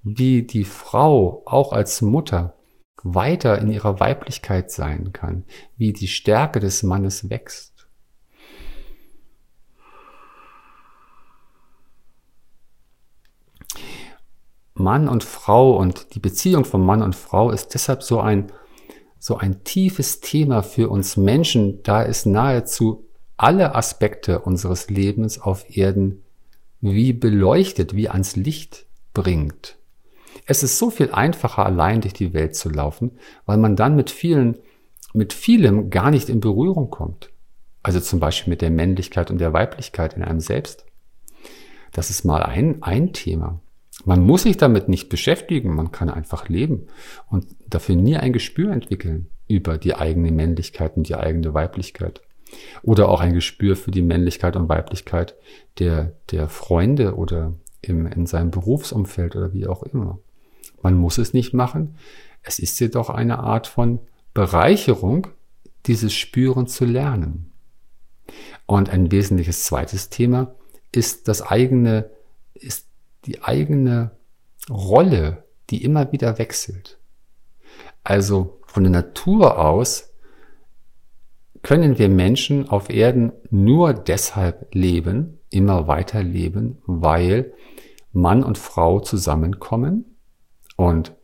Wie 0.02 0.42
die 0.42 0.64
Frau 0.64 1.42
auch 1.46 1.72
als 1.72 2.02
Mutter 2.02 2.54
weiter 3.02 3.58
in 3.58 3.70
ihrer 3.70 4.00
Weiblichkeit 4.00 4.70
sein 4.70 5.12
kann, 5.12 5.44
wie 5.76 5.92
die 5.92 6.08
Stärke 6.08 6.60
des 6.60 6.82
Mannes 6.82 7.30
wächst. 7.30 7.72
Mann 14.74 15.08
und 15.08 15.22
Frau 15.22 15.76
und 15.76 16.14
die 16.14 16.20
Beziehung 16.20 16.64
von 16.64 16.84
Mann 16.84 17.02
und 17.02 17.14
Frau 17.14 17.50
ist 17.50 17.74
deshalb 17.74 18.02
so 18.02 18.20
ein, 18.20 18.52
so 19.18 19.36
ein 19.36 19.64
tiefes 19.64 20.20
Thema 20.20 20.62
für 20.62 20.88
uns 20.88 21.16
Menschen, 21.16 21.82
da 21.82 22.04
es 22.04 22.26
nahezu 22.26 23.06
alle 23.36 23.74
Aspekte 23.74 24.40
unseres 24.40 24.88
Lebens 24.88 25.40
auf 25.40 25.76
Erden 25.76 26.22
wie 26.80 27.12
beleuchtet, 27.12 27.94
wie 27.94 28.08
ans 28.08 28.36
Licht 28.36 28.86
bringt. 29.14 29.78
Es 30.46 30.62
ist 30.62 30.78
so 30.78 30.90
viel 30.90 31.10
einfacher, 31.12 31.64
allein 31.64 32.00
durch 32.00 32.14
die 32.14 32.32
Welt 32.32 32.56
zu 32.56 32.68
laufen, 32.68 33.12
weil 33.46 33.58
man 33.58 33.76
dann 33.76 33.96
mit 33.96 34.10
vielen, 34.10 34.58
mit 35.12 35.32
vielem 35.32 35.90
gar 35.90 36.10
nicht 36.10 36.28
in 36.28 36.40
Berührung 36.40 36.90
kommt. 36.90 37.30
Also 37.82 38.00
zum 38.00 38.20
Beispiel 38.20 38.50
mit 38.50 38.62
der 38.62 38.70
Männlichkeit 38.70 39.30
und 39.30 39.38
der 39.38 39.52
Weiblichkeit 39.52 40.14
in 40.14 40.22
einem 40.22 40.40
selbst. 40.40 40.84
Das 41.92 42.10
ist 42.10 42.24
mal 42.24 42.42
ein, 42.42 42.82
ein 42.82 43.12
Thema. 43.12 43.60
Man 44.04 44.24
muss 44.24 44.42
sich 44.42 44.56
damit 44.56 44.88
nicht 44.88 45.08
beschäftigen, 45.08 45.74
man 45.74 45.92
kann 45.92 46.10
einfach 46.10 46.48
leben 46.48 46.86
und 47.28 47.46
dafür 47.68 47.94
nie 47.94 48.16
ein 48.16 48.32
Gespür 48.32 48.72
entwickeln. 48.72 49.28
über 49.48 49.76
die 49.76 49.94
eigene 49.94 50.32
Männlichkeit 50.32 50.96
und 50.96 51.08
die 51.08 51.14
eigene 51.14 51.52
Weiblichkeit. 51.52 52.22
Oder 52.82 53.08
auch 53.08 53.20
ein 53.20 53.34
Gespür 53.34 53.76
für 53.76 53.90
die 53.90 54.00
Männlichkeit 54.00 54.56
und 54.56 54.68
Weiblichkeit 54.68 55.34
der, 55.78 56.16
der 56.30 56.48
Freunde 56.48 57.16
oder 57.16 57.52
im, 57.82 58.06
in 58.06 58.26
seinem 58.26 58.50
Berufsumfeld 58.50 59.36
oder 59.36 59.52
wie 59.52 59.66
auch 59.66 59.82
immer. 59.82 60.18
Man 60.82 60.94
muss 60.94 61.18
es 61.18 61.32
nicht 61.32 61.54
machen. 61.54 61.96
Es 62.42 62.58
ist 62.58 62.78
jedoch 62.80 63.10
eine 63.10 63.38
Art 63.38 63.66
von 63.66 64.00
Bereicherung, 64.34 65.28
dieses 65.86 66.12
Spüren 66.12 66.66
zu 66.66 66.84
lernen. 66.84 67.52
Und 68.66 68.90
ein 68.90 69.10
wesentliches 69.10 69.64
zweites 69.64 70.10
Thema 70.10 70.54
ist 70.92 71.28
das 71.28 71.42
eigene, 71.42 72.10
ist 72.54 72.88
die 73.24 73.42
eigene 73.42 74.12
Rolle, 74.70 75.44
die 75.70 75.84
immer 75.84 76.12
wieder 76.12 76.38
wechselt. 76.38 76.98
Also 78.04 78.60
von 78.66 78.84
der 78.84 78.92
Natur 78.92 79.58
aus 79.58 80.12
können 81.62 81.98
wir 81.98 82.08
Menschen 82.08 82.68
auf 82.68 82.90
Erden 82.90 83.32
nur 83.50 83.94
deshalb 83.94 84.74
leben, 84.74 85.38
immer 85.50 85.86
weiter 85.86 86.22
leben, 86.22 86.78
weil 86.86 87.52
Mann 88.12 88.42
und 88.42 88.58
Frau 88.58 89.00
zusammenkommen 89.00 90.11
und 90.82 91.14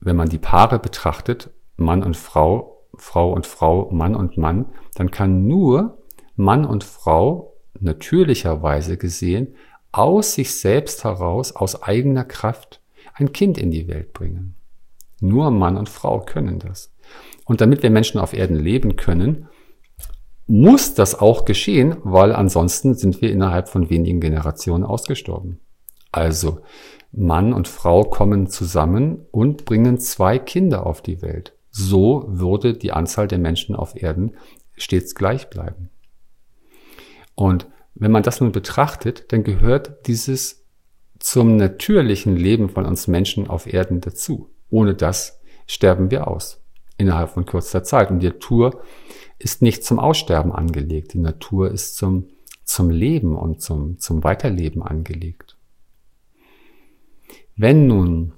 wenn 0.00 0.16
man 0.16 0.28
die 0.28 0.38
Paare 0.38 0.78
betrachtet, 0.78 1.50
Mann 1.76 2.02
und 2.02 2.16
Frau, 2.16 2.84
Frau 2.96 3.32
und 3.32 3.46
Frau, 3.46 3.90
Mann 3.92 4.14
und 4.14 4.36
Mann, 4.36 4.66
dann 4.94 5.10
kann 5.10 5.46
nur 5.46 6.02
Mann 6.34 6.64
und 6.64 6.84
Frau 6.84 7.54
natürlicherweise 7.78 8.96
gesehen 8.96 9.54
aus 9.92 10.34
sich 10.34 10.58
selbst 10.58 11.04
heraus, 11.04 11.52
aus 11.52 11.82
eigener 11.82 12.24
Kraft 12.24 12.82
ein 13.14 13.32
Kind 13.32 13.56
in 13.56 13.70
die 13.70 13.88
Welt 13.88 14.12
bringen. 14.12 14.54
Nur 15.20 15.50
Mann 15.50 15.76
und 15.76 15.88
Frau 15.88 16.20
können 16.20 16.58
das. 16.58 16.92
Und 17.44 17.60
damit 17.60 17.82
wir 17.82 17.90
Menschen 17.90 18.20
auf 18.20 18.34
Erden 18.34 18.56
leben 18.56 18.96
können, 18.96 19.48
muss 20.46 20.94
das 20.94 21.18
auch 21.18 21.44
geschehen, 21.44 21.96
weil 22.02 22.32
ansonsten 22.32 22.94
sind 22.94 23.22
wir 23.22 23.30
innerhalb 23.30 23.68
von 23.68 23.90
wenigen 23.90 24.20
Generationen 24.20 24.84
ausgestorben. 24.84 25.60
Also 26.12 26.60
Mann 27.12 27.52
und 27.52 27.68
Frau 27.68 28.04
kommen 28.04 28.48
zusammen 28.48 29.26
und 29.30 29.64
bringen 29.64 29.98
zwei 29.98 30.38
Kinder 30.38 30.86
auf 30.86 31.02
die 31.02 31.22
Welt. 31.22 31.54
So 31.70 32.24
würde 32.28 32.74
die 32.74 32.92
Anzahl 32.92 33.28
der 33.28 33.38
Menschen 33.38 33.76
auf 33.76 34.00
Erden 34.00 34.36
stets 34.76 35.14
gleich 35.14 35.48
bleiben. 35.50 35.90
Und 37.34 37.66
wenn 37.94 38.10
man 38.10 38.22
das 38.22 38.40
nun 38.40 38.52
betrachtet, 38.52 39.32
dann 39.32 39.44
gehört 39.44 40.06
dieses 40.06 40.64
zum 41.18 41.56
natürlichen 41.56 42.36
Leben 42.36 42.68
von 42.68 42.84
uns 42.84 43.08
Menschen 43.08 43.48
auf 43.48 43.72
Erden 43.72 44.00
dazu. 44.00 44.50
Ohne 44.68 44.94
das 44.94 45.40
sterben 45.66 46.10
wir 46.10 46.28
aus 46.28 46.62
innerhalb 46.98 47.30
von 47.30 47.46
kurzer 47.46 47.84
Zeit. 47.84 48.10
Und 48.10 48.20
die 48.20 48.26
Natur 48.26 48.82
ist 49.38 49.62
nicht 49.62 49.84
zum 49.84 49.98
Aussterben 49.98 50.52
angelegt. 50.52 51.14
Die 51.14 51.18
Natur 51.18 51.70
ist 51.70 51.96
zum, 51.96 52.28
zum 52.64 52.90
Leben 52.90 53.36
und 53.36 53.60
zum, 53.60 53.98
zum 53.98 54.24
Weiterleben 54.24 54.82
angelegt. 54.82 55.55
Wenn 57.56 57.86
nun 57.86 58.34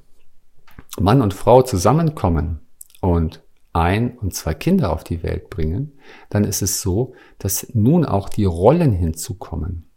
Mann 1.00 1.22
und 1.22 1.34
Frau 1.34 1.62
zusammenkommen 1.62 2.60
und 3.00 3.42
ein 3.72 4.16
und 4.16 4.32
zwei 4.32 4.54
Kinder 4.54 4.92
auf 4.92 5.02
die 5.02 5.24
Welt 5.24 5.50
bringen, 5.50 5.98
dann 6.30 6.44
ist 6.44 6.62
es 6.62 6.80
so, 6.80 7.14
dass 7.38 7.66
nun 7.74 8.04
auch 8.04 8.28
die 8.28 8.44
Rollen 8.44 8.92
hinzukommen. 8.92 9.90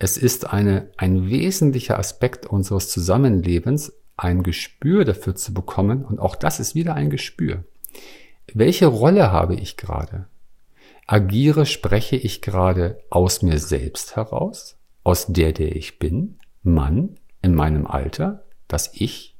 Es 0.00 0.16
ist 0.16 0.52
eine, 0.52 0.90
ein 0.96 1.28
wesentlicher 1.28 1.98
Aspekt 1.98 2.46
unseres 2.46 2.88
Zusammenlebens, 2.90 3.92
ein 4.16 4.42
Gespür 4.42 5.04
dafür 5.04 5.36
zu 5.36 5.54
bekommen, 5.54 6.04
und 6.04 6.18
auch 6.18 6.34
das 6.34 6.58
ist 6.58 6.74
wieder 6.74 6.94
ein 6.94 7.10
Gespür. 7.10 7.64
Welche 8.52 8.86
Rolle 8.86 9.30
habe 9.30 9.54
ich 9.54 9.76
gerade? 9.76 10.26
Agiere, 11.06 11.66
spreche 11.66 12.16
ich 12.16 12.42
gerade 12.42 12.98
aus 13.10 13.42
mir 13.42 13.58
selbst 13.58 14.16
heraus, 14.16 14.76
aus 15.04 15.26
der, 15.28 15.52
der 15.52 15.76
ich 15.76 16.00
bin, 16.00 16.38
Mann, 16.62 17.19
in 17.42 17.54
meinem 17.54 17.86
Alter, 17.86 18.44
das 18.68 18.90
Ich? 18.94 19.36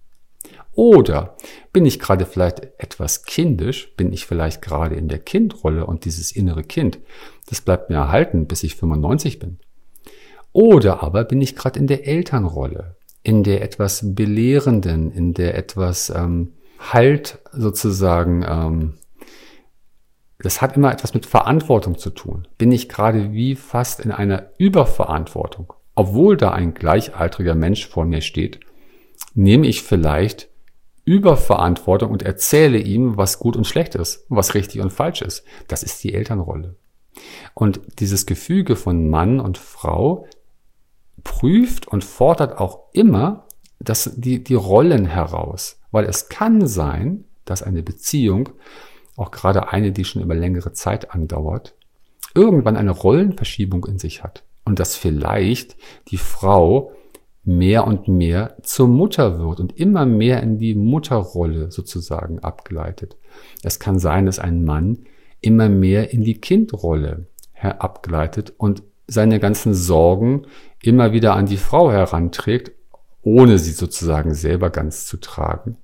Oder 0.73 1.37
bin 1.73 1.85
ich 1.85 1.99
gerade 1.99 2.27
vielleicht 2.27 2.61
etwas 2.79 3.25
kindisch, 3.25 3.95
bin 3.97 4.13
ich 4.13 4.27
vielleicht 4.27 4.63
gerade 4.63 4.95
in 4.95 5.09
der 5.09 5.19
Kindrolle 5.19 5.85
und 5.85 6.05
dieses 6.05 6.33
innere 6.33 6.63
Kind, 6.63 6.99
das 7.49 7.61
bleibt 7.61 7.91
mir 7.91 7.97
erhalten, 7.97 8.47
bis 8.47 8.63
ich 8.63 8.77
95 8.77 9.39
bin. 9.39 9.59
Oder 10.53 11.03
aber 11.03 11.25
bin 11.25 11.41
ich 11.41 11.57
gerade 11.57 11.79
in 11.79 11.87
der 11.87 12.07
Elternrolle, 12.07 12.97
in 13.23 13.43
der 13.43 13.63
etwas 13.63 14.01
Belehrenden, 14.15 15.13
in 15.13 15.35
der 15.35 15.57
etwas 15.57 16.11
ähm, 16.11 16.55
Halt 16.79 17.39
sozusagen, 17.53 18.43
ähm, 18.49 18.95
das 20.39 20.63
hat 20.63 20.77
immer 20.77 20.91
etwas 20.91 21.13
mit 21.13 21.27
Verantwortung 21.27 21.99
zu 21.99 22.09
tun. 22.09 22.49
Bin 22.57 22.73
ich 22.73 22.89
gerade 22.89 23.33
wie 23.33 23.55
fast 23.55 24.01
in 24.01 24.11
einer 24.11 24.51
Überverantwortung, 24.57 25.75
obwohl 26.01 26.39
da 26.39 26.53
ein 26.53 26.73
gleichaltriger 26.73 27.55
Mensch 27.55 27.87
vor 27.87 28.07
mir 28.07 28.23
steht, 28.23 28.61
nehme 29.35 29.67
ich 29.67 29.83
vielleicht 29.83 30.49
Überverantwortung 31.05 32.11
und 32.11 32.23
erzähle 32.23 32.79
ihm, 32.79 33.19
was 33.19 33.39
gut 33.39 33.55
und 33.55 33.67
schlecht 33.67 33.97
ist, 33.97 34.25
was 34.31 34.55
richtig 34.55 34.81
und 34.81 34.95
falsch 34.95 35.21
ist. 35.21 35.45
Das 35.69 35.83
ist 35.83 36.03
die 36.03 36.15
Elternrolle. 36.15 36.77
Und 37.53 37.83
dieses 37.99 38.25
Gefüge 38.25 38.77
von 38.77 39.11
Mann 39.11 39.41
und 39.41 39.59
Frau 39.59 40.27
prüft 41.23 41.87
und 41.87 42.03
fordert 42.03 42.57
auch 42.57 42.85
immer 42.95 43.47
das, 43.79 44.11
die, 44.17 44.43
die 44.43 44.55
Rollen 44.55 45.05
heraus. 45.05 45.83
Weil 45.91 46.07
es 46.07 46.31
kann 46.31 46.67
sein, 46.67 47.25
dass 47.45 47.63
eine 47.63 47.83
Beziehung, 47.83 48.49
auch 49.17 49.33
gerade 49.33 49.69
eine, 49.69 49.93
die 49.93 50.07
schon 50.07 50.23
über 50.23 50.35
längere 50.35 50.73
Zeit 50.73 51.11
andauert, 51.11 51.75
irgendwann 52.35 52.79
eine 52.79 52.93
Rollenverschiebung 52.93 53.85
in 53.85 53.99
sich 53.99 54.23
hat. 54.23 54.45
Und 54.65 54.79
dass 54.79 54.97
vielleicht 54.97 55.77
die 56.09 56.17
Frau 56.17 56.93
mehr 57.45 57.87
und 57.87 58.09
mehr 58.09 58.57
zur 58.63 58.89
Mutter 58.89 59.39
wird 59.39 59.61
und 59.61 59.79
immer 59.79 60.07
mehr 60.07 60.43
in 60.43 60.59
die 60.59 60.75
Mutterrolle 60.75 61.71
sozusagen 61.71 62.39
abgleitet. 62.41 63.17
Es 63.63 63.79
kann 63.79 63.99
sein, 63.99 64.27
dass 64.27 64.39
ein 64.39 64.65
Mann 64.65 65.05
immer 65.41 65.69
mehr 65.69 66.13
in 66.13 66.23
die 66.23 66.41
Kindrolle 66.41 67.27
abgleitet 67.61 68.55
und 68.57 68.83
seine 69.07 69.41
ganzen 69.41 69.75
Sorgen 69.75 70.47
immer 70.83 71.13
wieder 71.13 71.35
an 71.35 71.47
die 71.47 71.57
Frau 71.57 71.91
heranträgt, 71.91 72.73
ohne 73.23 73.59
sie 73.59 73.73
sozusagen 73.73 74.35
selber 74.35 74.71
ganz 74.71 75.07
zu 75.07 75.17
tragen 75.17 75.77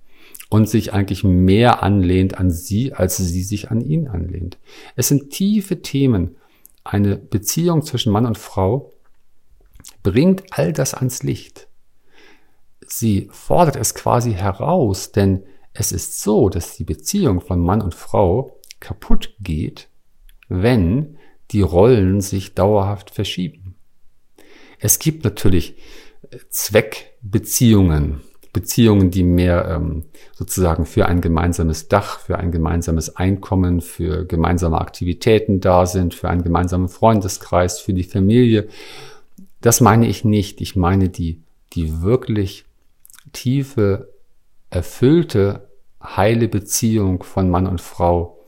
und 0.48 0.68
sich 0.68 0.92
eigentlich 0.92 1.24
mehr 1.24 1.82
anlehnt 1.82 2.38
an 2.38 2.50
sie, 2.50 2.92
als 2.92 3.16
sie 3.16 3.42
sich 3.42 3.70
an 3.70 3.80
ihn 3.80 4.08
anlehnt. 4.08 4.58
Es 4.94 5.08
sind 5.08 5.30
tiefe 5.30 5.82
Themen. 5.82 6.36
Eine 6.86 7.16
Beziehung 7.16 7.82
zwischen 7.82 8.12
Mann 8.12 8.26
und 8.26 8.38
Frau 8.38 8.92
bringt 10.04 10.44
all 10.52 10.72
das 10.72 10.94
ans 10.94 11.24
Licht. 11.24 11.66
Sie 12.86 13.28
fordert 13.32 13.74
es 13.74 13.94
quasi 13.94 14.34
heraus, 14.34 15.10
denn 15.10 15.44
es 15.72 15.90
ist 15.90 16.20
so, 16.20 16.48
dass 16.48 16.76
die 16.76 16.84
Beziehung 16.84 17.40
von 17.40 17.60
Mann 17.60 17.82
und 17.82 17.96
Frau 17.96 18.60
kaputt 18.78 19.34
geht, 19.40 19.88
wenn 20.48 21.18
die 21.50 21.60
Rollen 21.60 22.20
sich 22.20 22.54
dauerhaft 22.54 23.10
verschieben. 23.10 23.74
Es 24.78 25.00
gibt 25.00 25.24
natürlich 25.24 25.76
Zweckbeziehungen, 26.50 28.22
Beziehungen, 28.56 29.10
die 29.10 29.22
mehr 29.22 29.68
ähm, 29.68 30.04
sozusagen 30.32 30.86
für 30.86 31.04
ein 31.04 31.20
gemeinsames 31.20 31.88
Dach, 31.88 32.20
für 32.20 32.38
ein 32.38 32.50
gemeinsames 32.50 33.14
Einkommen, 33.14 33.82
für 33.82 34.24
gemeinsame 34.24 34.80
Aktivitäten 34.80 35.60
da 35.60 35.84
sind, 35.84 36.14
für 36.14 36.30
einen 36.30 36.42
gemeinsamen 36.42 36.88
Freundeskreis, 36.88 37.80
für 37.80 37.92
die 37.92 38.02
Familie. 38.02 38.68
Das 39.60 39.82
meine 39.82 40.08
ich 40.08 40.24
nicht. 40.24 40.62
Ich 40.62 40.74
meine 40.74 41.10
die, 41.10 41.42
die 41.74 42.00
wirklich 42.00 42.64
tiefe, 43.32 44.08
erfüllte, 44.70 45.68
heile 46.02 46.48
Beziehung 46.48 47.24
von 47.24 47.50
Mann 47.50 47.66
und 47.66 47.82
Frau, 47.82 48.38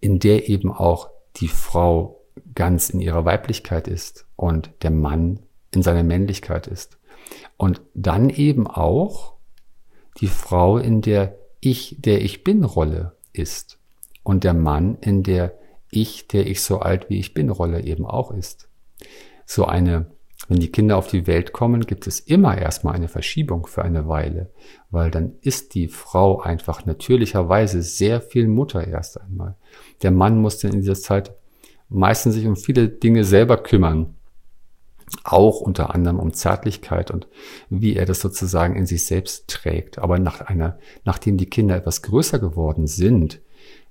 in 0.00 0.18
der 0.18 0.50
eben 0.50 0.70
auch 0.70 1.08
die 1.36 1.48
Frau 1.48 2.20
ganz 2.54 2.90
in 2.90 3.00
ihrer 3.00 3.24
Weiblichkeit 3.24 3.88
ist 3.88 4.26
und 4.36 4.72
der 4.82 4.90
Mann 4.90 5.38
in 5.74 5.82
seiner 5.82 6.02
Männlichkeit 6.02 6.66
ist. 6.66 6.98
Und 7.56 7.80
dann 7.94 8.30
eben 8.30 8.66
auch 8.66 9.34
die 10.20 10.28
Frau 10.28 10.78
in 10.78 11.00
der 11.00 11.38
Ich, 11.60 11.96
der 12.00 12.22
ich 12.22 12.44
bin 12.44 12.64
Rolle 12.64 13.16
ist. 13.32 13.78
Und 14.22 14.44
der 14.44 14.54
Mann 14.54 14.98
in 15.00 15.22
der 15.22 15.58
Ich, 15.90 16.28
der 16.28 16.46
ich 16.46 16.62
so 16.62 16.80
alt 16.80 17.08
wie 17.10 17.18
ich 17.18 17.34
bin 17.34 17.50
Rolle 17.50 17.82
eben 17.82 18.06
auch 18.06 18.30
ist. 18.30 18.68
So 19.46 19.64
eine, 19.64 20.06
wenn 20.48 20.60
die 20.60 20.72
Kinder 20.72 20.96
auf 20.96 21.08
die 21.08 21.26
Welt 21.26 21.52
kommen, 21.52 21.86
gibt 21.86 22.06
es 22.06 22.20
immer 22.20 22.56
erstmal 22.56 22.94
eine 22.94 23.08
Verschiebung 23.08 23.66
für 23.66 23.82
eine 23.82 24.08
Weile, 24.08 24.50
weil 24.90 25.10
dann 25.10 25.34
ist 25.40 25.74
die 25.74 25.88
Frau 25.88 26.40
einfach 26.40 26.86
natürlicherweise 26.86 27.82
sehr 27.82 28.20
viel 28.20 28.48
Mutter 28.48 28.86
erst 28.86 29.20
einmal. 29.20 29.56
Der 30.02 30.10
Mann 30.10 30.38
muss 30.38 30.58
dann 30.58 30.72
in 30.72 30.80
dieser 30.80 30.94
Zeit 30.94 31.34
meistens 31.88 32.34
sich 32.34 32.46
um 32.46 32.56
viele 32.56 32.88
Dinge 32.88 33.24
selber 33.24 33.56
kümmern 33.56 34.16
auch 35.24 35.60
unter 35.60 35.94
anderem 35.94 36.18
um 36.18 36.32
Zärtlichkeit 36.32 37.10
und 37.10 37.28
wie 37.70 37.96
er 37.96 38.06
das 38.06 38.20
sozusagen 38.20 38.76
in 38.76 38.86
sich 38.86 39.04
selbst 39.04 39.48
trägt. 39.48 39.98
Aber 39.98 40.18
nach 40.18 40.40
einer, 40.40 40.78
nachdem 41.04 41.36
die 41.36 41.46
Kinder 41.46 41.76
etwas 41.76 42.02
größer 42.02 42.38
geworden 42.38 42.86
sind, 42.86 43.40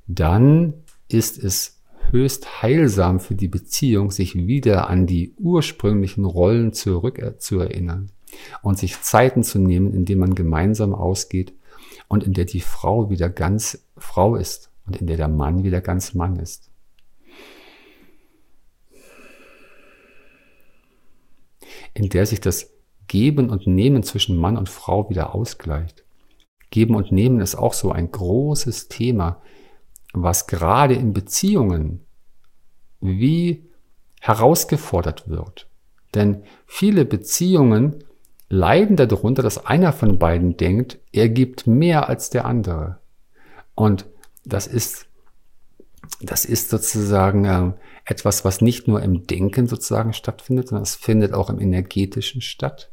dann 0.07 0.73
ist 1.07 1.41
es 1.41 1.81
höchst 2.09 2.61
heilsam 2.61 3.19
für 3.19 3.35
die 3.35 3.47
Beziehung, 3.47 4.11
sich 4.11 4.35
wieder 4.35 4.89
an 4.89 5.07
die 5.07 5.33
ursprünglichen 5.37 6.25
Rollen 6.25 6.73
zurück 6.73 7.19
äh, 7.19 7.33
und 8.61 8.77
sich 8.77 9.01
Zeiten 9.01 9.43
zu 9.43 9.59
nehmen, 9.59 9.93
in 9.93 10.05
denen 10.05 10.19
man 10.19 10.35
gemeinsam 10.35 10.93
ausgeht 10.93 11.53
und 12.07 12.23
in 12.23 12.33
der 12.33 12.45
die 12.45 12.61
Frau 12.61 13.09
wieder 13.09 13.29
ganz 13.29 13.85
Frau 13.97 14.35
ist 14.35 14.71
und 14.85 14.97
in 14.97 15.07
der 15.07 15.17
der 15.17 15.27
Mann 15.27 15.63
wieder 15.63 15.81
ganz 15.81 16.13
Mann 16.13 16.37
ist. 16.37 16.70
In 21.93 22.09
der 22.09 22.25
sich 22.25 22.41
das 22.41 22.71
Geben 23.07 23.49
und 23.49 23.67
Nehmen 23.67 24.03
zwischen 24.03 24.37
Mann 24.37 24.57
und 24.57 24.69
Frau 24.69 25.09
wieder 25.09 25.35
ausgleicht. 25.35 26.05
Geben 26.69 26.95
und 26.95 27.11
Nehmen 27.11 27.41
ist 27.41 27.55
auch 27.55 27.73
so 27.73 27.91
ein 27.91 28.11
großes 28.11 28.87
Thema, 28.87 29.41
was 30.13 30.47
gerade 30.47 30.93
in 30.93 31.13
Beziehungen 31.13 32.05
wie 33.01 33.69
herausgefordert 34.21 35.27
wird. 35.27 35.67
Denn 36.13 36.43
viele 36.65 37.05
Beziehungen 37.05 38.03
leiden 38.49 38.95
darunter, 38.95 39.41
dass 39.41 39.65
einer 39.65 39.93
von 39.93 40.19
beiden 40.19 40.57
denkt, 40.57 40.99
er 41.11 41.29
gibt 41.29 41.67
mehr 41.67 42.09
als 42.09 42.29
der 42.29 42.45
andere. 42.45 42.99
Und 43.75 44.05
das 44.45 44.67
ist, 44.67 45.07
das 46.23 46.45
ist 46.45 46.69
sozusagen 46.69 47.45
äh, 47.45 47.73
etwas, 48.05 48.45
was 48.45 48.61
nicht 48.61 48.87
nur 48.87 49.01
im 49.01 49.27
Denken 49.27 49.67
sozusagen 49.67 50.13
stattfindet, 50.13 50.69
sondern 50.69 50.83
es 50.83 50.95
findet 50.95 51.33
auch 51.33 51.49
im 51.49 51.59
energetischen 51.59 52.41
statt. 52.41 52.91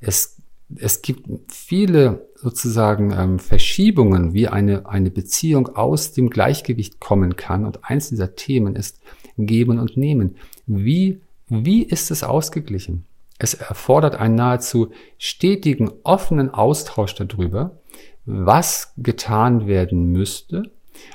Es, 0.00 0.38
es 0.76 1.02
gibt 1.02 1.28
viele 1.52 2.28
sozusagen 2.36 3.12
ähm, 3.12 3.38
Verschiebungen, 3.38 4.34
wie 4.34 4.48
eine, 4.48 4.86
eine 4.86 5.10
Beziehung 5.10 5.68
aus 5.76 6.12
dem 6.12 6.30
Gleichgewicht 6.30 7.00
kommen 7.00 7.36
kann. 7.36 7.64
Und 7.64 7.84
eins 7.84 8.08
dieser 8.08 8.34
Themen 8.34 8.76
ist 8.76 9.00
Geben 9.38 9.78
und 9.78 9.96
Nehmen. 9.96 10.36
Wie, 10.66 11.20
wie 11.48 11.82
ist 11.82 12.10
es 12.10 12.24
ausgeglichen? 12.24 13.04
Es 13.38 13.54
erfordert 13.54 14.16
einen 14.16 14.34
nahezu 14.34 14.90
stetigen, 15.18 15.90
offenen 16.04 16.50
Austausch 16.50 17.14
darüber, 17.14 17.80
was 18.24 18.92
getan 18.96 19.66
werden 19.66 20.12
müsste, 20.12 20.70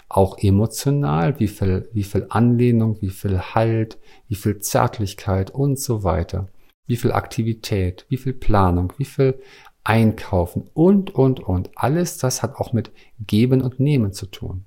auch 0.09 0.37
emotional, 0.39 1.39
wie 1.39 1.47
viel, 1.47 1.89
wie 1.93 2.03
viel 2.03 2.27
Anlehnung, 2.29 2.97
wie 3.01 3.09
viel 3.09 3.39
Halt, 3.39 3.97
wie 4.27 4.35
viel 4.35 4.59
Zärtlichkeit 4.59 5.51
und 5.51 5.79
so 5.79 6.03
weiter, 6.03 6.47
wie 6.85 6.97
viel 6.97 7.11
Aktivität, 7.11 8.05
wie 8.09 8.17
viel 8.17 8.33
Planung, 8.33 8.93
wie 8.97 9.05
viel 9.05 9.39
Einkaufen 9.83 10.69
und, 10.73 11.15
und, 11.15 11.39
und. 11.39 11.71
Alles 11.75 12.17
das 12.17 12.43
hat 12.43 12.55
auch 12.55 12.73
mit 12.73 12.91
Geben 13.25 13.61
und 13.61 13.79
Nehmen 13.79 14.11
zu 14.11 14.25
tun. 14.25 14.65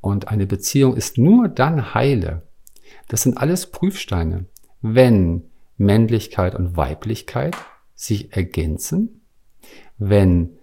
Und 0.00 0.28
eine 0.28 0.46
Beziehung 0.46 0.96
ist 0.96 1.18
nur 1.18 1.48
dann 1.48 1.94
heile. 1.94 2.42
Das 3.08 3.22
sind 3.22 3.38
alles 3.38 3.70
Prüfsteine. 3.70 4.46
Wenn 4.80 5.44
Männlichkeit 5.76 6.54
und 6.54 6.76
Weiblichkeit 6.76 7.56
sich 7.94 8.36
ergänzen, 8.36 9.22
wenn 9.98 10.58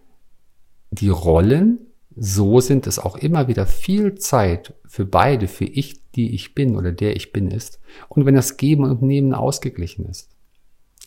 die 0.91 1.09
Rollen 1.09 1.88
so 2.19 2.59
sind, 2.59 2.85
dass 2.85 2.99
auch 2.99 3.15
immer 3.15 3.47
wieder 3.47 3.65
viel 3.65 4.15
Zeit 4.15 4.73
für 4.85 5.05
beide, 5.05 5.47
für 5.47 5.65
ich, 5.65 6.11
die 6.11 6.35
ich 6.35 6.53
bin 6.53 6.75
oder 6.75 6.91
der 6.91 7.15
ich 7.15 7.31
bin 7.31 7.49
ist, 7.49 7.79
und 8.09 8.25
wenn 8.25 8.35
das 8.35 8.57
Geben 8.57 8.83
und 8.83 9.01
Nehmen 9.01 9.33
ausgeglichen 9.33 10.05
ist. 10.05 10.29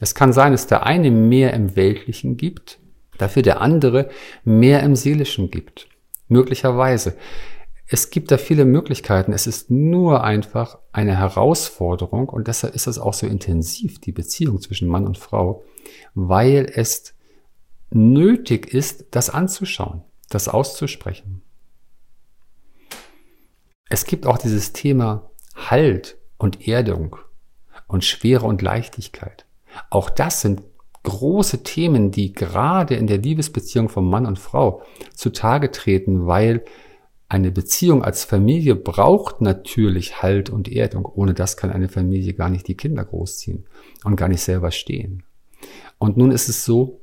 Es 0.01 0.15
kann 0.15 0.33
sein, 0.33 0.53
dass 0.53 0.67
der 0.67 0.85
eine 0.85 1.11
mehr 1.11 1.53
im 1.53 1.77
Weltlichen 1.77 2.37
gibt, 2.37 2.81
dafür 3.19 3.43
der 3.43 3.61
andere 3.61 4.09
mehr 4.43 4.83
im 4.83 4.97
Seelischen 4.97 5.51
gibt. 5.51 5.89
Möglicherweise. 6.29 7.15
Es 7.87 8.09
gibt 8.09 8.31
da 8.31 8.39
viele 8.39 8.65
Möglichkeiten. 8.65 9.33
Es 9.33 9.47
ist 9.47 9.71
nur 9.71 10.25
einfach 10.25 10.79
eine 10.93 11.19
Herausforderung 11.19 12.31
und 12.31 12.49
deshalb 12.49 12.75
ist 12.75 12.87
es 12.87 12.99
auch 12.99 13.13
so 13.13 13.27
intensiv, 13.27 14.01
die 14.01 14.13
Beziehung 14.13 14.61
zwischen 14.61 14.89
Mann 14.89 15.07
und 15.07 15.19
Frau, 15.19 15.63
weil 16.15 16.73
es 16.75 17.15
nötig 17.91 18.73
ist, 18.73 19.07
das 19.11 19.29
anzuschauen, 19.29 20.03
das 20.35 20.49
auszusprechen. 20.49 21.43
Es 23.89 24.07
gibt 24.07 24.27
auch 24.27 24.39
dieses 24.39 24.73
Thema 24.73 25.31
Halt 25.55 26.17
und 26.39 26.67
Erdung 26.67 27.17
und 27.87 28.05
Schwere 28.05 28.47
und 28.47 28.63
Leichtigkeit. 28.63 29.45
Auch 29.91 30.09
das 30.11 30.41
sind 30.41 30.63
große 31.03 31.63
Themen, 31.63 32.11
die 32.11 32.33
gerade 32.33 32.95
in 32.95 33.07
der 33.07 33.19
Liebesbeziehung 33.19 33.89
von 33.89 34.09
Mann 34.09 34.27
und 34.27 34.39
Frau 34.39 34.83
zutage 35.15 35.71
treten, 35.71 36.27
weil 36.27 36.65
eine 37.29 37.51
Beziehung 37.51 38.05
als 38.05 38.25
Familie 38.25 38.77
braucht 38.77 39.41
natürlich 39.41 40.23
Halt 40.23 40.51
und 40.51 40.69
Erdung. 40.71 41.07
Ohne 41.07 41.35
das 41.35 41.57
kann 41.57 41.71
eine 41.71 41.89
Familie 41.89 42.35
gar 42.35 42.51
nicht 42.51 42.69
die 42.69 42.77
Kinder 42.77 43.05
großziehen 43.05 43.67
und 44.05 44.17
gar 44.17 44.29
nicht 44.29 44.43
selber 44.43 44.71
stehen. 44.71 45.23
Und 45.99 46.17
nun 46.17 46.31
ist 46.31 46.49
es 46.49 46.65
so, 46.65 47.02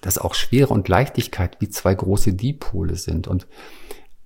dass 0.00 0.18
auch 0.18 0.34
Schwere 0.34 0.72
und 0.72 0.88
Leichtigkeit 0.88 1.56
wie 1.60 1.68
zwei 1.68 1.94
große 1.94 2.34
Dipole 2.34 2.96
sind. 2.96 3.28
Und 3.28 3.46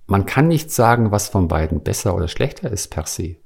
man 0.05 0.25
kann 0.25 0.47
nicht 0.47 0.71
sagen, 0.71 1.11
was 1.11 1.29
von 1.29 1.47
beiden 1.47 1.81
besser 1.81 2.15
oder 2.15 2.27
schlechter 2.27 2.69
ist 2.71 2.89
per 2.89 3.05
se. 3.05 3.37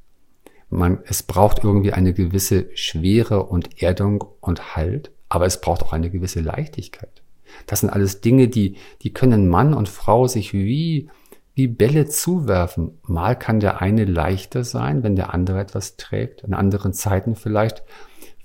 Man, 0.70 1.00
es 1.06 1.24
braucht 1.24 1.64
irgendwie 1.64 1.94
eine 1.94 2.14
gewisse 2.14 2.70
Schwere 2.76 3.44
und 3.44 3.82
Erdung 3.82 4.26
und 4.42 4.76
Halt, 4.76 5.12
aber 5.30 5.46
es 5.46 5.62
braucht 5.62 5.84
auch 5.84 5.94
eine 5.94 6.10
gewisse 6.10 6.42
Leichtigkeit. 6.42 7.22
Das 7.66 7.80
sind 7.80 7.90
alles 7.90 8.20
Dinge, 8.22 8.50
die, 8.50 8.76
die 9.02 9.14
können 9.14 9.48
Mann 9.48 9.74
und 9.74 9.88
Frau 9.88 10.28
sich 10.28 10.54
wie 10.54 11.10
wie 11.58 11.68
Bälle 11.68 12.06
zuwerfen. 12.06 13.00
Mal 13.02 13.36
kann 13.36 13.60
der 13.60 13.82
eine 13.82 14.06
leichter 14.06 14.64
sein, 14.64 15.02
wenn 15.02 15.16
der 15.16 15.34
andere 15.34 15.60
etwas 15.60 15.98
trägt. 15.98 16.44
In 16.44 16.54
anderen 16.54 16.94
Zeiten 16.94 17.36
vielleicht, 17.36 17.82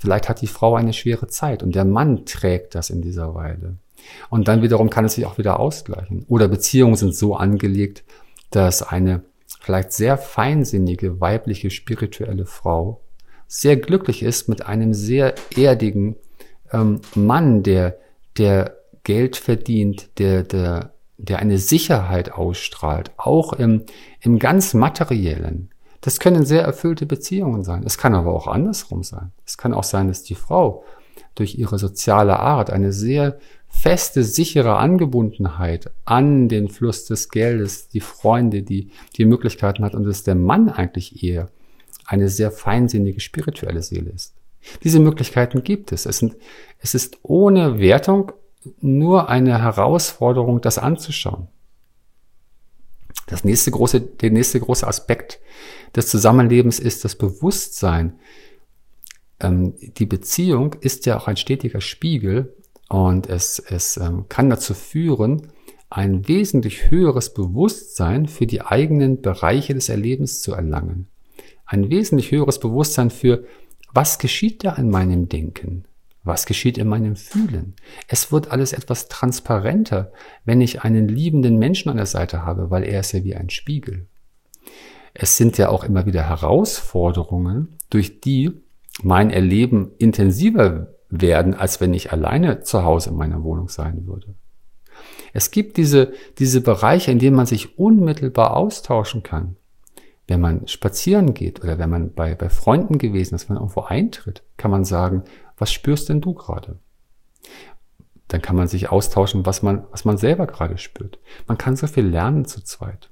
vielleicht 0.03 0.29
hat 0.29 0.41
die 0.41 0.47
Frau 0.47 0.75
eine 0.75 0.93
schwere 0.93 1.29
Zeit 1.29 1.63
und 1.63 1.75
der 1.75 1.85
Mann 1.85 2.27
trägt 2.27 2.75
das 2.75 2.91
in 2.91 3.01
dieser 3.01 3.35
Weile. 3.35 3.77
Und 4.31 4.49
dann 4.49 4.63
wiederum 4.63 4.91
kann 4.91 5.05
es 5.05 5.15
sich 5.15 5.27
auch 5.27 5.39
wieder 5.39 5.61
ausgleichen. 5.61 6.27
Oder 6.29 6.49
Beziehungen 6.49 6.97
sind 6.97 7.15
so 7.15 7.37
angelegt, 7.37 8.03
dass 8.51 8.83
eine 8.83 9.23
vielleicht 9.61 9.93
sehr 9.93 10.19
feinsinnige 10.19 11.21
weibliche 11.21 11.71
spirituelle 11.71 12.47
Frau 12.47 13.01
sehr 13.47 13.77
glücklich 13.77 14.25
ist 14.25 14.49
mit 14.49 14.67
einem 14.67 14.93
sehr 14.93 15.35
erdigen 15.57 16.17
ähm, 16.73 17.01
Mann, 17.15 17.63
der, 17.63 17.99
der 18.39 18.77
Geld 19.05 19.37
verdient, 19.37 20.19
der, 20.19 20.43
der 20.43 20.93
der 21.23 21.39
eine 21.39 21.59
Sicherheit 21.59 22.33
ausstrahlt, 22.33 23.13
auch 23.17 23.53
im, 23.53 23.85
im 24.21 24.41
ganz 24.41 24.75
materiellen. 24.75 25.72
Das 26.03 26.19
können 26.19 26.45
sehr 26.45 26.63
erfüllte 26.63 27.07
Beziehungen 27.07 27.63
sein. 27.63 27.85
Es 27.87 27.97
kann 27.97 28.15
aber 28.15 28.35
auch 28.35 28.49
andersrum 28.49 29.05
sein. 29.05 29.33
Es 29.47 29.57
kann 29.57 29.73
auch 29.73 29.85
sein, 29.85 30.09
dass 30.09 30.25
die 30.25 30.35
Frau 30.35 30.85
durch 31.37 31.55
ihre 31.55 31.79
soziale 31.79 32.39
Art 32.39 32.71
eine 32.71 32.93
sehr 32.93 33.39
feste, 33.69 34.25
sichere 34.25 34.77
Angebundenheit 34.77 35.91
an 36.05 36.49
den 36.49 36.69
Fluss 36.69 37.07
des 37.07 37.29
Geldes, 37.29 37.89
die 37.89 38.01
Freunde, 38.01 38.63
die 38.63 38.91
die 39.17 39.25
Möglichkeiten 39.25 39.85
hat 39.85 39.95
und 39.95 40.05
dass 40.05 40.25
der 40.25 40.35
Mann 40.35 40.69
eigentlich 40.69 41.23
eher 41.23 41.49
eine 42.05 42.29
sehr 42.29 42.51
feinsinnige 42.51 43.21
spirituelle 43.21 43.83
Seele 43.83 44.11
ist. 44.11 44.35
Diese 44.83 44.99
Möglichkeiten 44.99 45.63
gibt 45.63 45.93
es. 45.93 46.05
Es, 46.05 46.19
sind, 46.19 46.37
es 46.79 46.95
ist 46.95 47.19
ohne 47.23 47.79
Wertung 47.79 48.33
nur 48.81 49.29
eine 49.29 49.63
Herausforderung, 49.63 50.61
das 50.61 50.79
anzuschauen. 50.79 51.47
Das 53.27 53.45
nächste 53.45 53.71
große, 53.71 54.01
der 54.01 54.31
nächste 54.31 54.61
große 54.61 54.87
Aspekt 54.87 55.41
des 55.95 56.09
Zusammenlebens 56.09 56.79
ist 56.81 57.05
das 57.05 57.17
Bewusstsein. 57.17 58.19
Ähm, 59.41 59.75
die 59.79 60.07
Beziehung 60.07 60.75
ist 60.81 61.07
ja 61.07 61.19
auch 61.19 61.29
ein 61.29 61.37
stetiger 61.37 61.81
Spiegel 61.81 62.55
und 62.89 63.29
es, 63.29 63.59
es 63.59 63.97
ähm, 63.97 64.27
kann 64.29 64.51
dazu 64.51 64.75
führen, 64.75 65.49
ein 65.89 66.27
wesentlich 66.27 66.91
höheres 66.91 67.35
Bewusstsein 67.35 68.27
für 68.27 68.47
die 68.47 68.63
eigenen 68.63 69.21
Bereiche 69.21 69.75
des 69.75 69.89
Erlebens 69.89 70.41
zu 70.41 70.53
erlangen. 70.53 71.09
Ein 71.67 71.91
wesentlich 71.91 72.31
höheres 72.31 72.59
Bewusstsein 72.61 73.11
für, 73.11 73.45
was 73.93 74.19
geschieht 74.19 74.65
da 74.65 74.75
in 74.75 74.91
meinem 74.91 75.29
Denken? 75.29 75.85
Was 76.25 76.47
geschieht 76.47 76.79
in 76.79 76.87
meinem 76.87 77.17
Fühlen? 77.17 77.75
Es 78.07 78.31
wird 78.31 78.51
alles 78.51 78.73
etwas 78.73 79.09
transparenter, 79.09 80.13
wenn 80.45 80.61
ich 80.61 80.83
einen 80.83 81.09
liebenden 81.09 81.59
Menschen 81.59 81.91
an 81.91 81.97
der 81.97 82.07
Seite 82.07 82.45
habe, 82.45 82.71
weil 82.71 82.85
er 82.85 83.01
ist 83.01 83.13
ja 83.13 83.25
wie 83.25 83.35
ein 83.35 83.51
Spiegel. 83.51 84.07
Es 85.15 85.37
sind 85.37 85.59
ja 85.59 85.69
auch 85.69 85.85
immer 85.85 86.07
wieder 86.07 86.29
Herausforderungen, 86.29 87.77
durch 87.91 88.21
die 88.21 88.53
mein 89.03 89.31
Erleben 89.31 89.93
intensiver 89.99 90.95
werden, 91.09 91.55
als 91.55 91.81
wenn 91.81 91.93
ich 91.93 92.13
alleine 92.13 92.61
zu 92.61 92.85
Hause 92.85 93.11
in 93.11 93.17
meiner 93.17 93.43
Wohnung 93.43 93.69
sein 93.69 94.07
würde. 94.07 94.35
Es 95.33 95.51
gibt 95.51 95.77
diese, 95.77 96.13
diese 96.39 96.61
Bereiche, 96.61 97.11
in 97.11 97.19
denen 97.19 97.37
man 97.37 97.47
sich 97.47 97.79
unmittelbar 97.79 98.57
austauschen 98.57 99.23
kann. 99.23 99.57
Wenn 100.29 100.41
man 100.41 100.69
spazieren 100.69 101.35
geht 101.35 101.63
oder 101.63 101.79
wenn 101.79 101.91
man 101.91 102.13
bei, 102.15 102.35
bei 102.35 102.49
Freunden 102.49 102.99
gewesen 102.99 103.35
ist, 103.35 103.49
wenn 103.49 103.55
man 103.55 103.65
irgendwo 103.65 103.83
eintritt, 103.83 104.43
kann 104.57 104.71
man 104.71 104.85
sagen, 104.85 105.25
was 105.63 105.73
spürst 105.73 106.09
denn 106.09 106.21
du 106.21 106.35
gerade? 106.35 106.81
Dann 108.27 108.43
kann 108.43 108.57
man 108.57 108.67
sich 108.67 108.91
austauschen, 108.91 109.47
was 109.47 109.63
man, 109.63 109.85
was 109.93 110.05
man 110.05 110.19
selber 110.19 110.49
gerade 110.49 110.77
spürt. 110.77 111.21
Man 111.47 111.57
kann 111.57 111.77
so 111.77 111.87
viel 111.87 112.05
lernen 112.05 112.47
zu 112.47 112.65
zweit. 112.65 113.11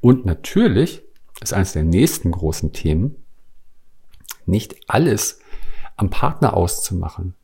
Und 0.00 0.24
natürlich 0.24 1.02
ist 1.42 1.52
eines 1.52 1.74
der 1.74 1.84
nächsten 1.84 2.30
großen 2.30 2.72
Themen, 2.72 3.16
nicht 4.46 4.76
alles 4.88 5.40
am 5.96 6.08
Partner 6.08 6.56
auszumachen. 6.56 7.34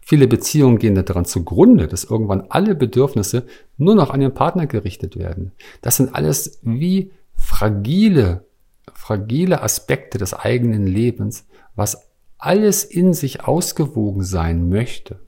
Viele 0.00 0.28
Beziehungen 0.28 0.78
gehen 0.78 0.94
daran 0.94 1.24
zugrunde, 1.24 1.88
dass 1.88 2.04
irgendwann 2.04 2.46
alle 2.48 2.76
Bedürfnisse 2.76 3.44
nur 3.76 3.96
noch 3.96 4.10
an 4.10 4.20
den 4.20 4.34
Partner 4.34 4.68
gerichtet 4.68 5.16
werden. 5.18 5.50
Das 5.82 5.96
sind 5.96 6.14
alles 6.14 6.60
wie 6.62 7.10
fragile, 7.34 8.44
fragile 8.94 9.62
Aspekte 9.64 10.16
des 10.18 10.32
eigenen 10.32 10.86
Lebens, 10.86 11.48
was 11.74 12.09
alles 12.40 12.84
in 12.84 13.12
sich 13.12 13.44
ausgewogen 13.44 14.22
sein 14.22 14.68
möchte. 14.68 15.20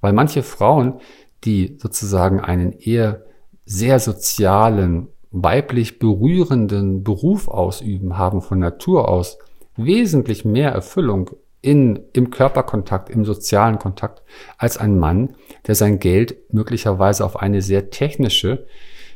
Weil 0.00 0.12
manche 0.12 0.42
Frauen, 0.42 1.00
die 1.44 1.78
sozusagen 1.80 2.40
einen 2.40 2.72
eher 2.72 3.24
sehr 3.64 4.00
sozialen, 4.00 5.08
weiblich 5.30 5.98
berührenden 5.98 7.04
Beruf 7.04 7.46
ausüben, 7.46 8.18
haben 8.18 8.42
von 8.42 8.58
Natur 8.58 9.08
aus 9.08 9.38
wesentlich 9.76 10.44
mehr 10.44 10.72
Erfüllung 10.72 11.30
in, 11.62 12.00
im 12.14 12.30
Körperkontakt, 12.30 13.10
im 13.10 13.24
sozialen 13.24 13.78
Kontakt, 13.78 14.22
als 14.56 14.78
ein 14.78 14.98
Mann, 14.98 15.34
der 15.66 15.74
sein 15.74 15.98
Geld 15.98 16.52
möglicherweise 16.52 17.24
auf 17.24 17.36
eine 17.36 17.62
sehr 17.62 17.90
technische, 17.90 18.66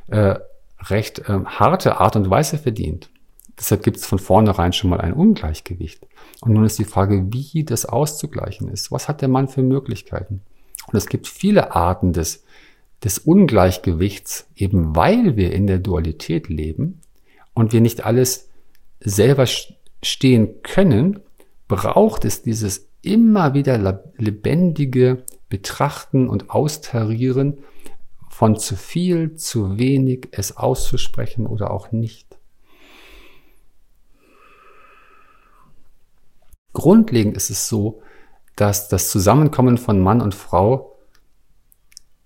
äh, 0.08 0.36
recht 0.88 1.20
äh, 1.20 1.40
harte 1.44 2.00
Art 2.00 2.16
und 2.16 2.28
Weise 2.28 2.58
verdient. 2.58 3.10
Deshalb 3.58 3.82
gibt 3.82 3.98
es 3.98 4.06
von 4.06 4.18
vornherein 4.18 4.72
schon 4.72 4.90
mal 4.90 5.00
ein 5.00 5.12
Ungleichgewicht. 5.12 6.06
Und 6.40 6.52
nun 6.52 6.64
ist 6.64 6.78
die 6.78 6.84
Frage, 6.84 7.32
wie 7.32 7.64
das 7.64 7.86
auszugleichen 7.86 8.68
ist. 8.68 8.90
Was 8.90 9.08
hat 9.08 9.20
der 9.20 9.28
Mann 9.28 9.48
für 9.48 9.62
Möglichkeiten? 9.62 10.42
Und 10.86 10.96
es 10.96 11.06
gibt 11.06 11.28
viele 11.28 11.74
Arten 11.74 12.12
des, 12.12 12.44
des 13.02 13.18
Ungleichgewichts, 13.18 14.48
eben 14.56 14.96
weil 14.96 15.36
wir 15.36 15.52
in 15.52 15.66
der 15.66 15.78
Dualität 15.78 16.48
leben 16.48 17.00
und 17.54 17.72
wir 17.72 17.80
nicht 17.80 18.04
alles 18.04 18.48
selber 19.00 19.46
stehen 20.02 20.62
können, 20.62 21.20
braucht 21.68 22.24
es 22.24 22.42
dieses 22.42 22.88
immer 23.02 23.54
wieder 23.54 24.02
lebendige 24.16 25.24
Betrachten 25.48 26.28
und 26.28 26.50
Austarieren 26.50 27.58
von 28.28 28.58
zu 28.58 28.76
viel, 28.76 29.34
zu 29.34 29.78
wenig, 29.78 30.28
es 30.32 30.56
auszusprechen 30.56 31.46
oder 31.46 31.70
auch 31.70 31.92
nicht. 31.92 32.36
Grundlegend 36.74 37.36
ist 37.36 37.50
es 37.50 37.68
so, 37.68 38.02
dass 38.56 38.88
das 38.88 39.10
Zusammenkommen 39.10 39.78
von 39.78 40.00
Mann 40.00 40.20
und 40.20 40.34
Frau 40.34 40.98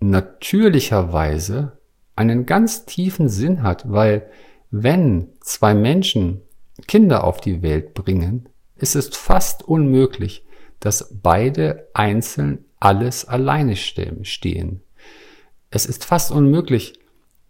natürlicherweise 0.00 1.78
einen 2.16 2.46
ganz 2.46 2.84
tiefen 2.84 3.28
Sinn 3.28 3.62
hat, 3.62 3.90
weil 3.90 4.28
wenn 4.70 5.28
zwei 5.40 5.74
Menschen 5.74 6.42
Kinder 6.86 7.24
auf 7.24 7.40
die 7.40 7.62
Welt 7.62 7.94
bringen, 7.94 8.48
ist 8.76 8.96
es 8.96 9.08
fast 9.08 9.62
unmöglich, 9.62 10.46
dass 10.80 11.14
beide 11.22 11.88
einzeln 11.94 12.64
alles 12.78 13.24
alleine 13.24 13.76
stehen. 13.76 14.82
Es 15.70 15.86
ist 15.86 16.04
fast 16.04 16.30
unmöglich, 16.30 17.00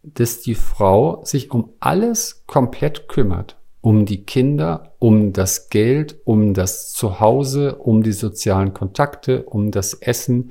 dass 0.02 0.40
die 0.40 0.54
Frau 0.54 1.24
sich 1.24 1.50
um 1.50 1.72
alles 1.80 2.44
komplett 2.46 3.08
kümmert. 3.08 3.57
Um 3.80 4.06
die 4.06 4.24
Kinder, 4.24 4.92
um 4.98 5.32
das 5.32 5.70
Geld, 5.70 6.16
um 6.24 6.54
das 6.54 6.92
Zuhause, 6.92 7.76
um 7.76 8.02
die 8.02 8.12
sozialen 8.12 8.74
Kontakte, 8.74 9.44
um 9.44 9.70
das 9.70 9.94
Essen, 9.94 10.50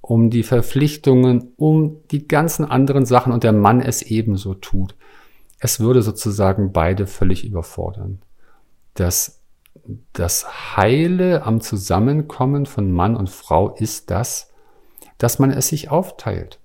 um 0.00 0.30
die 0.30 0.42
Verpflichtungen, 0.42 1.52
um 1.56 1.98
die 2.10 2.28
ganzen 2.28 2.64
anderen 2.64 3.04
Sachen 3.04 3.32
und 3.32 3.44
der 3.44 3.52
Mann 3.52 3.80
es 3.80 4.02
ebenso 4.02 4.54
tut. 4.54 4.94
Es 5.58 5.80
würde 5.80 6.02
sozusagen 6.02 6.72
beide 6.72 7.06
völlig 7.06 7.44
überfordern. 7.44 8.22
Das 8.94 9.38
das 10.12 10.76
Heile 10.76 11.44
am 11.44 11.60
Zusammenkommen 11.60 12.66
von 12.66 12.92
Mann 12.92 13.16
und 13.16 13.30
Frau 13.30 13.74
ist 13.74 14.10
das, 14.10 14.50
dass 15.16 15.38
man 15.38 15.50
es 15.50 15.68
sich 15.68 15.90
aufteilt. 15.90 16.57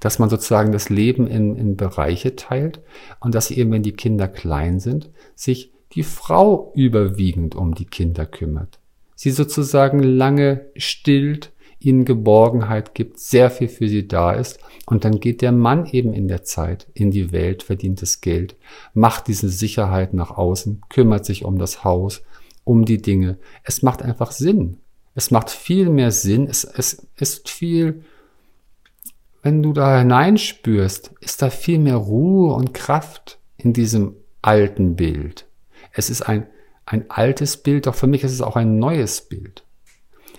Dass 0.00 0.18
man 0.18 0.28
sozusagen 0.28 0.72
das 0.72 0.88
Leben 0.88 1.26
in, 1.26 1.56
in 1.56 1.76
Bereiche 1.76 2.36
teilt 2.36 2.80
und 3.20 3.34
dass 3.34 3.50
eben, 3.50 3.72
wenn 3.72 3.82
die 3.82 3.92
Kinder 3.92 4.28
klein 4.28 4.80
sind, 4.80 5.10
sich 5.34 5.72
die 5.92 6.02
Frau 6.02 6.72
überwiegend 6.74 7.54
um 7.54 7.74
die 7.74 7.86
Kinder 7.86 8.26
kümmert. 8.26 8.78
Sie 9.14 9.30
sozusagen 9.30 10.02
lange 10.02 10.66
stillt, 10.76 11.52
ihnen 11.78 12.04
Geborgenheit 12.04 12.94
gibt, 12.94 13.18
sehr 13.18 13.50
viel 13.50 13.68
für 13.68 13.88
sie 13.88 14.06
da 14.06 14.32
ist. 14.32 14.58
Und 14.86 15.04
dann 15.04 15.20
geht 15.20 15.42
der 15.42 15.52
Mann 15.52 15.86
eben 15.86 16.12
in 16.12 16.28
der 16.28 16.42
Zeit 16.42 16.86
in 16.94 17.10
die 17.10 17.32
Welt, 17.32 17.62
verdient 17.62 18.02
das 18.02 18.20
Geld, 18.20 18.56
macht 18.92 19.28
diese 19.28 19.48
Sicherheit 19.48 20.14
nach 20.14 20.30
außen, 20.30 20.82
kümmert 20.88 21.24
sich 21.24 21.44
um 21.44 21.58
das 21.58 21.84
Haus, 21.84 22.22
um 22.64 22.84
die 22.84 23.00
Dinge. 23.00 23.38
Es 23.62 23.82
macht 23.82 24.02
einfach 24.02 24.32
Sinn. 24.32 24.78
Es 25.14 25.30
macht 25.30 25.50
viel 25.50 25.88
mehr 25.88 26.10
Sinn. 26.10 26.46
Es, 26.46 26.64
es 26.64 27.06
ist 27.16 27.48
viel, 27.48 28.02
wenn 29.46 29.62
du 29.62 29.72
da 29.72 30.00
hineinspürst, 30.00 31.12
ist 31.20 31.40
da 31.40 31.50
viel 31.50 31.78
mehr 31.78 31.94
Ruhe 31.94 32.52
und 32.52 32.74
Kraft 32.74 33.38
in 33.56 33.72
diesem 33.72 34.16
alten 34.42 34.96
Bild. 34.96 35.46
Es 35.92 36.10
ist 36.10 36.22
ein, 36.22 36.48
ein 36.84 37.08
altes 37.12 37.56
Bild, 37.56 37.86
doch 37.86 37.94
für 37.94 38.08
mich 38.08 38.24
ist 38.24 38.32
es 38.32 38.42
auch 38.42 38.56
ein 38.56 38.80
neues 38.80 39.20
Bild. 39.20 39.64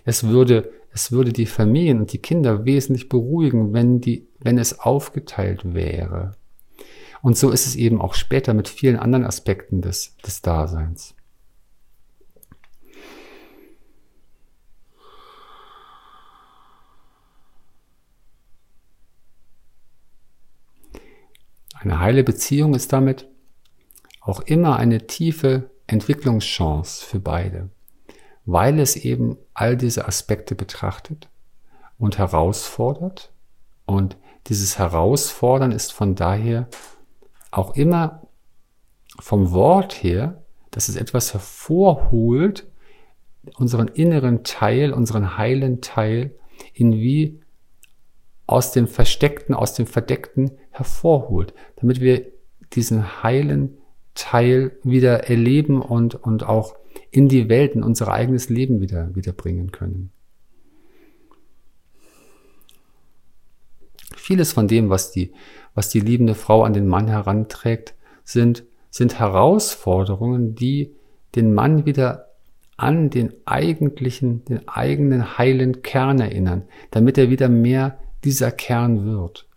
Es 0.04 0.28
würde, 0.28 0.74
es 0.92 1.14
würde 1.14 1.32
die 1.32 1.46
Familien 1.46 2.02
und 2.02 2.12
die 2.12 2.18
Kinder 2.18 2.66
wesentlich 2.66 3.08
beruhigen, 3.08 3.72
wenn 3.72 4.02
die, 4.02 4.28
wenn 4.40 4.58
es 4.58 4.78
aufgeteilt 4.78 5.74
wäre. 5.74 6.34
Und 7.22 7.38
so 7.38 7.50
ist 7.52 7.66
es 7.66 7.78
eben 7.78 8.02
auch 8.02 8.14
später 8.14 8.54
mit 8.54 8.68
vielen 8.68 8.98
anderen 8.98 9.24
Aspekten 9.24 9.80
des, 9.80 10.18
des 10.18 10.42
Daseins. 10.42 11.16
Eine 21.80 22.00
heile 22.00 22.24
Beziehung 22.24 22.74
ist 22.74 22.92
damit 22.92 23.28
auch 24.22 24.42
immer 24.42 24.78
eine 24.78 25.08
tiefe 25.08 25.70
Entwicklungschance 25.86 27.06
für 27.06 27.20
beide, 27.20 27.70
weil 28.46 28.80
es 28.80 28.96
eben 28.96 29.38
all 29.54 29.78
diese 29.78 30.08
Aspekte 30.08 30.56
betrachtet 30.56 31.30
und 31.98 32.18
herausfordert. 32.18 33.32
Und 33.86 34.18
dieses 34.48 34.78
Herausfordern 34.78 35.72
ist 35.72 35.94
von 35.94 36.16
daher 36.16 36.68
auch 37.52 37.76
immer 37.76 38.28
vom 39.20 39.52
Wort 39.52 40.04
her, 40.04 40.44
dass 40.72 40.90
es 40.90 40.96
etwas 40.96 41.34
hervorholt, 41.34 42.68
unseren 43.58 43.88
inneren 43.88 44.44
Teil, 44.44 44.94
unseren 44.94 45.38
heilen 45.38 45.82
Teil, 45.82 46.36
in 46.74 46.94
wie 46.94 47.40
aus 48.46 48.72
dem 48.72 48.88
Versteckten, 48.88 49.56
aus 49.56 49.74
dem 49.74 49.88
Verdeckten 49.88 50.52
hervorholt, 50.78 51.54
damit 51.78 52.02
wir 52.02 52.26
diesen 52.74 53.24
heilen 53.24 53.78
Teil 54.14 54.78
wieder 54.84 55.30
erleben 55.30 55.82
und, 55.82 56.16
und 56.16 56.44
auch 56.44 56.76
in 57.12 57.28
die 57.30 57.50
Welt, 57.50 57.76
in 57.76 57.84
unser 57.84 58.10
eigenes 58.10 58.50
Leben 58.50 58.82
wieder, 58.82 59.16
wieder 59.16 59.32
bringen 59.32 59.72
können. 59.72 60.12
Vieles 64.16 64.52
von 64.52 64.68
dem, 64.68 64.90
was 64.90 65.12
die, 65.12 65.32
was 65.74 65.90
die 65.90 66.00
liebende 66.00 66.36
Frau 66.36 66.64
an 66.64 66.74
den 66.74 66.88
Mann 66.88 67.08
heranträgt, 67.08 67.94
sind, 68.24 68.64
sind 68.90 69.20
Herausforderungen, 69.20 70.56
die 70.56 70.96
den 71.36 71.54
Mann 71.54 71.86
wieder 71.86 72.28
an 72.76 73.10
den 73.10 73.34
eigentlichen, 73.46 74.44
den 74.46 74.68
eigenen 74.68 75.38
heilen 75.38 75.82
Kern 75.82 76.20
erinnern, 76.20 76.64
damit 76.92 77.18
er 77.18 77.30
wieder 77.30 77.50
mehr 77.50 78.00
dieser 78.24 78.52
Kern 78.52 79.06
wird. 79.06 79.48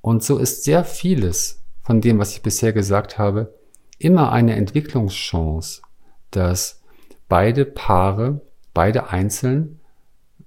Und 0.00 0.22
so 0.22 0.38
ist 0.38 0.64
sehr 0.64 0.84
vieles 0.84 1.62
von 1.82 2.00
dem, 2.00 2.18
was 2.18 2.32
ich 2.32 2.42
bisher 2.42 2.72
gesagt 2.72 3.18
habe, 3.18 3.54
immer 3.98 4.32
eine 4.32 4.56
Entwicklungschance, 4.56 5.82
dass 6.30 6.80
beide 7.28 7.64
Paare, 7.64 8.40
beide 8.72 9.10
Einzeln 9.10 9.80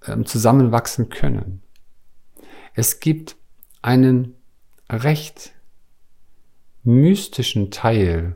ähm, 0.08 0.26
zusammenwachsen 0.26 1.10
können. 1.10 1.62
Es 2.74 3.00
gibt 3.00 3.36
einen 3.82 4.36
recht 4.90 5.54
mystischen 6.84 7.72
Teil 7.72 8.36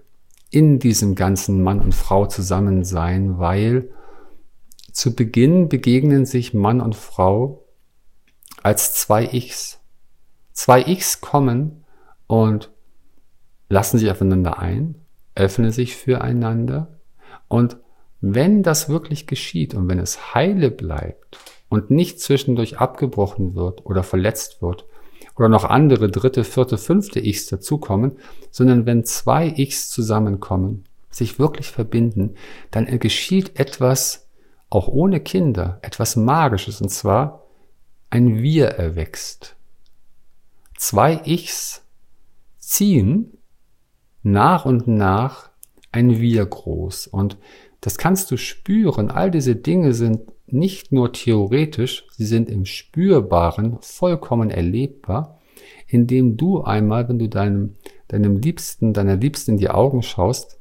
in 0.50 0.80
diesem 0.80 1.16
ganzen 1.16 1.62
Mann 1.62 1.80
und 1.80 1.94
Frau 1.94 2.26
Zusammensein, 2.26 3.40
weil 3.40 3.90
zu 4.92 5.16
Beginn 5.16 5.70
begegnen 5.70 6.26
sich 6.26 6.54
Mann 6.54 6.82
und 6.82 6.96
Frau 6.96 7.66
als 8.64 8.94
zwei 8.94 9.26
Ichs. 9.26 9.80
Zwei 10.58 10.82
Ichs 10.82 11.22
kommen 11.22 11.86
und 12.26 12.72
lassen 13.70 14.00
sich 14.00 14.10
aufeinander 14.10 14.58
ein, 14.58 14.96
öffnen 15.36 15.70
sich 15.70 15.96
füreinander 15.96 16.98
und 17.48 17.78
wenn 18.22 18.64
das 18.64 18.90
wirklich 18.90 19.28
geschieht 19.28 19.76
und 19.76 19.88
wenn 19.88 20.00
es 20.00 20.34
heile 20.34 20.72
bleibt 20.72 21.38
und 21.70 21.92
nicht 21.92 22.20
zwischendurch 22.20 22.80
abgebrochen 22.80 23.54
wird 23.54 23.86
oder 23.86 24.02
verletzt 24.02 24.64
wird 24.64 24.88
oder 25.36 25.48
noch 25.48 25.64
andere 25.64 26.10
dritte, 26.10 26.44
vierte, 26.44 26.80
fünfte 26.80 27.20
Ichs 27.20 27.46
dazukommen, 27.46 28.14
sondern 28.50 28.88
wenn 28.88 29.06
zwei 29.06 29.54
Ichs 29.58 29.92
zusammenkommen, 29.92 30.86
sich 31.12 31.38
wirklich 31.38 31.68
verbinden, 31.68 32.34
dann 32.72 32.88
geschieht 32.98 33.60
etwas, 33.60 34.28
auch 34.72 34.88
ohne 34.88 35.20
Kinder, 35.20 35.78
etwas 35.84 36.16
Magisches, 36.16 36.82
und 36.82 36.90
zwar 36.90 37.44
ein 38.10 38.42
Wir 38.42 38.70
erwächst. 38.70 39.57
Zwei 40.78 41.22
Ichs 41.26 41.84
ziehen 42.60 43.38
nach 44.24 44.66
und 44.66 44.88
nach 44.88 45.50
ein 45.92 46.20
Wir 46.20 46.46
groß. 46.46 47.08
Und 47.08 47.38
das 47.82 47.98
kannst 47.98 48.30
du 48.32 48.38
spüren. 48.38 49.10
All 49.10 49.32
diese 49.32 49.56
Dinge 49.56 49.94
sind 49.94 50.22
nicht 50.46 50.92
nur 50.92 51.12
theoretisch, 51.12 52.06
sie 52.12 52.26
sind 52.26 52.50
im 52.50 52.66
Spürbaren 52.66 53.78
vollkommen 53.82 54.50
erlebbar, 54.50 55.40
indem 55.88 56.38
du 56.38 56.62
einmal, 56.62 57.10
wenn 57.10 57.20
du 57.20 57.28
deinem, 57.28 57.76
deinem 58.08 58.38
Liebsten, 58.38 58.94
deiner 58.94 59.18
Liebsten 59.18 59.52
in 59.52 59.58
die 59.58 59.70
Augen 59.70 60.04
schaust, 60.04 60.60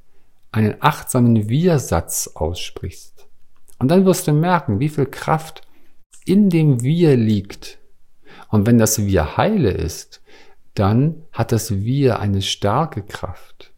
einen 0.51 0.77
achtsamen 0.81 1.49
Wir-Satz 1.49 2.33
aussprichst. 2.35 3.29
Und 3.79 3.91
dann 3.91 4.07
wirst 4.07 4.27
du 4.27 4.33
merken, 4.33 4.81
wie 4.81 4.89
viel 4.89 5.07
Kraft 5.07 5.63
in 6.25 6.49
dem 6.49 6.83
Wir 6.83 7.17
liegt. 7.17 7.79
Und 8.49 8.67
wenn 8.67 8.79
das 8.79 9.05
Wir 9.07 9.37
heile 9.37 9.71
ist, 9.71 10.23
dann 10.75 11.23
hat 11.33 11.53
das 11.53 11.85
Wir 11.85 12.21
eine 12.21 12.43
starke 12.43 13.03
Kraft. 13.03 13.73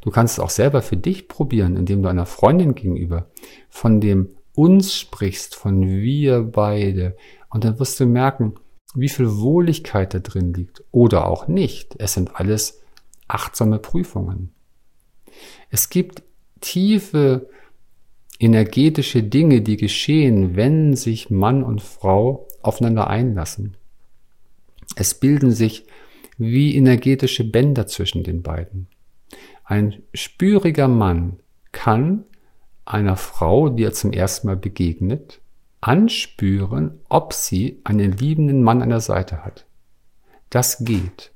Du 0.00 0.10
kannst 0.10 0.34
es 0.34 0.40
auch 0.40 0.50
selber 0.50 0.82
für 0.82 0.96
dich 0.96 1.28
probieren, 1.28 1.76
indem 1.76 2.02
du 2.02 2.08
einer 2.08 2.26
Freundin 2.26 2.74
gegenüber 2.74 3.30
von 3.68 4.00
dem 4.00 4.28
uns 4.54 4.94
sprichst, 4.94 5.54
von 5.54 5.82
wir 5.86 6.42
beide. 6.42 7.16
Und 7.50 7.64
dann 7.64 7.78
wirst 7.78 8.00
du 8.00 8.06
merken, 8.06 8.54
wie 8.94 9.08
viel 9.08 9.36
Wohligkeit 9.36 10.14
da 10.14 10.18
drin 10.18 10.54
liegt. 10.54 10.82
Oder 10.90 11.26
auch 11.26 11.48
nicht. 11.48 11.94
Es 11.98 12.14
sind 12.14 12.36
alles 12.36 12.80
achtsame 13.28 13.78
Prüfungen. 13.78 14.52
Es 15.70 15.90
gibt 15.90 16.22
tiefe 16.60 17.48
energetische 18.38 19.22
Dinge, 19.22 19.62
die 19.62 19.76
geschehen, 19.76 20.56
wenn 20.56 20.94
sich 20.94 21.30
Mann 21.30 21.62
und 21.62 21.82
Frau 21.82 22.48
aufeinander 22.62 23.08
einlassen. 23.08 23.76
Es 24.96 25.14
bilden 25.14 25.52
sich 25.52 25.86
wie 26.38 26.74
energetische 26.74 27.44
Bänder 27.44 27.86
zwischen 27.86 28.24
den 28.24 28.42
beiden. 28.42 28.88
Ein 29.64 30.02
spüriger 30.12 30.88
Mann 30.88 31.38
kann 31.70 32.24
einer 32.84 33.16
Frau, 33.16 33.68
die 33.68 33.84
er 33.84 33.92
zum 33.92 34.12
ersten 34.12 34.46
Mal 34.46 34.56
begegnet, 34.56 35.40
anspüren, 35.80 37.00
ob 37.08 37.32
sie 37.32 37.80
einen 37.84 38.12
liebenden 38.12 38.62
Mann 38.62 38.82
an 38.82 38.88
der 38.88 39.00
Seite 39.00 39.44
hat. 39.44 39.66
Das 40.50 40.84
geht. 40.84 41.32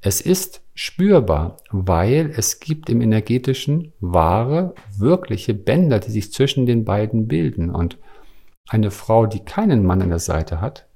Es 0.00 0.20
ist 0.20 0.62
spürbar, 0.74 1.58
weil 1.70 2.32
es 2.34 2.60
gibt 2.60 2.88
im 2.88 3.02
energetischen 3.02 3.92
wahre, 4.00 4.74
wirkliche 4.96 5.52
Bänder, 5.52 5.98
die 5.98 6.10
sich 6.10 6.32
zwischen 6.32 6.64
den 6.64 6.84
beiden 6.84 7.28
bilden. 7.28 7.68
Und 7.70 7.98
eine 8.68 8.90
Frau, 8.90 9.26
die 9.26 9.40
keinen 9.40 9.84
Mann 9.84 10.00
an 10.00 10.08
der 10.08 10.20
Seite 10.20 10.60
hat, 10.60 10.86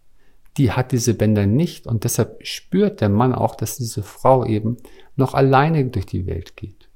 die 0.57 0.72
hat 0.72 0.92
diese 0.92 1.14
Bänder 1.14 1.46
nicht 1.46 1.86
und 1.86 2.05
deshalb 2.05 2.46
spürt 2.46 3.00
der 3.00 3.09
Mann 3.09 3.34
auch, 3.34 3.55
dass 3.55 3.76
diese 3.76 4.02
Frau 4.02 4.44
eben 4.44 4.76
noch 5.16 5.34
alleine 5.34 5.84
durch 5.86 6.07
die 6.07 6.26
Welt 6.26 6.57
geht. 6.57 6.88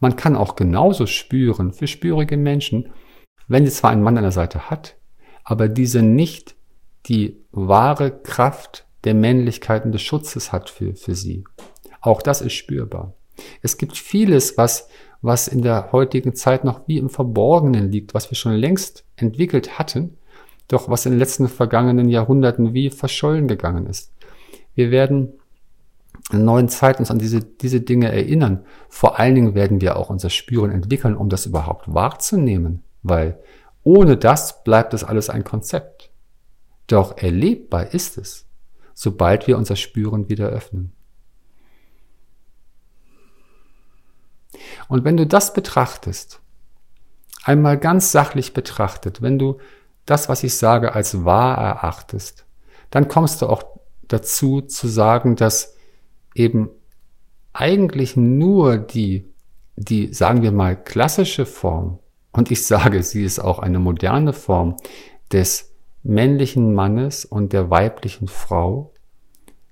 Man 0.00 0.16
kann 0.16 0.36
auch 0.36 0.56
genauso 0.56 1.06
spüren 1.06 1.72
für 1.72 1.86
spürige 1.86 2.36
Menschen, 2.36 2.90
wenn 3.48 3.64
sie 3.64 3.72
zwar 3.72 3.90
einen 3.90 4.02
Mann 4.02 4.16
an 4.16 4.24
der 4.24 4.32
Seite 4.32 4.70
hat, 4.70 4.96
aber 5.44 5.68
diese 5.68 6.02
nicht 6.02 6.56
die 7.06 7.44
wahre 7.52 8.10
Kraft 8.10 8.86
der 9.04 9.14
Männlichkeit 9.14 9.84
und 9.84 9.92
des 9.92 10.02
Schutzes 10.02 10.52
hat 10.52 10.68
für, 10.68 10.94
für 10.94 11.14
sie. 11.14 11.44
Auch 12.00 12.22
das 12.22 12.40
ist 12.40 12.54
spürbar. 12.54 13.14
Es 13.62 13.78
gibt 13.78 13.96
vieles, 13.96 14.56
was, 14.58 14.88
was 15.22 15.48
in 15.48 15.62
der 15.62 15.92
heutigen 15.92 16.34
Zeit 16.34 16.64
noch 16.64 16.88
wie 16.88 16.98
im 16.98 17.08
Verborgenen 17.08 17.90
liegt, 17.90 18.14
was 18.14 18.30
wir 18.30 18.36
schon 18.36 18.54
längst 18.54 19.04
entwickelt 19.16 19.78
hatten, 19.78 20.16
doch 20.68 20.88
was 20.88 21.06
in 21.06 21.12
den 21.12 21.18
letzten 21.18 21.48
vergangenen 21.48 22.08
Jahrhunderten 22.08 22.74
wie 22.74 22.90
verschollen 22.90 23.48
gegangen 23.48 23.86
ist. 23.86 24.12
Wir 24.74 24.90
werden 24.90 25.32
in 26.32 26.44
neuen 26.44 26.68
Zeiten 26.68 27.02
uns 27.02 27.10
an 27.10 27.18
diese, 27.18 27.40
diese 27.40 27.80
Dinge 27.80 28.10
erinnern. 28.10 28.64
Vor 28.88 29.18
allen 29.18 29.34
Dingen 29.34 29.54
werden 29.54 29.80
wir 29.80 29.96
auch 29.96 30.10
unser 30.10 30.30
Spüren 30.30 30.70
entwickeln, 30.70 31.16
um 31.16 31.28
das 31.28 31.46
überhaupt 31.46 31.92
wahrzunehmen, 31.92 32.82
weil 33.02 33.38
ohne 33.84 34.16
das 34.16 34.64
bleibt 34.64 34.92
das 34.92 35.04
alles 35.04 35.30
ein 35.30 35.44
Konzept. 35.44 36.10
Doch 36.88 37.16
erlebbar 37.18 37.94
ist 37.94 38.18
es, 38.18 38.46
sobald 38.94 39.46
wir 39.46 39.56
unser 39.56 39.76
Spüren 39.76 40.28
wieder 40.28 40.48
öffnen. 40.48 40.92
Und 44.88 45.04
wenn 45.04 45.16
du 45.16 45.26
das 45.26 45.52
betrachtest, 45.52 46.40
einmal 47.44 47.78
ganz 47.78 48.12
sachlich 48.12 48.52
betrachtet, 48.52 49.22
wenn 49.22 49.38
du 49.38 49.58
das, 50.06 50.28
was 50.28 50.42
ich 50.44 50.54
sage, 50.56 50.94
als 50.94 51.24
wahr 51.24 51.58
erachtest, 51.58 52.46
dann 52.90 53.08
kommst 53.08 53.42
du 53.42 53.46
auch 53.46 53.64
dazu 54.08 54.60
zu 54.62 54.88
sagen, 54.88 55.36
dass 55.36 55.76
eben 56.34 56.70
eigentlich 57.52 58.16
nur 58.16 58.78
die, 58.78 59.32
die, 59.76 60.12
sagen 60.12 60.42
wir 60.42 60.52
mal, 60.52 60.76
klassische 60.76 61.46
Form, 61.46 61.98
und 62.32 62.50
ich 62.50 62.66
sage, 62.66 63.02
sie 63.02 63.24
ist 63.24 63.38
auch 63.38 63.58
eine 63.58 63.78
moderne 63.78 64.32
Form 64.34 64.76
des 65.32 65.72
männlichen 66.02 66.74
Mannes 66.74 67.24
und 67.24 67.52
der 67.52 67.70
weiblichen 67.70 68.28
Frau, 68.28 68.92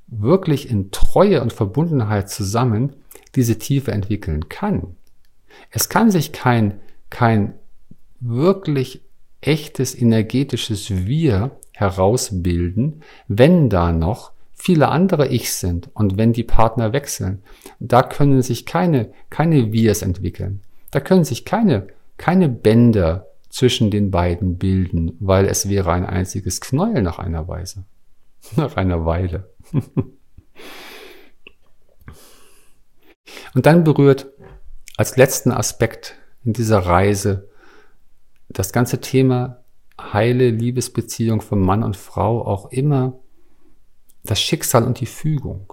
wirklich 0.07 0.71
in 0.71 0.91
Treue 0.91 1.43
und 1.43 1.53
Verbundenheit 1.53 2.31
zusammen 2.31 2.97
diese 3.35 3.59
Tiefe 3.59 3.93
entwickeln 3.93 4.49
kann. 4.49 4.97
Es 5.71 5.89
kann 5.89 6.11
sich 6.11 6.33
kein, 6.33 6.81
kein 7.11 7.55
wirklich 8.21 9.04
echtes 9.47 9.95
energetisches 9.95 11.07
Wir 11.07 11.53
herausbilden, 11.73 13.03
wenn 13.29 13.69
da 13.69 13.93
noch 13.93 14.33
viele 14.55 14.89
andere 14.89 15.31
Ichs 15.31 15.61
sind 15.61 15.91
und 15.95 16.17
wenn 16.17 16.33
die 16.33 16.45
Partner 16.45 16.93
wechseln. 16.93 17.43
Da 17.81 18.03
können 18.03 18.41
sich 18.43 18.65
keine, 18.65 19.13
keine 19.29 19.73
Wirs 19.73 20.03
entwickeln. 20.03 20.63
Da 20.91 21.01
können 21.01 21.25
sich 21.25 21.45
keine, 21.45 21.89
keine 22.17 22.49
Bänder 22.49 23.27
zwischen 23.51 23.91
den 23.91 24.11
beiden 24.11 24.57
bilden, 24.57 25.17
weil 25.21 25.47
es 25.47 25.69
wäre 25.69 25.93
ein 25.93 26.07
einziges 26.07 26.61
Knäuel 26.61 27.03
nach 27.03 27.19
einer 27.19 27.47
Weise. 27.47 27.85
Nach 28.57 28.77
einer 28.77 29.07
Weile. 29.07 29.49
und 33.55 33.65
dann 33.65 33.85
berührt 33.85 34.27
als 34.99 35.17
letzten 35.17 35.51
Aspekt 35.51 36.17
in 36.45 36.53
dieser 36.53 36.81
Reise 36.81 37.49
das 38.59 38.73
ganze 38.73 39.01
Thema 39.01 39.65
heile 40.01 40.51
Liebesbeziehung 40.51 41.41
von 41.41 41.61
Mann 41.61 41.83
und 41.83 41.97
Frau 41.97 42.47
auch 42.47 42.71
immer 42.71 43.19
das 44.25 44.41
Schicksal 44.41 44.85
und 44.85 45.01
die 45.01 45.07
Fügung. 45.07 45.73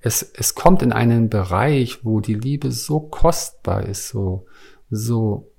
Es, 0.00 0.22
es 0.22 0.54
kommt 0.54 0.82
in 0.82 0.92
einen 0.92 1.30
Bereich, 1.30 2.04
wo 2.04 2.20
die 2.20 2.34
Liebe 2.34 2.72
so 2.72 3.00
kostbar 3.00 3.84
ist, 3.84 4.08
so, 4.08 4.46
so, 4.90 5.50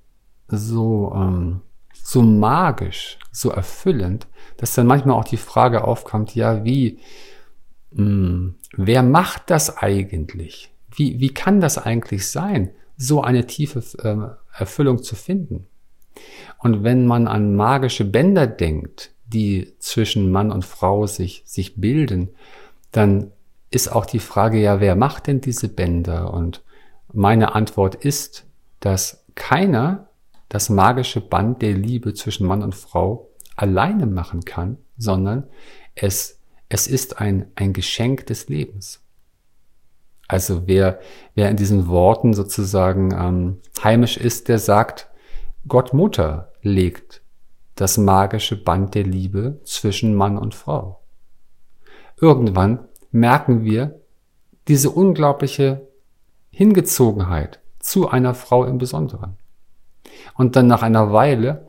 so, 0.48 1.12
ähm, 1.14 1.62
so 1.94 2.22
magisch, 2.22 3.18
so 3.32 3.50
erfüllend, 3.50 4.28
dass 4.56 4.74
dann 4.74 4.86
manchmal 4.86 5.16
auch 5.16 5.24
die 5.24 5.36
Frage 5.36 5.84
aufkommt, 5.84 6.34
ja, 6.34 6.64
wie, 6.64 6.98
mh, 7.92 8.04
hm, 8.04 8.54
wer 8.76 9.02
macht 9.02 9.50
das 9.50 9.78
eigentlich? 9.78 10.72
Wie, 10.94 11.18
wie 11.20 11.34
kann 11.34 11.60
das 11.60 11.78
eigentlich 11.78 12.28
sein, 12.28 12.70
so 12.96 13.22
eine 13.22 13.46
tiefe 13.46 13.82
äh, 14.02 14.58
Erfüllung 14.58 15.02
zu 15.02 15.16
finden? 15.16 15.66
Und 16.58 16.84
wenn 16.84 17.06
man 17.06 17.28
an 17.28 17.54
magische 17.54 18.04
Bänder 18.04 18.46
denkt, 18.46 19.12
die 19.26 19.74
zwischen 19.78 20.30
Mann 20.30 20.50
und 20.50 20.64
Frau 20.64 21.06
sich, 21.06 21.42
sich 21.44 21.80
bilden, 21.80 22.30
dann 22.92 23.32
ist 23.70 23.88
auch 23.88 24.06
die 24.06 24.20
Frage, 24.20 24.60
ja, 24.60 24.80
wer 24.80 24.96
macht 24.96 25.26
denn 25.26 25.40
diese 25.40 25.68
Bänder? 25.68 26.32
Und 26.32 26.62
meine 27.12 27.54
Antwort 27.54 27.94
ist, 27.94 28.46
dass 28.80 29.24
keiner 29.34 30.08
das 30.48 30.68
magische 30.68 31.20
Band 31.20 31.62
der 31.62 31.72
Liebe 31.72 32.14
zwischen 32.14 32.46
Mann 32.46 32.62
und 32.62 32.74
Frau 32.74 33.28
alleine 33.56 34.06
machen 34.06 34.44
kann, 34.44 34.78
sondern 34.96 35.44
es, 35.94 36.40
es 36.68 36.86
ist 36.86 37.20
ein, 37.20 37.50
ein 37.56 37.72
Geschenk 37.72 38.26
des 38.26 38.48
Lebens. 38.48 39.02
Also 40.28 40.66
wer, 40.66 41.00
wer 41.34 41.50
in 41.50 41.56
diesen 41.56 41.88
Worten 41.88 42.34
sozusagen 42.34 43.12
ähm, 43.12 43.60
heimisch 43.82 44.16
ist, 44.16 44.48
der 44.48 44.58
sagt, 44.58 45.08
Gott 45.68 45.92
Mutter 45.92 46.52
legt 46.62 47.22
das 47.74 47.98
magische 47.98 48.62
Band 48.62 48.94
der 48.94 49.02
Liebe 49.02 49.60
zwischen 49.64 50.14
Mann 50.14 50.38
und 50.38 50.54
Frau. 50.54 51.00
Irgendwann 52.20 52.86
merken 53.10 53.64
wir 53.64 54.00
diese 54.68 54.90
unglaubliche 54.90 55.88
Hingezogenheit 56.50 57.60
zu 57.80 58.08
einer 58.08 58.34
Frau 58.34 58.64
im 58.64 58.78
Besonderen. 58.78 59.38
Und 60.34 60.54
dann 60.54 60.68
nach 60.68 60.82
einer 60.82 61.12
Weile 61.12 61.68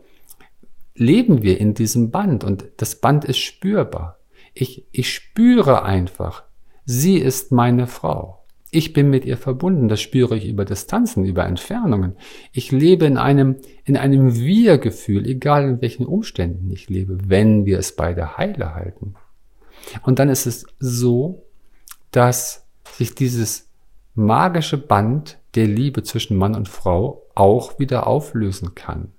leben 0.93 1.41
wir 1.41 1.59
in 1.59 1.73
diesem 1.73 2.11
Band 2.11 2.43
und 2.43 2.65
das 2.77 2.97
Band 2.97 3.25
ist 3.25 3.39
spürbar. 3.39 4.19
Ich, 4.53 4.85
ich 4.91 5.11
spüre 5.13 5.83
einfach, 5.83 6.43
sie 6.85 7.17
ist 7.17 7.51
meine 7.51 7.87
Frau. 7.87 8.45
Ich 8.69 8.91
bin 8.91 9.09
mit 9.09 9.23
ihr 9.23 9.37
verbunden, 9.37 9.87
das 9.87 10.01
spüre 10.01 10.35
ich 10.35 10.45
über 10.45 10.65
Distanzen, 10.65 11.25
über 11.25 11.45
Entfernungen. 11.45 12.17
Ich 12.51 12.71
lebe 12.71 13.05
in 13.05 13.17
einem, 13.17 13.55
in 13.85 13.95
einem 13.95 14.35
Wir-Gefühl, 14.35 15.25
egal 15.25 15.69
in 15.69 15.81
welchen 15.81 16.05
Umständen 16.05 16.69
ich 16.69 16.89
lebe, 16.89 17.17
wenn 17.29 17.65
wir 17.65 17.79
es 17.79 17.95
bei 17.95 18.13
der 18.13 18.37
Heile 18.37 18.75
halten. 18.75 19.15
Und 20.03 20.19
dann 20.19 20.27
ist 20.27 20.47
es 20.47 20.65
so, 20.79 21.43
dass 22.11 22.67
sich 22.91 23.15
dieses 23.15 23.69
magische 24.15 24.77
Band 24.77 25.37
der 25.55 25.67
Liebe 25.67 26.03
zwischen 26.03 26.37
Mann 26.37 26.55
und 26.55 26.67
Frau 26.67 27.23
auch 27.35 27.79
wieder 27.79 28.07
auflösen 28.07 28.75
kann. 28.75 29.13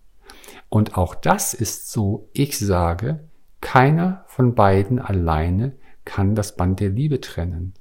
Und 0.68 0.98
auch 0.98 1.14
das 1.14 1.54
ist 1.54 1.90
so, 1.90 2.28
ich 2.32 2.58
sage, 2.58 3.20
keiner 3.60 4.24
von 4.26 4.54
beiden 4.54 4.98
alleine 4.98 5.72
kann 6.04 6.34
das 6.34 6.56
Band 6.56 6.80
der 6.80 6.90
Liebe 6.90 7.20
trennen. 7.20 7.74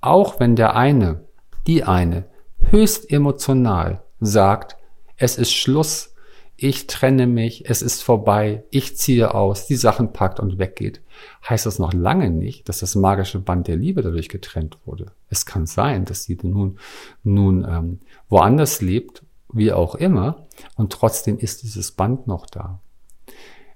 Auch 0.00 0.40
wenn 0.40 0.56
der 0.56 0.76
eine, 0.76 1.24
die 1.66 1.84
eine, 1.84 2.26
höchst 2.58 3.10
emotional 3.10 4.02
sagt, 4.20 4.76
es 5.16 5.36
ist 5.36 5.52
Schluss, 5.52 6.14
ich 6.60 6.88
trenne 6.88 7.28
mich, 7.28 7.70
es 7.70 7.82
ist 7.82 8.02
vorbei, 8.02 8.64
ich 8.70 8.96
ziehe 8.96 9.32
aus, 9.32 9.66
die 9.66 9.76
Sachen 9.76 10.12
packt 10.12 10.40
und 10.40 10.58
weggeht, 10.58 11.00
heißt 11.48 11.66
das 11.66 11.78
noch 11.78 11.92
lange 11.92 12.30
nicht, 12.30 12.68
dass 12.68 12.80
das 12.80 12.96
magische 12.96 13.38
Band 13.38 13.68
der 13.68 13.76
Liebe 13.76 14.02
dadurch 14.02 14.28
getrennt 14.28 14.76
wurde. 14.84 15.12
Es 15.30 15.46
kann 15.46 15.66
sein, 15.66 16.04
dass 16.04 16.24
sie 16.24 16.36
nun, 16.42 16.78
nun 17.22 17.64
ähm, 17.68 18.00
woanders 18.28 18.80
lebt, 18.80 19.22
wie 19.52 19.72
auch 19.72 19.94
immer, 19.94 20.46
und 20.76 20.92
trotzdem 20.92 21.38
ist 21.38 21.62
dieses 21.62 21.92
Band 21.92 22.26
noch 22.26 22.46
da. 22.46 22.80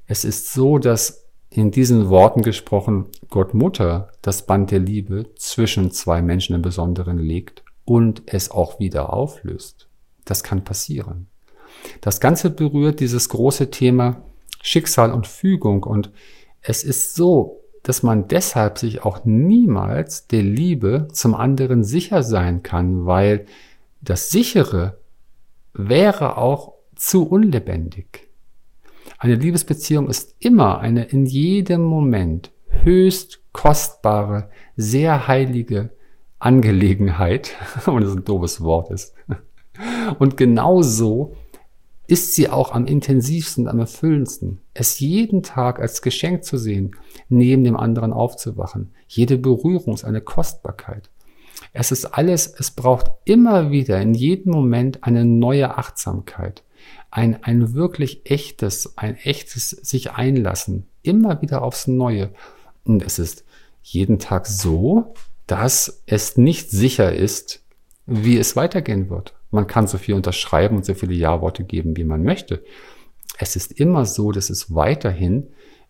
Es 0.06 0.24
ist 0.24 0.52
so, 0.52 0.78
dass 0.78 1.21
in 1.54 1.70
diesen 1.70 2.08
Worten 2.08 2.42
gesprochen 2.42 3.06
Gott 3.28 3.54
Mutter 3.54 4.10
das 4.22 4.46
Band 4.46 4.70
der 4.70 4.78
Liebe 4.78 5.26
zwischen 5.36 5.90
zwei 5.90 6.22
Menschen 6.22 6.54
im 6.54 6.62
Besonderen 6.62 7.18
legt 7.18 7.62
und 7.84 8.22
es 8.26 8.50
auch 8.50 8.80
wieder 8.80 9.12
auflöst. 9.12 9.88
Das 10.24 10.42
kann 10.42 10.64
passieren. 10.64 11.26
Das 12.00 12.20
Ganze 12.20 12.50
berührt 12.50 13.00
dieses 13.00 13.28
große 13.28 13.70
Thema 13.70 14.22
Schicksal 14.62 15.12
und 15.12 15.26
Fügung 15.26 15.82
und 15.82 16.10
es 16.62 16.84
ist 16.84 17.14
so, 17.14 17.60
dass 17.82 18.02
man 18.02 18.28
deshalb 18.28 18.78
sich 18.78 19.04
auch 19.04 19.24
niemals 19.24 20.28
der 20.28 20.42
Liebe 20.42 21.08
zum 21.12 21.34
anderen 21.34 21.82
sicher 21.82 22.22
sein 22.22 22.62
kann, 22.62 23.06
weil 23.06 23.46
das 24.00 24.30
sichere 24.30 24.98
wäre 25.74 26.36
auch 26.36 26.74
zu 26.94 27.28
unlebendig. 27.28 28.28
Eine 29.22 29.36
Liebesbeziehung 29.36 30.08
ist 30.08 30.34
immer 30.40 30.80
eine 30.80 31.04
in 31.04 31.26
jedem 31.26 31.84
Moment 31.84 32.50
höchst 32.82 33.38
kostbare, 33.52 34.50
sehr 34.74 35.28
heilige 35.28 35.90
Angelegenheit, 36.40 37.52
wenn 37.86 38.02
es 38.02 38.16
ein 38.16 38.24
doofes 38.24 38.62
Wort 38.62 38.90
ist. 38.90 39.14
Und 40.18 40.36
genauso 40.36 41.36
ist 42.08 42.34
sie 42.34 42.48
auch 42.48 42.72
am 42.72 42.84
intensivsten, 42.84 43.68
am 43.68 43.78
erfüllendsten. 43.78 44.58
Es 44.74 44.98
jeden 44.98 45.44
Tag 45.44 45.78
als 45.78 46.02
Geschenk 46.02 46.42
zu 46.42 46.56
sehen, 46.56 46.96
neben 47.28 47.62
dem 47.62 47.76
anderen 47.76 48.12
aufzuwachen. 48.12 48.90
Jede 49.06 49.38
Berührung 49.38 49.94
ist 49.94 50.02
eine 50.02 50.20
Kostbarkeit. 50.20 51.10
Es 51.72 51.92
ist 51.92 52.06
alles, 52.06 52.52
es 52.58 52.72
braucht 52.72 53.12
immer 53.24 53.70
wieder 53.70 54.00
in 54.00 54.14
jedem 54.14 54.50
Moment 54.50 55.04
eine 55.04 55.24
neue 55.24 55.78
Achtsamkeit. 55.78 56.64
Ein, 57.10 57.42
ein 57.42 57.74
wirklich 57.74 58.22
echtes, 58.30 58.96
ein 58.96 59.16
echtes 59.16 59.70
sich 59.70 60.12
einlassen. 60.12 60.88
Immer 61.02 61.42
wieder 61.42 61.62
aufs 61.62 61.86
Neue. 61.86 62.30
Und 62.84 63.02
es 63.02 63.18
ist 63.18 63.44
jeden 63.82 64.18
Tag 64.18 64.46
so, 64.46 65.14
dass 65.46 66.02
es 66.06 66.36
nicht 66.36 66.70
sicher 66.70 67.12
ist, 67.12 67.62
wie 68.06 68.38
es 68.38 68.56
weitergehen 68.56 69.10
wird. 69.10 69.34
Man 69.50 69.66
kann 69.66 69.86
so 69.86 69.98
viel 69.98 70.14
unterschreiben 70.14 70.76
und 70.76 70.84
so 70.84 70.94
viele 70.94 71.14
Ja-Worte 71.14 71.64
geben, 71.64 71.96
wie 71.96 72.04
man 72.04 72.22
möchte. 72.22 72.64
Es 73.38 73.56
ist 73.56 73.72
immer 73.72 74.06
so, 74.06 74.32
dass 74.32 74.50
es 74.50 74.74
weiterhin 74.74 75.48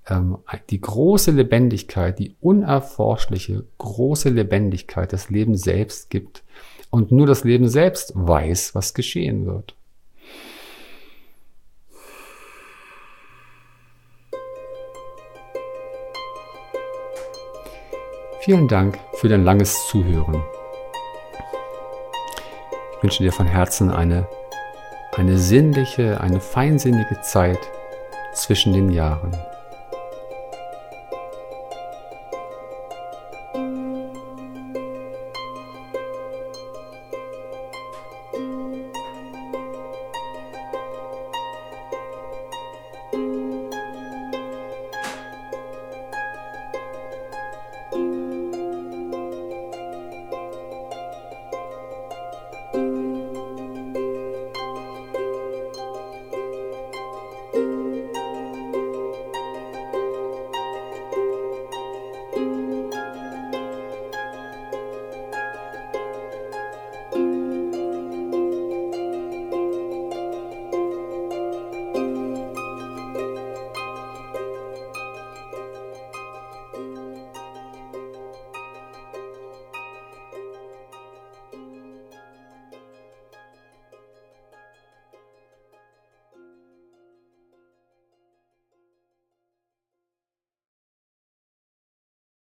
ähm, 0.08 0.38
die 0.70 0.80
große 0.80 1.30
Lebendigkeit, 1.30 2.18
die 2.18 2.36
unerforschliche 2.40 3.64
große 3.78 4.30
Lebendigkeit 4.30 5.12
des 5.12 5.30
Lebens 5.30 5.62
selbst 5.62 6.10
gibt 6.10 6.42
und 6.90 7.12
nur 7.12 7.26
das 7.26 7.44
Leben 7.44 7.68
selbst 7.68 8.12
weiß, 8.14 8.74
was 8.74 8.94
geschehen 8.94 9.46
wird. 9.46 9.76
Vielen 18.44 18.66
Dank 18.66 18.98
für 19.14 19.28
dein 19.28 19.44
langes 19.44 19.86
Zuhören. 19.86 20.42
Ich 22.96 23.02
wünsche 23.04 23.22
dir 23.22 23.30
von 23.30 23.46
Herzen 23.46 23.88
eine, 23.88 24.26
eine 25.16 25.38
sinnliche, 25.38 26.20
eine 26.20 26.40
feinsinnige 26.40 27.20
Zeit 27.20 27.60
zwischen 28.34 28.72
den 28.72 28.90
Jahren. 28.90 29.30